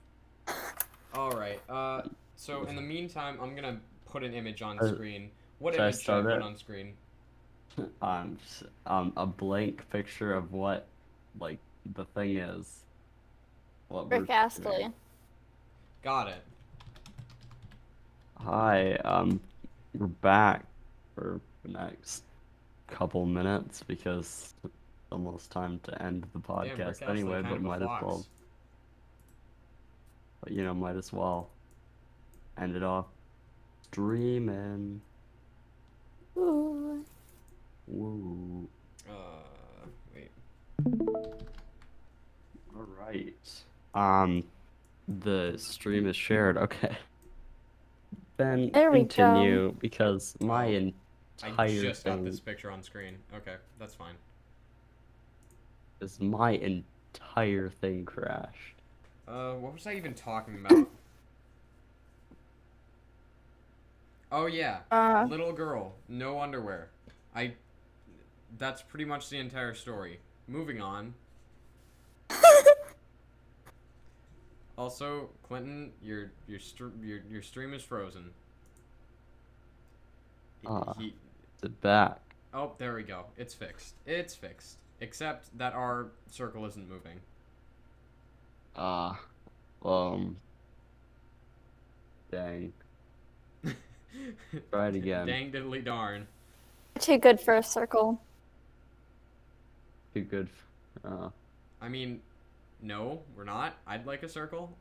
All 1.14 1.32
right. 1.32 1.62
Uh, 1.70 2.04
so 2.36 2.66
in 2.66 2.76
the 2.76 2.82
meantime, 2.82 3.40
I'm 3.42 3.56
gonna 3.56 3.80
put 4.06 4.24
an 4.24 4.34
image 4.34 4.62
on 4.62 4.80
Uh, 4.80 4.88
screen. 4.94 5.32
What 5.60 5.76
should 5.76 5.82
I 5.84 5.92
image 5.92 6.02
should 6.02 6.16
I 6.18 6.22
start 6.22 6.30
put 6.30 6.38
it? 6.38 6.42
on 6.42 6.58
screen? 6.58 6.98
um 8.02 8.38
um 8.86 9.14
a 9.18 9.26
blank 9.26 9.90
picture 9.90 10.34
of 10.34 10.52
what 10.52 10.88
like 11.40 11.60
the 11.94 12.06
thing 12.06 12.38
is. 12.38 12.84
What 13.88 14.10
Rick 14.10 14.30
Astley. 14.30 14.66
doing. 14.66 14.94
Got 16.04 16.28
it. 16.30 16.44
Hi, 18.38 18.94
um, 19.04 19.40
we're 19.98 20.08
back 20.08 20.66
for 21.16 21.40
the 21.64 21.72
next 21.72 22.24
couple 22.88 23.26
minutes 23.26 23.82
because 23.88 24.54
it's 24.64 24.74
almost 25.12 25.50
time 25.52 25.80
to 25.84 26.02
end 26.02 26.28
the 26.34 26.40
podcast 26.40 27.02
Astley 27.02 27.08
anyway, 27.08 27.42
but 27.42 27.62
might 27.62 27.82
as 27.82 27.88
well, 27.88 28.26
but 30.44 30.52
you 30.52 30.64
know, 30.64 30.74
might 30.74 30.96
as 30.96 31.12
well 31.12 31.50
end 32.60 32.76
it 32.76 32.84
off 32.84 33.08
streaming. 33.84 35.02
Ooh. 36.38 37.04
Woo. 37.88 38.68
Uh, 39.10 39.88
wait. 40.14 40.32
All 42.76 42.86
right. 43.00 43.34
Um, 43.96 44.44
the 45.08 45.56
stream 45.58 46.06
is 46.08 46.16
shared. 46.16 46.58
Okay. 46.58 46.96
Then 48.38 48.72
There 48.74 48.92
we 48.92 49.04
go. 49.04 49.06
continue 49.08 49.74
because 49.80 50.36
my 50.40 50.68
Oh, 51.44 51.48
entire 51.48 51.56
I 51.58 51.68
just 51.82 52.04
got 52.06 52.18
thing 52.18 52.26
this 52.26 52.40
picture 52.40 52.72
on 52.72 52.84
screen. 52.84 53.18
Okay, 53.34 53.56
that's 53.80 53.96
fine. 53.96 54.16
is 56.02 56.20
my 56.22 56.52
entire 56.52 57.70
thing 57.70 58.06
crashed. 58.06 58.82
Uh, 59.28 59.54
what 59.54 59.74
was 59.74 59.86
I 59.88 59.94
even 59.94 60.14
talking 60.14 60.56
about? 60.56 60.82
oh 64.32 64.46
yeah, 64.46 64.80
Uh, 64.92 65.28
little 65.28 65.54
girl, 65.54 65.96
no 66.08 66.40
underwear. 66.40 66.90
I. 67.36 67.54
That's 68.58 68.82
pretty 68.82 69.06
much 69.06 69.30
the 69.30 69.38
entire 69.40 69.74
story. 69.74 70.20
Moving 70.48 70.82
on. 70.82 71.16
Also, 74.78 75.30
Clinton, 75.44 75.92
your 76.02 76.32
your 76.48 76.60
str- 76.60 76.90
your 77.02 77.20
your 77.30 77.42
stream 77.42 77.74
is 77.74 77.82
frozen. 77.84 78.32
He- 80.62 80.68
Ah. 80.68 80.94
he, 80.98 81.08
Is 81.08 81.64
it 81.64 81.82
back? 81.82 82.20
oh, 82.54 82.74
there 82.78 82.94
we 82.96 83.04
go. 83.04 83.26
It's 83.38 83.54
fixed. 83.54 83.96
It's 84.06 84.36
fixed. 84.36 84.78
Except 85.02 85.58
that 85.58 85.74
our 85.74 86.08
circle 86.30 86.66
isn't 86.66 86.90
moving. 86.90 87.20
Ah, 88.78 89.20
um, 89.84 90.36
dang. 92.32 92.74
Try 94.72 94.88
it 94.90 94.96
again. 94.96 95.28
Dang 95.28 95.52
diddly 95.52 95.84
darn. 95.84 96.28
too 97.00 97.18
good 97.18 97.40
for 97.40 97.56
a 97.56 97.64
circle. 97.64 98.22
Too 100.14 100.22
good. 100.22 100.48
f- 100.48 100.66
Uh, 101.12 101.30
I 101.82 101.90
mean, 101.90 102.22
no, 102.86 103.22
we're 103.36 103.44
not. 103.44 103.76
I'd 103.88 104.06
like 104.06 104.24
a 104.24 104.30
circle. 104.30 104.76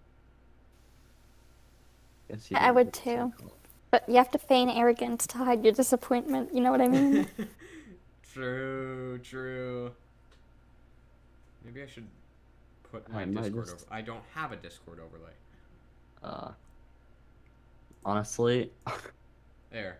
guess 2.28 2.50
you 2.50 2.56
I 2.58 2.70
would 2.70 2.86
good 2.88 2.92
too. 2.92 3.32
circle. 3.38 3.52
But 3.90 4.08
you 4.08 4.16
have 4.16 4.30
to 4.32 4.38
feign 4.38 4.68
arrogance 4.68 5.26
to 5.28 5.38
hide 5.38 5.64
your 5.64 5.72
disappointment. 5.72 6.52
You 6.52 6.60
know 6.60 6.70
what 6.72 6.80
I 6.80 6.88
mean? 6.88 7.26
True, 8.32 9.20
true. 9.22 9.92
Maybe 11.64 11.80
I 11.82 11.86
should 11.86 12.08
put 12.90 13.08
my 13.08 13.22
I 13.22 13.24
might 13.26 13.44
Discord 13.44 13.66
just- 13.66 13.86
over. 13.86 13.94
I 13.94 14.02
don't 14.02 14.24
have 14.34 14.50
a 14.50 14.56
Discord 14.56 14.98
overlay. 14.98 15.30
Uh, 16.20 16.50
honestly, 18.04 18.72
There. 19.70 19.98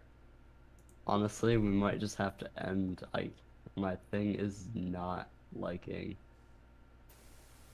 honestly, 1.06 1.56
we 1.58 1.68
might 1.68 2.00
just 2.00 2.16
have 2.16 2.36
to 2.38 2.50
end. 2.66 3.02
Like, 3.14 3.30
my 3.76 3.96
thing 4.10 4.34
is 4.34 4.66
not 4.74 5.28
liking, 5.54 6.16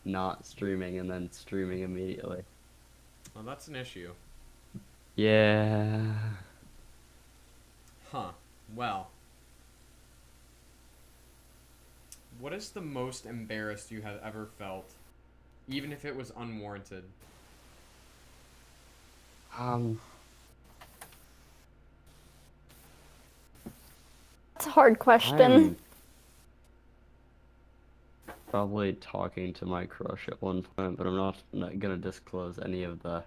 not 0.05 0.47
streaming, 0.47 0.99
and 0.99 1.11
then 1.11 1.31
streaming 1.33 1.81
immediately. 1.81 2.43
Well, 3.35 3.45
that's 3.45 3.69
an 3.69 3.77
issue. 3.77 4.13
Yeah. 5.17 6.13
Huh. 8.11 8.31
Well. 8.75 9.11
What 12.39 12.53
is 12.53 12.71
the 12.71 12.81
most 12.81 13.27
embarrassed 13.27 13.91
you 13.91 14.01
have 14.03 14.19
ever 14.25 14.49
felt? 14.59 14.91
Even 15.69 15.93
if 15.93 16.05
it 16.05 16.17
was 16.17 16.33
unwarranted. 16.37 17.05
Um. 19.59 20.01
It's 24.57 24.67
a 24.67 24.71
hard 24.71 24.99
question. 24.99 25.41
I'm 25.41 25.77
probably 28.51 28.95
talking 28.95 29.53
to 29.55 29.65
my 29.65 29.87
crush 29.87 30.29
at 30.29 30.43
one 30.43 30.63
point, 30.63 30.97
but 30.97 31.07
I'm 31.07 31.17
not, 31.17 31.37
not 31.53 31.79
gonna 31.79 31.97
disclose 31.97 32.59
any 32.59 32.83
of 32.83 33.01
the 33.03 33.23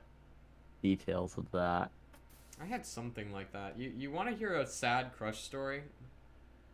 details 0.82 1.38
of 1.38 1.49
that. 1.51 1.89
I 2.61 2.65
had 2.65 2.86
something 2.86 3.32
like 3.32 3.51
that. 3.53 3.78
You 3.78 3.91
you 3.97 4.11
want 4.11 4.30
to 4.30 4.36
hear 4.36 4.55
a 4.55 4.67
sad 4.67 5.11
crush 5.17 5.41
story? 5.41 5.84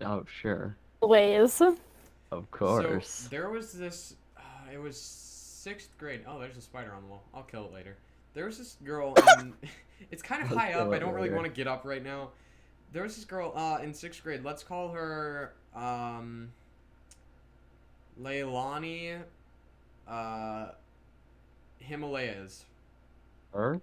Oh, 0.02 0.26
sure. 0.28 0.76
Ways. 1.02 1.62
Of 2.32 2.52
course. 2.52 3.10
So 3.10 3.30
there 3.30 3.50
was 3.50 3.72
this. 3.74 4.16
Uh, 4.38 4.42
it 4.74 4.78
was 4.78 5.00
sixth 5.00 5.98
grade. 5.98 6.26
Oh, 6.28 6.40
there's 6.40 6.58
a 6.58 6.62
spider 6.62 6.94
on 6.94 7.04
the 7.04 7.08
wall. 7.08 7.24
I'll 7.34 7.44
kill 7.44 7.66
it 7.66 7.74
later. 7.74 7.98
There 8.34 8.46
was 8.46 8.58
this 8.58 8.78
girl, 8.84 9.16
and 9.38 9.54
it's 10.12 10.22
kind 10.22 10.44
of 10.44 10.52
I'll 10.52 10.58
high 10.58 10.74
up. 10.74 10.92
I 10.92 11.00
don't 11.00 11.14
really 11.14 11.32
want 11.32 11.46
to 11.46 11.52
get 11.52 11.68
up 11.68 11.86
right 11.86 12.04
now. 12.04 12.30
There 12.92 13.04
was 13.04 13.16
this 13.16 13.26
girl 13.26 13.54
uh, 13.56 13.80
in 13.84 13.94
sixth 13.94 14.24
grade. 14.24 14.44
Let's 14.44 14.64
call 14.64 14.90
her 14.92 15.54
um, 15.76 16.52
Leilani 18.22 19.22
uh, 20.08 20.68
Himalayas. 21.80 22.66
Her? 23.54 23.80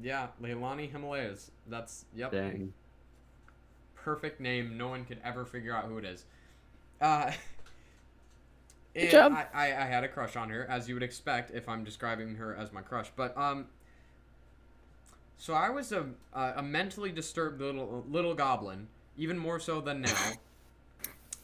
Yeah, 0.00 0.28
Leilani 0.42 0.90
Himalayas. 0.90 1.50
That's 1.66 2.04
yep. 2.14 2.32
Dang. 2.32 2.72
perfect 3.94 4.40
name. 4.40 4.76
No 4.76 4.88
one 4.88 5.04
could 5.04 5.18
ever 5.24 5.44
figure 5.44 5.74
out 5.74 5.84
who 5.84 5.98
it 5.98 6.04
is. 6.04 6.24
Uh, 7.00 7.32
and 8.94 9.10
job. 9.10 9.32
I, 9.32 9.46
I, 9.54 9.66
I 9.82 9.86
had 9.86 10.04
a 10.04 10.08
crush 10.08 10.36
on 10.36 10.50
her, 10.50 10.66
as 10.68 10.88
you 10.88 10.94
would 10.94 11.02
expect 11.02 11.50
if 11.54 11.68
I'm 11.68 11.84
describing 11.84 12.34
her 12.36 12.54
as 12.54 12.72
my 12.72 12.82
crush. 12.82 13.10
But 13.14 13.36
um, 13.36 13.66
so 15.38 15.54
I 15.54 15.70
was 15.70 15.92
a 15.92 16.06
a 16.32 16.54
a 16.56 16.62
mentally 16.62 17.12
disturbed 17.12 17.60
little 17.60 18.04
little 18.08 18.34
goblin, 18.34 18.88
even 19.16 19.38
more 19.38 19.60
so 19.60 19.80
than 19.80 20.02
now. 20.02 20.32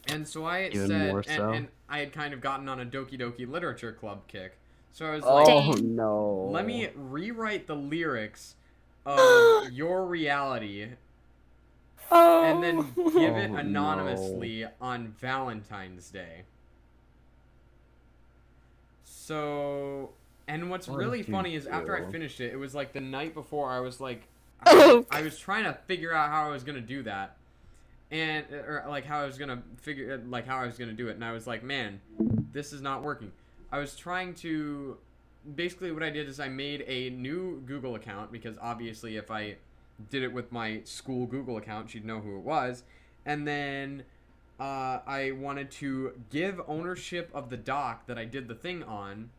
And 0.09 0.26
so 0.26 0.44
I 0.46 0.61
had 0.61 0.74
Even 0.74 0.88
said, 0.88 1.11
more 1.11 1.18
and, 1.26 1.36
so? 1.36 1.50
and 1.52 1.68
I 1.88 1.98
had 2.00 2.12
kind 2.12 2.32
of 2.34 2.40
gotten 2.40 2.68
on 2.68 2.80
a 2.80 2.86
Doki 2.86 3.18
Doki 3.20 3.48
Literature 3.48 3.92
Club 3.92 4.26
kick. 4.28 4.56
So 4.92 5.06
I 5.06 5.14
was 5.14 5.24
Oh 5.24 5.34
like, 5.34 5.48
"Oh 5.48 5.72
no. 5.74 6.48
let 6.50 6.66
me 6.66 6.88
rewrite 6.96 7.66
the 7.66 7.76
lyrics 7.76 8.56
of 9.06 9.70
Your 9.72 10.06
Reality 10.06 10.88
Oh. 12.11 12.44
and 12.44 12.62
then 12.62 12.78
oh. 12.96 13.11
give 13.11 13.36
it 13.36 13.50
Oh, 13.50 13.52
no. 13.52 13.59
anonymously 13.59 14.64
on 14.80 15.09
Valentine's 15.20 16.11
Day. 16.11 16.44
So, 19.04 20.11
and 20.46 20.70
what's 20.70 20.88
What 20.88 20.98
really 20.98 21.22
funny 21.22 21.54
is 21.54 21.66
after 21.66 21.96
I 21.96 22.11
finished 22.11 22.40
it, 22.40 22.52
it 22.52 22.56
was 22.56 22.74
like 22.74 22.92
the 22.92 23.00
night 23.00 23.34
before 23.34 23.70
I 23.70 23.80
was 23.80 24.00
like, 24.00 24.22
Oh. 24.66 25.06
I, 25.11 25.18
I 25.18 25.22
was 25.22 25.38
trying 25.38 25.64
to 25.64 25.74
figure 25.86 26.12
out 26.12 26.30
how 26.30 26.46
I 26.46 26.50
was 26.50 26.64
gonna 26.64 26.80
do 26.80 27.02
that, 27.04 27.36
and 28.11 28.46
or 28.50 28.84
like 28.88 29.04
how 29.04 29.20
I 29.20 29.26
was 29.26 29.38
gonna 29.38 29.62
figure 29.76 30.22
like 30.28 30.46
how 30.46 30.59
I 30.59 30.66
was 30.66 30.78
gonna 30.78 30.92
do 30.92 31.09
it, 31.09 31.12
and 31.12 31.24
I 31.24 31.32
was 31.32 31.46
like, 31.46 31.62
man, 31.62 32.00
this 32.52 32.72
is 32.72 32.80
not 32.80 33.02
working. 33.02 33.32
I 33.70 33.78
was 33.78 33.94
trying 33.96 34.34
to 34.36 34.96
basically 35.54 35.92
what 35.92 36.02
I 36.02 36.11
did 36.11 36.28
is 36.28 36.40
I 36.40 36.48
made 36.48 36.84
a 36.86 37.11
new 37.11 37.62
Google 37.66 37.94
account 37.94 38.32
because 38.32 38.56
obviously 38.61 39.16
if 39.16 39.30
I 39.30 39.56
did 40.11 40.22
it 40.22 40.32
with 40.32 40.52
my 40.52 40.80
school 40.84 41.26
Google 41.26 41.56
account, 41.56 41.90
she'd 41.90 42.04
know 42.04 42.20
who 42.20 42.36
it 42.36 42.42
was. 42.42 42.84
And 43.26 43.46
then 43.46 44.04
uh, 44.61 45.00
I 45.06 45.32
wanted 45.32 45.70
to 45.72 46.12
give 46.30 46.61
ownership 46.66 47.30
of 47.34 47.50
the 47.50 47.56
doc 47.56 48.06
that 48.06 48.18
I 48.18 48.24
did 48.24 48.48
the 48.48 48.54
thing 48.54 48.82
on. 48.82 49.30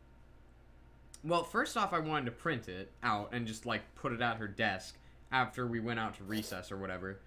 Well, 1.22 1.44
first 1.44 1.76
off, 1.76 1.92
I 1.92 1.98
wanted 1.98 2.26
to 2.26 2.30
print 2.32 2.68
it 2.68 2.90
out 3.02 3.30
and 3.32 3.46
just 3.46 3.66
like 3.66 3.82
put 3.94 4.12
it 4.12 4.20
at 4.20 4.36
her 4.36 4.48
desk 4.48 4.96
after 5.32 5.66
we 5.66 5.80
went 5.80 6.00
out 6.00 6.14
to 6.16 6.24
recess 6.24 6.72
or 6.72 6.76
whatever. 6.76 7.20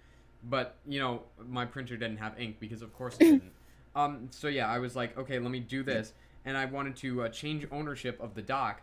But 0.48 0.76
you 0.86 1.00
know, 1.00 1.22
my 1.46 1.64
printer 1.64 1.96
didn't 1.96 2.18
have 2.18 2.38
ink 2.38 2.56
because 2.60 2.82
of 2.82 2.92
course 2.92 3.14
it 3.16 3.24
didn't. 3.24 3.52
Um, 3.96 4.28
so 4.30 4.48
yeah, 4.48 4.68
I 4.68 4.78
was 4.78 4.96
like, 4.96 5.16
okay, 5.16 5.38
let 5.38 5.50
me 5.50 5.60
do 5.60 5.82
this, 5.82 6.12
and 6.44 6.56
I 6.56 6.64
wanted 6.66 6.96
to 6.96 7.22
uh, 7.24 7.28
change 7.28 7.66
ownership 7.70 8.20
of 8.20 8.34
the 8.34 8.42
doc 8.42 8.82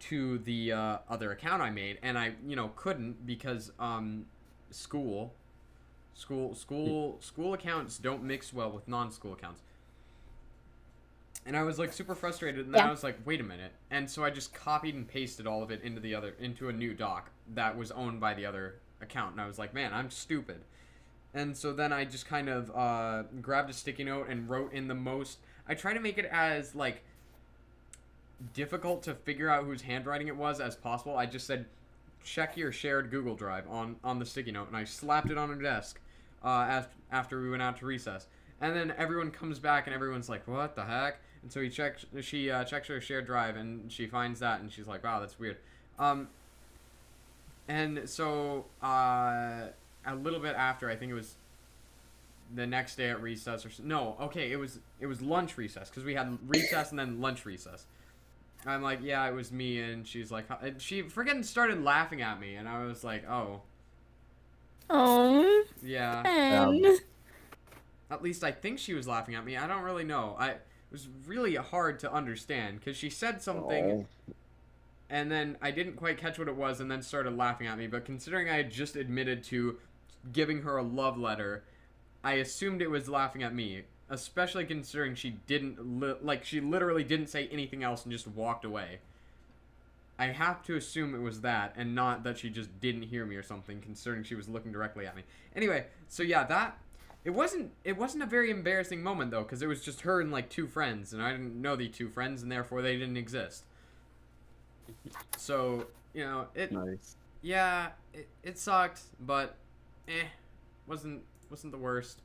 to 0.00 0.38
the 0.38 0.72
uh, 0.72 0.98
other 1.08 1.32
account 1.32 1.62
I 1.62 1.70
made, 1.70 1.98
and 2.02 2.18
I, 2.18 2.32
you 2.46 2.56
know, 2.56 2.72
couldn't 2.76 3.26
because 3.26 3.72
um, 3.78 4.26
school, 4.70 5.34
school, 6.14 6.54
school, 6.54 7.18
school 7.20 7.54
accounts 7.54 7.98
don't 7.98 8.22
mix 8.22 8.52
well 8.52 8.70
with 8.70 8.88
non-school 8.88 9.32
accounts. 9.32 9.62
And 11.44 11.56
I 11.56 11.64
was 11.64 11.78
like 11.78 11.92
super 11.92 12.14
frustrated, 12.14 12.66
and 12.66 12.74
then 12.74 12.82
Yeah. 12.82 12.88
I 12.88 12.90
was 12.90 13.02
like, 13.02 13.18
wait 13.24 13.40
a 13.40 13.44
minute, 13.44 13.72
and 13.90 14.08
so 14.08 14.24
I 14.24 14.30
just 14.30 14.54
copied 14.54 14.94
and 14.94 15.06
pasted 15.06 15.46
all 15.46 15.62
of 15.62 15.70
it 15.72 15.82
into 15.82 16.00
the 16.00 16.14
other 16.14 16.34
into 16.38 16.68
a 16.68 16.72
new 16.72 16.94
doc 16.94 17.30
that 17.54 17.76
was 17.76 17.90
owned 17.90 18.20
by 18.20 18.34
the 18.34 18.46
other 18.46 18.76
account, 19.00 19.32
and 19.32 19.40
I 19.40 19.46
was 19.46 19.58
like, 19.58 19.74
man, 19.74 19.92
I'm 19.92 20.08
stupid. 20.10 20.62
And 21.34 21.56
so 21.56 21.72
then 21.72 21.92
I 21.92 22.04
just 22.04 22.26
kind 22.26 22.48
of 22.48 22.70
uh, 22.74 23.22
grabbed 23.40 23.70
a 23.70 23.72
sticky 23.72 24.04
note 24.04 24.28
and 24.28 24.48
wrote 24.48 24.72
in 24.72 24.88
the 24.88 24.94
most. 24.94 25.38
I 25.66 25.74
try 25.74 25.94
to 25.94 26.00
make 26.00 26.18
it 26.18 26.26
as 26.26 26.74
like 26.74 27.02
difficult 28.54 29.02
to 29.04 29.14
figure 29.14 29.48
out 29.48 29.64
whose 29.64 29.82
handwriting 29.82 30.28
it 30.28 30.36
was 30.36 30.60
as 30.60 30.76
possible. 30.76 31.16
I 31.16 31.26
just 31.26 31.46
said, 31.46 31.66
check 32.24 32.56
your 32.56 32.72
shared 32.72 33.10
Google 33.10 33.34
Drive 33.34 33.64
on 33.68 33.96
on 34.04 34.18
the 34.18 34.26
sticky 34.26 34.52
note, 34.52 34.68
and 34.68 34.76
I 34.76 34.84
slapped 34.84 35.30
it 35.30 35.38
on 35.38 35.48
her 35.48 35.54
desk 35.56 36.00
uh, 36.44 36.66
af- 36.68 36.96
after 37.10 37.40
we 37.40 37.50
went 37.50 37.62
out 37.62 37.78
to 37.78 37.86
recess. 37.86 38.26
And 38.60 38.76
then 38.76 38.94
everyone 38.96 39.30
comes 39.30 39.58
back, 39.58 39.86
and 39.86 39.94
everyone's 39.94 40.28
like, 40.28 40.46
"What 40.46 40.76
the 40.76 40.84
heck?" 40.84 41.18
And 41.42 41.52
so 41.52 41.60
he 41.60 41.68
checks. 41.68 42.06
She 42.20 42.50
uh, 42.50 42.64
checks 42.64 42.88
her 42.88 43.00
shared 43.00 43.26
drive, 43.26 43.56
and 43.56 43.90
she 43.90 44.06
finds 44.06 44.40
that, 44.40 44.60
and 44.60 44.70
she's 44.70 44.86
like, 44.86 45.02
"Wow, 45.02 45.20
that's 45.20 45.38
weird." 45.38 45.56
Um, 45.98 46.28
and 47.68 48.08
so 48.08 48.66
uh, 48.80 49.66
a 50.06 50.14
little 50.14 50.40
bit 50.40 50.54
after, 50.56 50.88
I 50.90 50.96
think 50.96 51.10
it 51.12 51.14
was 51.14 51.36
the 52.54 52.66
next 52.66 52.96
day 52.96 53.08
at 53.10 53.22
recess 53.22 53.64
or 53.64 53.68
s- 53.70 53.80
no, 53.82 54.16
okay, 54.20 54.52
it 54.52 54.56
was 54.56 54.78
it 55.00 55.06
was 55.06 55.22
lunch 55.22 55.56
recess 55.56 55.88
because 55.88 56.04
we 56.04 56.14
had 56.14 56.38
recess 56.46 56.90
and 56.90 56.98
then 56.98 57.20
lunch 57.20 57.46
recess. 57.46 57.86
I'm 58.66 58.82
like, 58.82 59.00
yeah, 59.02 59.26
it 59.28 59.34
was 59.34 59.50
me, 59.50 59.80
and 59.80 60.06
she's 60.06 60.30
like, 60.30 60.46
huh- 60.48 60.58
and 60.62 60.80
she 60.80 61.02
freaking 61.02 61.44
started 61.44 61.82
laughing 61.82 62.22
at 62.22 62.38
me, 62.38 62.54
and 62.54 62.68
I 62.68 62.84
was 62.84 63.02
like, 63.02 63.28
oh, 63.28 63.62
Oh. 64.90 65.64
yeah. 65.82 66.22
man. 66.22 66.84
Um, 66.86 66.98
at 68.10 68.22
least 68.22 68.44
I 68.44 68.52
think 68.52 68.78
she 68.78 68.92
was 68.94 69.08
laughing 69.08 69.34
at 69.34 69.44
me. 69.44 69.56
I 69.56 69.66
don't 69.66 69.82
really 69.82 70.04
know. 70.04 70.36
I 70.38 70.50
it 70.50 70.60
was 70.92 71.08
really 71.26 71.54
hard 71.54 71.98
to 72.00 72.12
understand 72.12 72.78
because 72.78 72.96
she 72.98 73.08
said 73.08 73.40
something, 73.40 74.06
Oh. 74.30 74.34
and 75.08 75.32
then 75.32 75.56
I 75.62 75.70
didn't 75.70 75.94
quite 75.96 76.18
catch 76.18 76.38
what 76.38 76.48
it 76.48 76.54
was, 76.56 76.80
and 76.80 76.90
then 76.90 77.00
started 77.02 77.34
laughing 77.36 77.66
at 77.66 77.78
me. 77.78 77.86
But 77.86 78.04
considering 78.04 78.50
I 78.50 78.56
had 78.56 78.70
just 78.70 78.94
admitted 78.96 79.42
to 79.44 79.78
giving 80.32 80.62
her 80.62 80.76
a 80.76 80.82
love 80.82 81.18
letter, 81.18 81.64
I 82.22 82.34
assumed 82.34 82.82
it 82.82 82.90
was 82.90 83.08
laughing 83.08 83.42
at 83.42 83.54
me. 83.54 83.82
Especially 84.10 84.66
considering 84.66 85.14
she 85.14 85.30
didn't 85.46 86.00
li- 86.00 86.16
like 86.22 86.44
she 86.44 86.60
literally 86.60 87.02
didn't 87.02 87.28
say 87.28 87.48
anything 87.50 87.82
else 87.82 88.02
and 88.04 88.12
just 88.12 88.28
walked 88.28 88.64
away. 88.64 88.98
I 90.18 90.26
have 90.26 90.62
to 90.64 90.76
assume 90.76 91.14
it 91.14 91.22
was 91.22 91.40
that 91.40 91.72
and 91.76 91.94
not 91.94 92.22
that 92.24 92.36
she 92.38 92.50
just 92.50 92.78
didn't 92.78 93.04
hear 93.04 93.24
me 93.24 93.36
or 93.36 93.42
something 93.42 93.80
considering 93.80 94.22
she 94.22 94.34
was 94.34 94.48
looking 94.50 94.70
directly 94.70 95.06
at 95.06 95.16
me. 95.16 95.22
Anyway, 95.56 95.86
so 96.08 96.22
yeah, 96.22 96.44
that 96.44 96.76
it 97.24 97.30
wasn't 97.30 97.70
it 97.84 97.96
wasn't 97.96 98.22
a 98.22 98.26
very 98.26 98.50
embarrassing 98.50 99.02
moment 99.02 99.30
though 99.30 99.44
cuz 99.44 99.62
it 99.62 99.66
was 99.66 99.82
just 99.82 100.02
her 100.02 100.20
and 100.20 100.30
like 100.30 100.50
two 100.50 100.66
friends 100.66 101.14
and 101.14 101.22
I 101.22 101.32
didn't 101.32 101.60
know 101.60 101.74
the 101.74 101.88
two 101.88 102.10
friends 102.10 102.42
and 102.42 102.52
therefore 102.52 102.82
they 102.82 102.98
didn't 102.98 103.16
exist. 103.16 103.64
So, 105.36 105.86
you 106.12 106.24
know, 106.24 106.48
it 106.54 106.70
Nice. 106.72 107.16
yeah, 107.40 107.90
it, 108.12 108.28
it 108.42 108.58
sucked, 108.58 109.00
but 109.20 109.56
eh, 110.08 110.24
wasn't 110.86 111.22
wasn't 111.50 111.72
the 111.72 111.78
worst. 111.78 112.20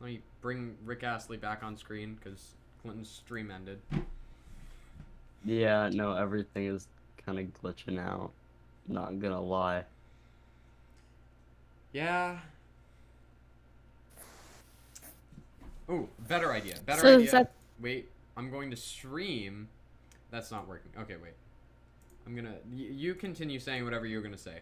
Let 0.00 0.10
me 0.10 0.20
bring 0.40 0.76
Rick 0.84 1.02
Astley 1.02 1.36
back 1.36 1.62
on 1.62 1.76
screen 1.76 2.16
because 2.22 2.54
Clinton's 2.82 3.08
stream 3.08 3.50
ended. 3.50 3.80
Yeah, 5.44 5.88
no, 5.92 6.12
everything 6.14 6.66
is 6.66 6.86
kind 7.24 7.38
of 7.38 7.46
glitching 7.62 7.98
out. 7.98 8.30
Not 8.86 9.18
gonna 9.18 9.40
lie. 9.40 9.84
Yeah. 11.92 12.38
Oh, 15.88 16.08
better 16.28 16.52
idea. 16.52 16.76
Better 16.84 17.00
So 17.00 17.14
idea. 17.18 17.30
that- 17.30 17.52
Wait, 17.80 18.08
I'm 18.36 18.50
going 18.50 18.70
to 18.70 18.76
stream. 18.76 19.68
That's 20.30 20.50
not 20.50 20.68
working. 20.68 20.90
Okay, 21.00 21.16
wait. 21.16 21.32
I'm 22.26 22.34
gonna. 22.36 22.56
Y- 22.70 22.88
you 22.90 23.14
continue 23.14 23.58
saying 23.58 23.84
whatever 23.84 24.04
you're 24.04 24.20
gonna 24.20 24.36
say. 24.36 24.60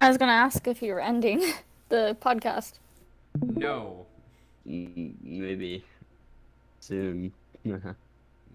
I 0.00 0.08
was 0.08 0.16
gonna 0.16 0.32
ask 0.32 0.66
if 0.66 0.82
you 0.82 0.92
were 0.92 1.00
ending 1.00 1.40
the 1.88 2.16
podcast. 2.20 2.74
No, 3.42 4.06
Mm, 4.68 5.14
maybe 5.22 5.82
soon. 6.80 7.32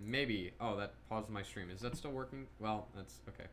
maybe. 0.05 0.51
Oh, 0.61 0.75
that 0.77 0.93
paused 1.09 1.29
my 1.29 1.41
stream. 1.41 1.69
Is 1.71 1.81
that 1.81 1.97
still 1.97 2.11
working? 2.11 2.45
Well, 2.59 2.87
that's 2.95 3.15
okay. 3.29 3.49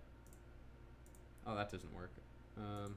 Oh, 1.46 1.56
that 1.56 1.70
doesn't 1.72 1.94
work. 1.94 2.10
Um. 2.58 2.94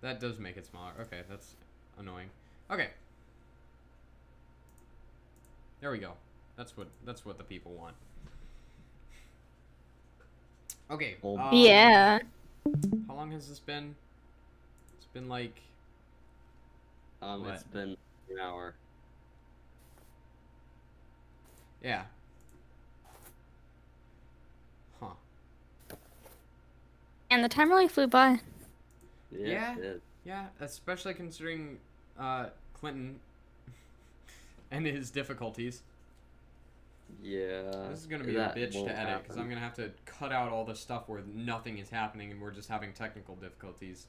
That 0.00 0.20
does 0.20 0.38
make 0.38 0.56
it 0.58 0.66
smaller. 0.66 0.92
Okay, 1.00 1.22
that's 1.30 1.54
annoying. 1.98 2.28
Okay. 2.70 2.88
There 5.80 5.90
we 5.90 5.98
go. 5.98 6.12
That's 6.56 6.76
what 6.76 6.88
that's 7.04 7.24
what 7.24 7.38
the 7.38 7.44
people 7.44 7.72
want. 7.72 7.94
Okay. 10.90 11.16
Um, 11.24 11.48
yeah. 11.52 12.18
How 13.08 13.14
long 13.14 13.32
has 13.32 13.48
this 13.48 13.58
been? 13.58 13.94
It's 14.96 15.06
been 15.06 15.28
like 15.28 15.60
um, 17.22 17.44
What? 17.44 17.54
it's 17.54 17.62
been 17.64 17.96
an 18.30 18.38
hour. 18.40 18.74
yeah. 21.82 22.02
Huh. 25.00 25.06
And 27.30 27.42
the 27.42 27.48
time 27.48 27.70
really 27.70 27.88
flew 27.88 28.06
by. 28.06 28.40
Yeah. 29.32 29.74
Yeah. 29.80 29.92
Yeah, 30.24 30.46
especially 30.60 31.12
considering 31.12 31.78
uh, 32.18 32.46
Clinton 32.72 33.20
and 34.70 34.86
his 34.86 35.10
difficulties. 35.10 35.82
Yeah. 37.22 37.62
This 37.90 38.00
is 38.00 38.06
gonna 38.06 38.24
be 38.24 38.36
a 38.36 38.48
bitch 38.48 38.72
to 38.72 38.98
edit 38.98 39.22
because. 39.22 39.36
I'm 39.36 39.48
gonna 39.48 39.60
have 39.60 39.74
to 39.74 39.90
cut 40.04 40.32
out 40.32 40.50
all 40.50 40.64
the 40.64 40.74
stuff 40.74 41.04
where 41.08 41.22
nothing 41.34 41.78
is 41.78 41.90
happening 41.90 42.30
and 42.30 42.40
we're 42.40 42.50
just 42.50 42.68
having 42.68 42.92
technical 42.92 43.36
difficulties. 43.36 44.06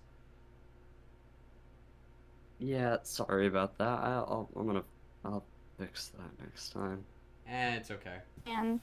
Yeah, 2.60 2.98
sorry 3.04 3.48
about 3.48 3.78
that. 3.78 4.00
I, 4.00 4.14
I'll, 4.14 4.50
I'm 4.56 4.68
gonna, 4.68 4.84
I'll 5.24 5.44
fix 5.78 6.10
that 6.10 6.46
next 6.46 6.70
time. 6.70 7.04
Eh, 7.50 7.76
it's 7.76 7.92
okay. 7.92 8.18
And 8.46 8.80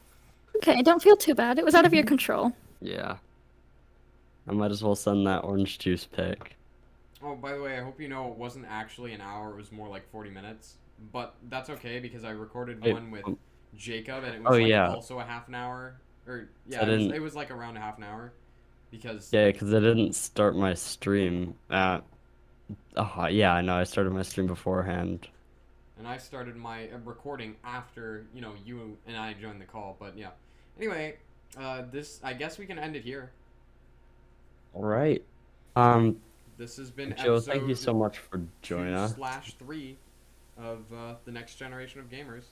okay, 0.56 0.82
don't 0.82 1.02
feel 1.02 1.16
too 1.16 1.34
bad. 1.34 1.58
It 1.58 1.64
was 1.64 1.74
out 1.74 1.84
of 1.84 1.94
your 1.94 2.04
control. 2.04 2.52
Yeah. 2.80 3.16
I 4.48 4.52
might 4.52 4.70
as 4.70 4.82
well 4.82 4.94
send 4.94 5.26
that 5.26 5.44
orange 5.44 5.78
juice 5.78 6.04
pic. 6.04 6.56
Oh, 7.22 7.36
by 7.36 7.54
the 7.54 7.62
way, 7.62 7.78
I 7.78 7.82
hope 7.82 8.00
you 8.00 8.08
know 8.08 8.30
it 8.30 8.36
wasn't 8.36 8.66
actually 8.68 9.12
an 9.12 9.20
hour. 9.20 9.52
It 9.52 9.56
was 9.56 9.70
more 9.70 9.88
like 9.88 10.10
40 10.10 10.30
minutes. 10.30 10.76
But 11.12 11.34
that's 11.48 11.70
okay 11.70 11.98
because 11.98 12.24
I 12.24 12.30
recorded 12.30 12.82
Wait, 12.82 12.92
one 12.92 13.10
with 13.10 13.26
um, 13.26 13.38
Jacob 13.76 14.24
and 14.24 14.34
it 14.34 14.42
was 14.42 14.54
oh, 14.54 14.58
like 14.58 14.68
yeah. 14.68 14.92
also 14.92 15.18
a 15.18 15.24
half 15.24 15.48
an 15.48 15.54
hour. 15.54 15.96
Or 16.26 16.48
yeah, 16.66 16.86
it 16.86 16.88
was, 16.88 17.12
it 17.12 17.22
was 17.22 17.34
like 17.34 17.50
around 17.50 17.76
a 17.76 17.80
half 17.80 17.98
an 17.98 18.04
hour 18.04 18.32
because 18.90 19.32
Yeah, 19.32 19.50
because 19.50 19.72
I 19.74 19.80
didn't 19.80 20.14
start 20.14 20.56
my 20.56 20.74
stream 20.74 21.54
at. 21.70 22.04
Oh, 22.96 23.26
yeah, 23.26 23.52
I 23.52 23.60
know. 23.60 23.74
I 23.74 23.84
started 23.84 24.12
my 24.12 24.22
stream 24.22 24.46
beforehand. 24.46 25.28
and 25.98 26.06
I 26.06 26.16
started 26.16 26.56
my 26.56 26.88
uh, 26.88 26.98
recording 27.04 27.56
after 27.64 28.24
you 28.34 28.40
know 28.40 28.52
you 28.64 28.96
and 29.06 29.16
I 29.16 29.34
joined 29.34 29.60
the 29.60 29.66
call. 29.66 29.96
But 29.98 30.16
yeah, 30.16 30.30
anyway, 30.78 31.16
uh, 31.58 31.82
this 31.90 32.20
I 32.22 32.34
guess 32.34 32.58
we 32.58 32.66
can 32.66 32.78
end 32.78 32.96
it 32.96 33.02
here. 33.02 33.32
All 34.74 34.84
right. 34.84 35.22
Um, 35.76 36.18
This 36.56 36.76
has 36.76 36.90
been 36.90 37.14
Joe, 37.16 37.40
thank 37.40 37.66
you 37.68 37.74
so 37.74 37.94
much 37.94 38.18
for 38.18 38.40
joining 38.62 38.94
us. 38.94 39.14
slash 39.14 39.54
three 39.58 39.96
of 40.58 40.80
uh, 40.92 41.14
the 41.24 41.32
next 41.32 41.56
generation 41.56 42.00
of 42.00 42.10
gamers. 42.10 42.44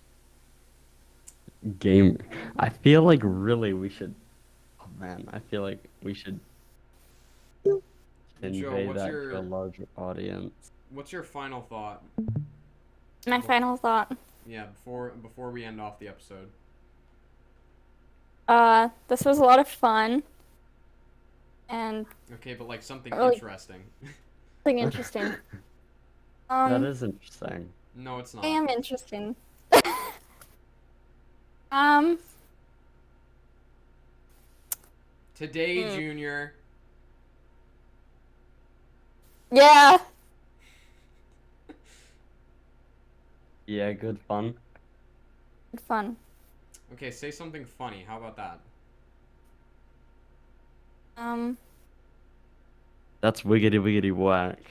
Game. 1.78 2.18
I 2.58 2.68
feel 2.70 3.02
like 3.02 3.20
really 3.22 3.72
we 3.74 3.88
should. 3.90 4.14
Oh 4.80 4.86
man, 4.98 5.28
I 5.32 5.38
feel 5.40 5.62
like 5.62 5.82
we 6.02 6.14
should 6.14 6.40
convey 8.40 8.86
what's 8.86 8.98
that 9.00 9.10
your- 9.10 9.30
to 9.32 9.38
a 9.38 9.42
larger 9.42 9.86
audience. 9.96 10.70
What's 10.90 11.12
your 11.12 11.22
final 11.22 11.60
thought? 11.62 12.02
My 13.26 13.40
final 13.40 13.76
thought. 13.76 14.16
Yeah, 14.46 14.66
before 14.66 15.10
before 15.10 15.50
we 15.50 15.64
end 15.64 15.80
off 15.80 15.98
the 15.98 16.08
episode. 16.08 16.48
Uh, 18.48 18.88
this 19.08 19.22
was 19.24 19.38
a 19.38 19.44
lot 19.44 19.58
of 19.58 19.68
fun. 19.68 20.22
And 21.68 22.06
Okay, 22.34 22.54
but 22.54 22.66
like 22.66 22.82
something 22.82 23.12
interesting. 23.12 23.82
something 24.64 24.78
interesting. 24.86 25.34
that 26.48 26.72
Um, 26.72 26.84
is 26.84 27.02
interesting. 27.04 27.68
no, 27.94 28.18
it's 28.18 28.34
not. 28.34 28.44
I 28.44 28.48
am 28.48 28.68
interesting. 28.68 29.36
Um, 31.72 32.18
Today, 35.34 35.82
Hmm. 35.88 35.94
Junior. 35.96 36.52
yeah. 39.50 39.96
Yeah, 43.66 43.92
good 43.92 44.18
fun. 44.18 44.54
Good 45.70 45.80
fun. 45.80 46.16
Okay, 46.92 47.10
say 47.10 47.30
something 47.30 47.64
funny. 47.64 48.04
How 48.06 48.18
about 48.18 48.36
that? 48.36 48.58
Um, 51.16 51.56
That's 53.20 53.42
wiggity 53.42 53.78
wiggity 53.80 54.12
whack. 54.12 54.58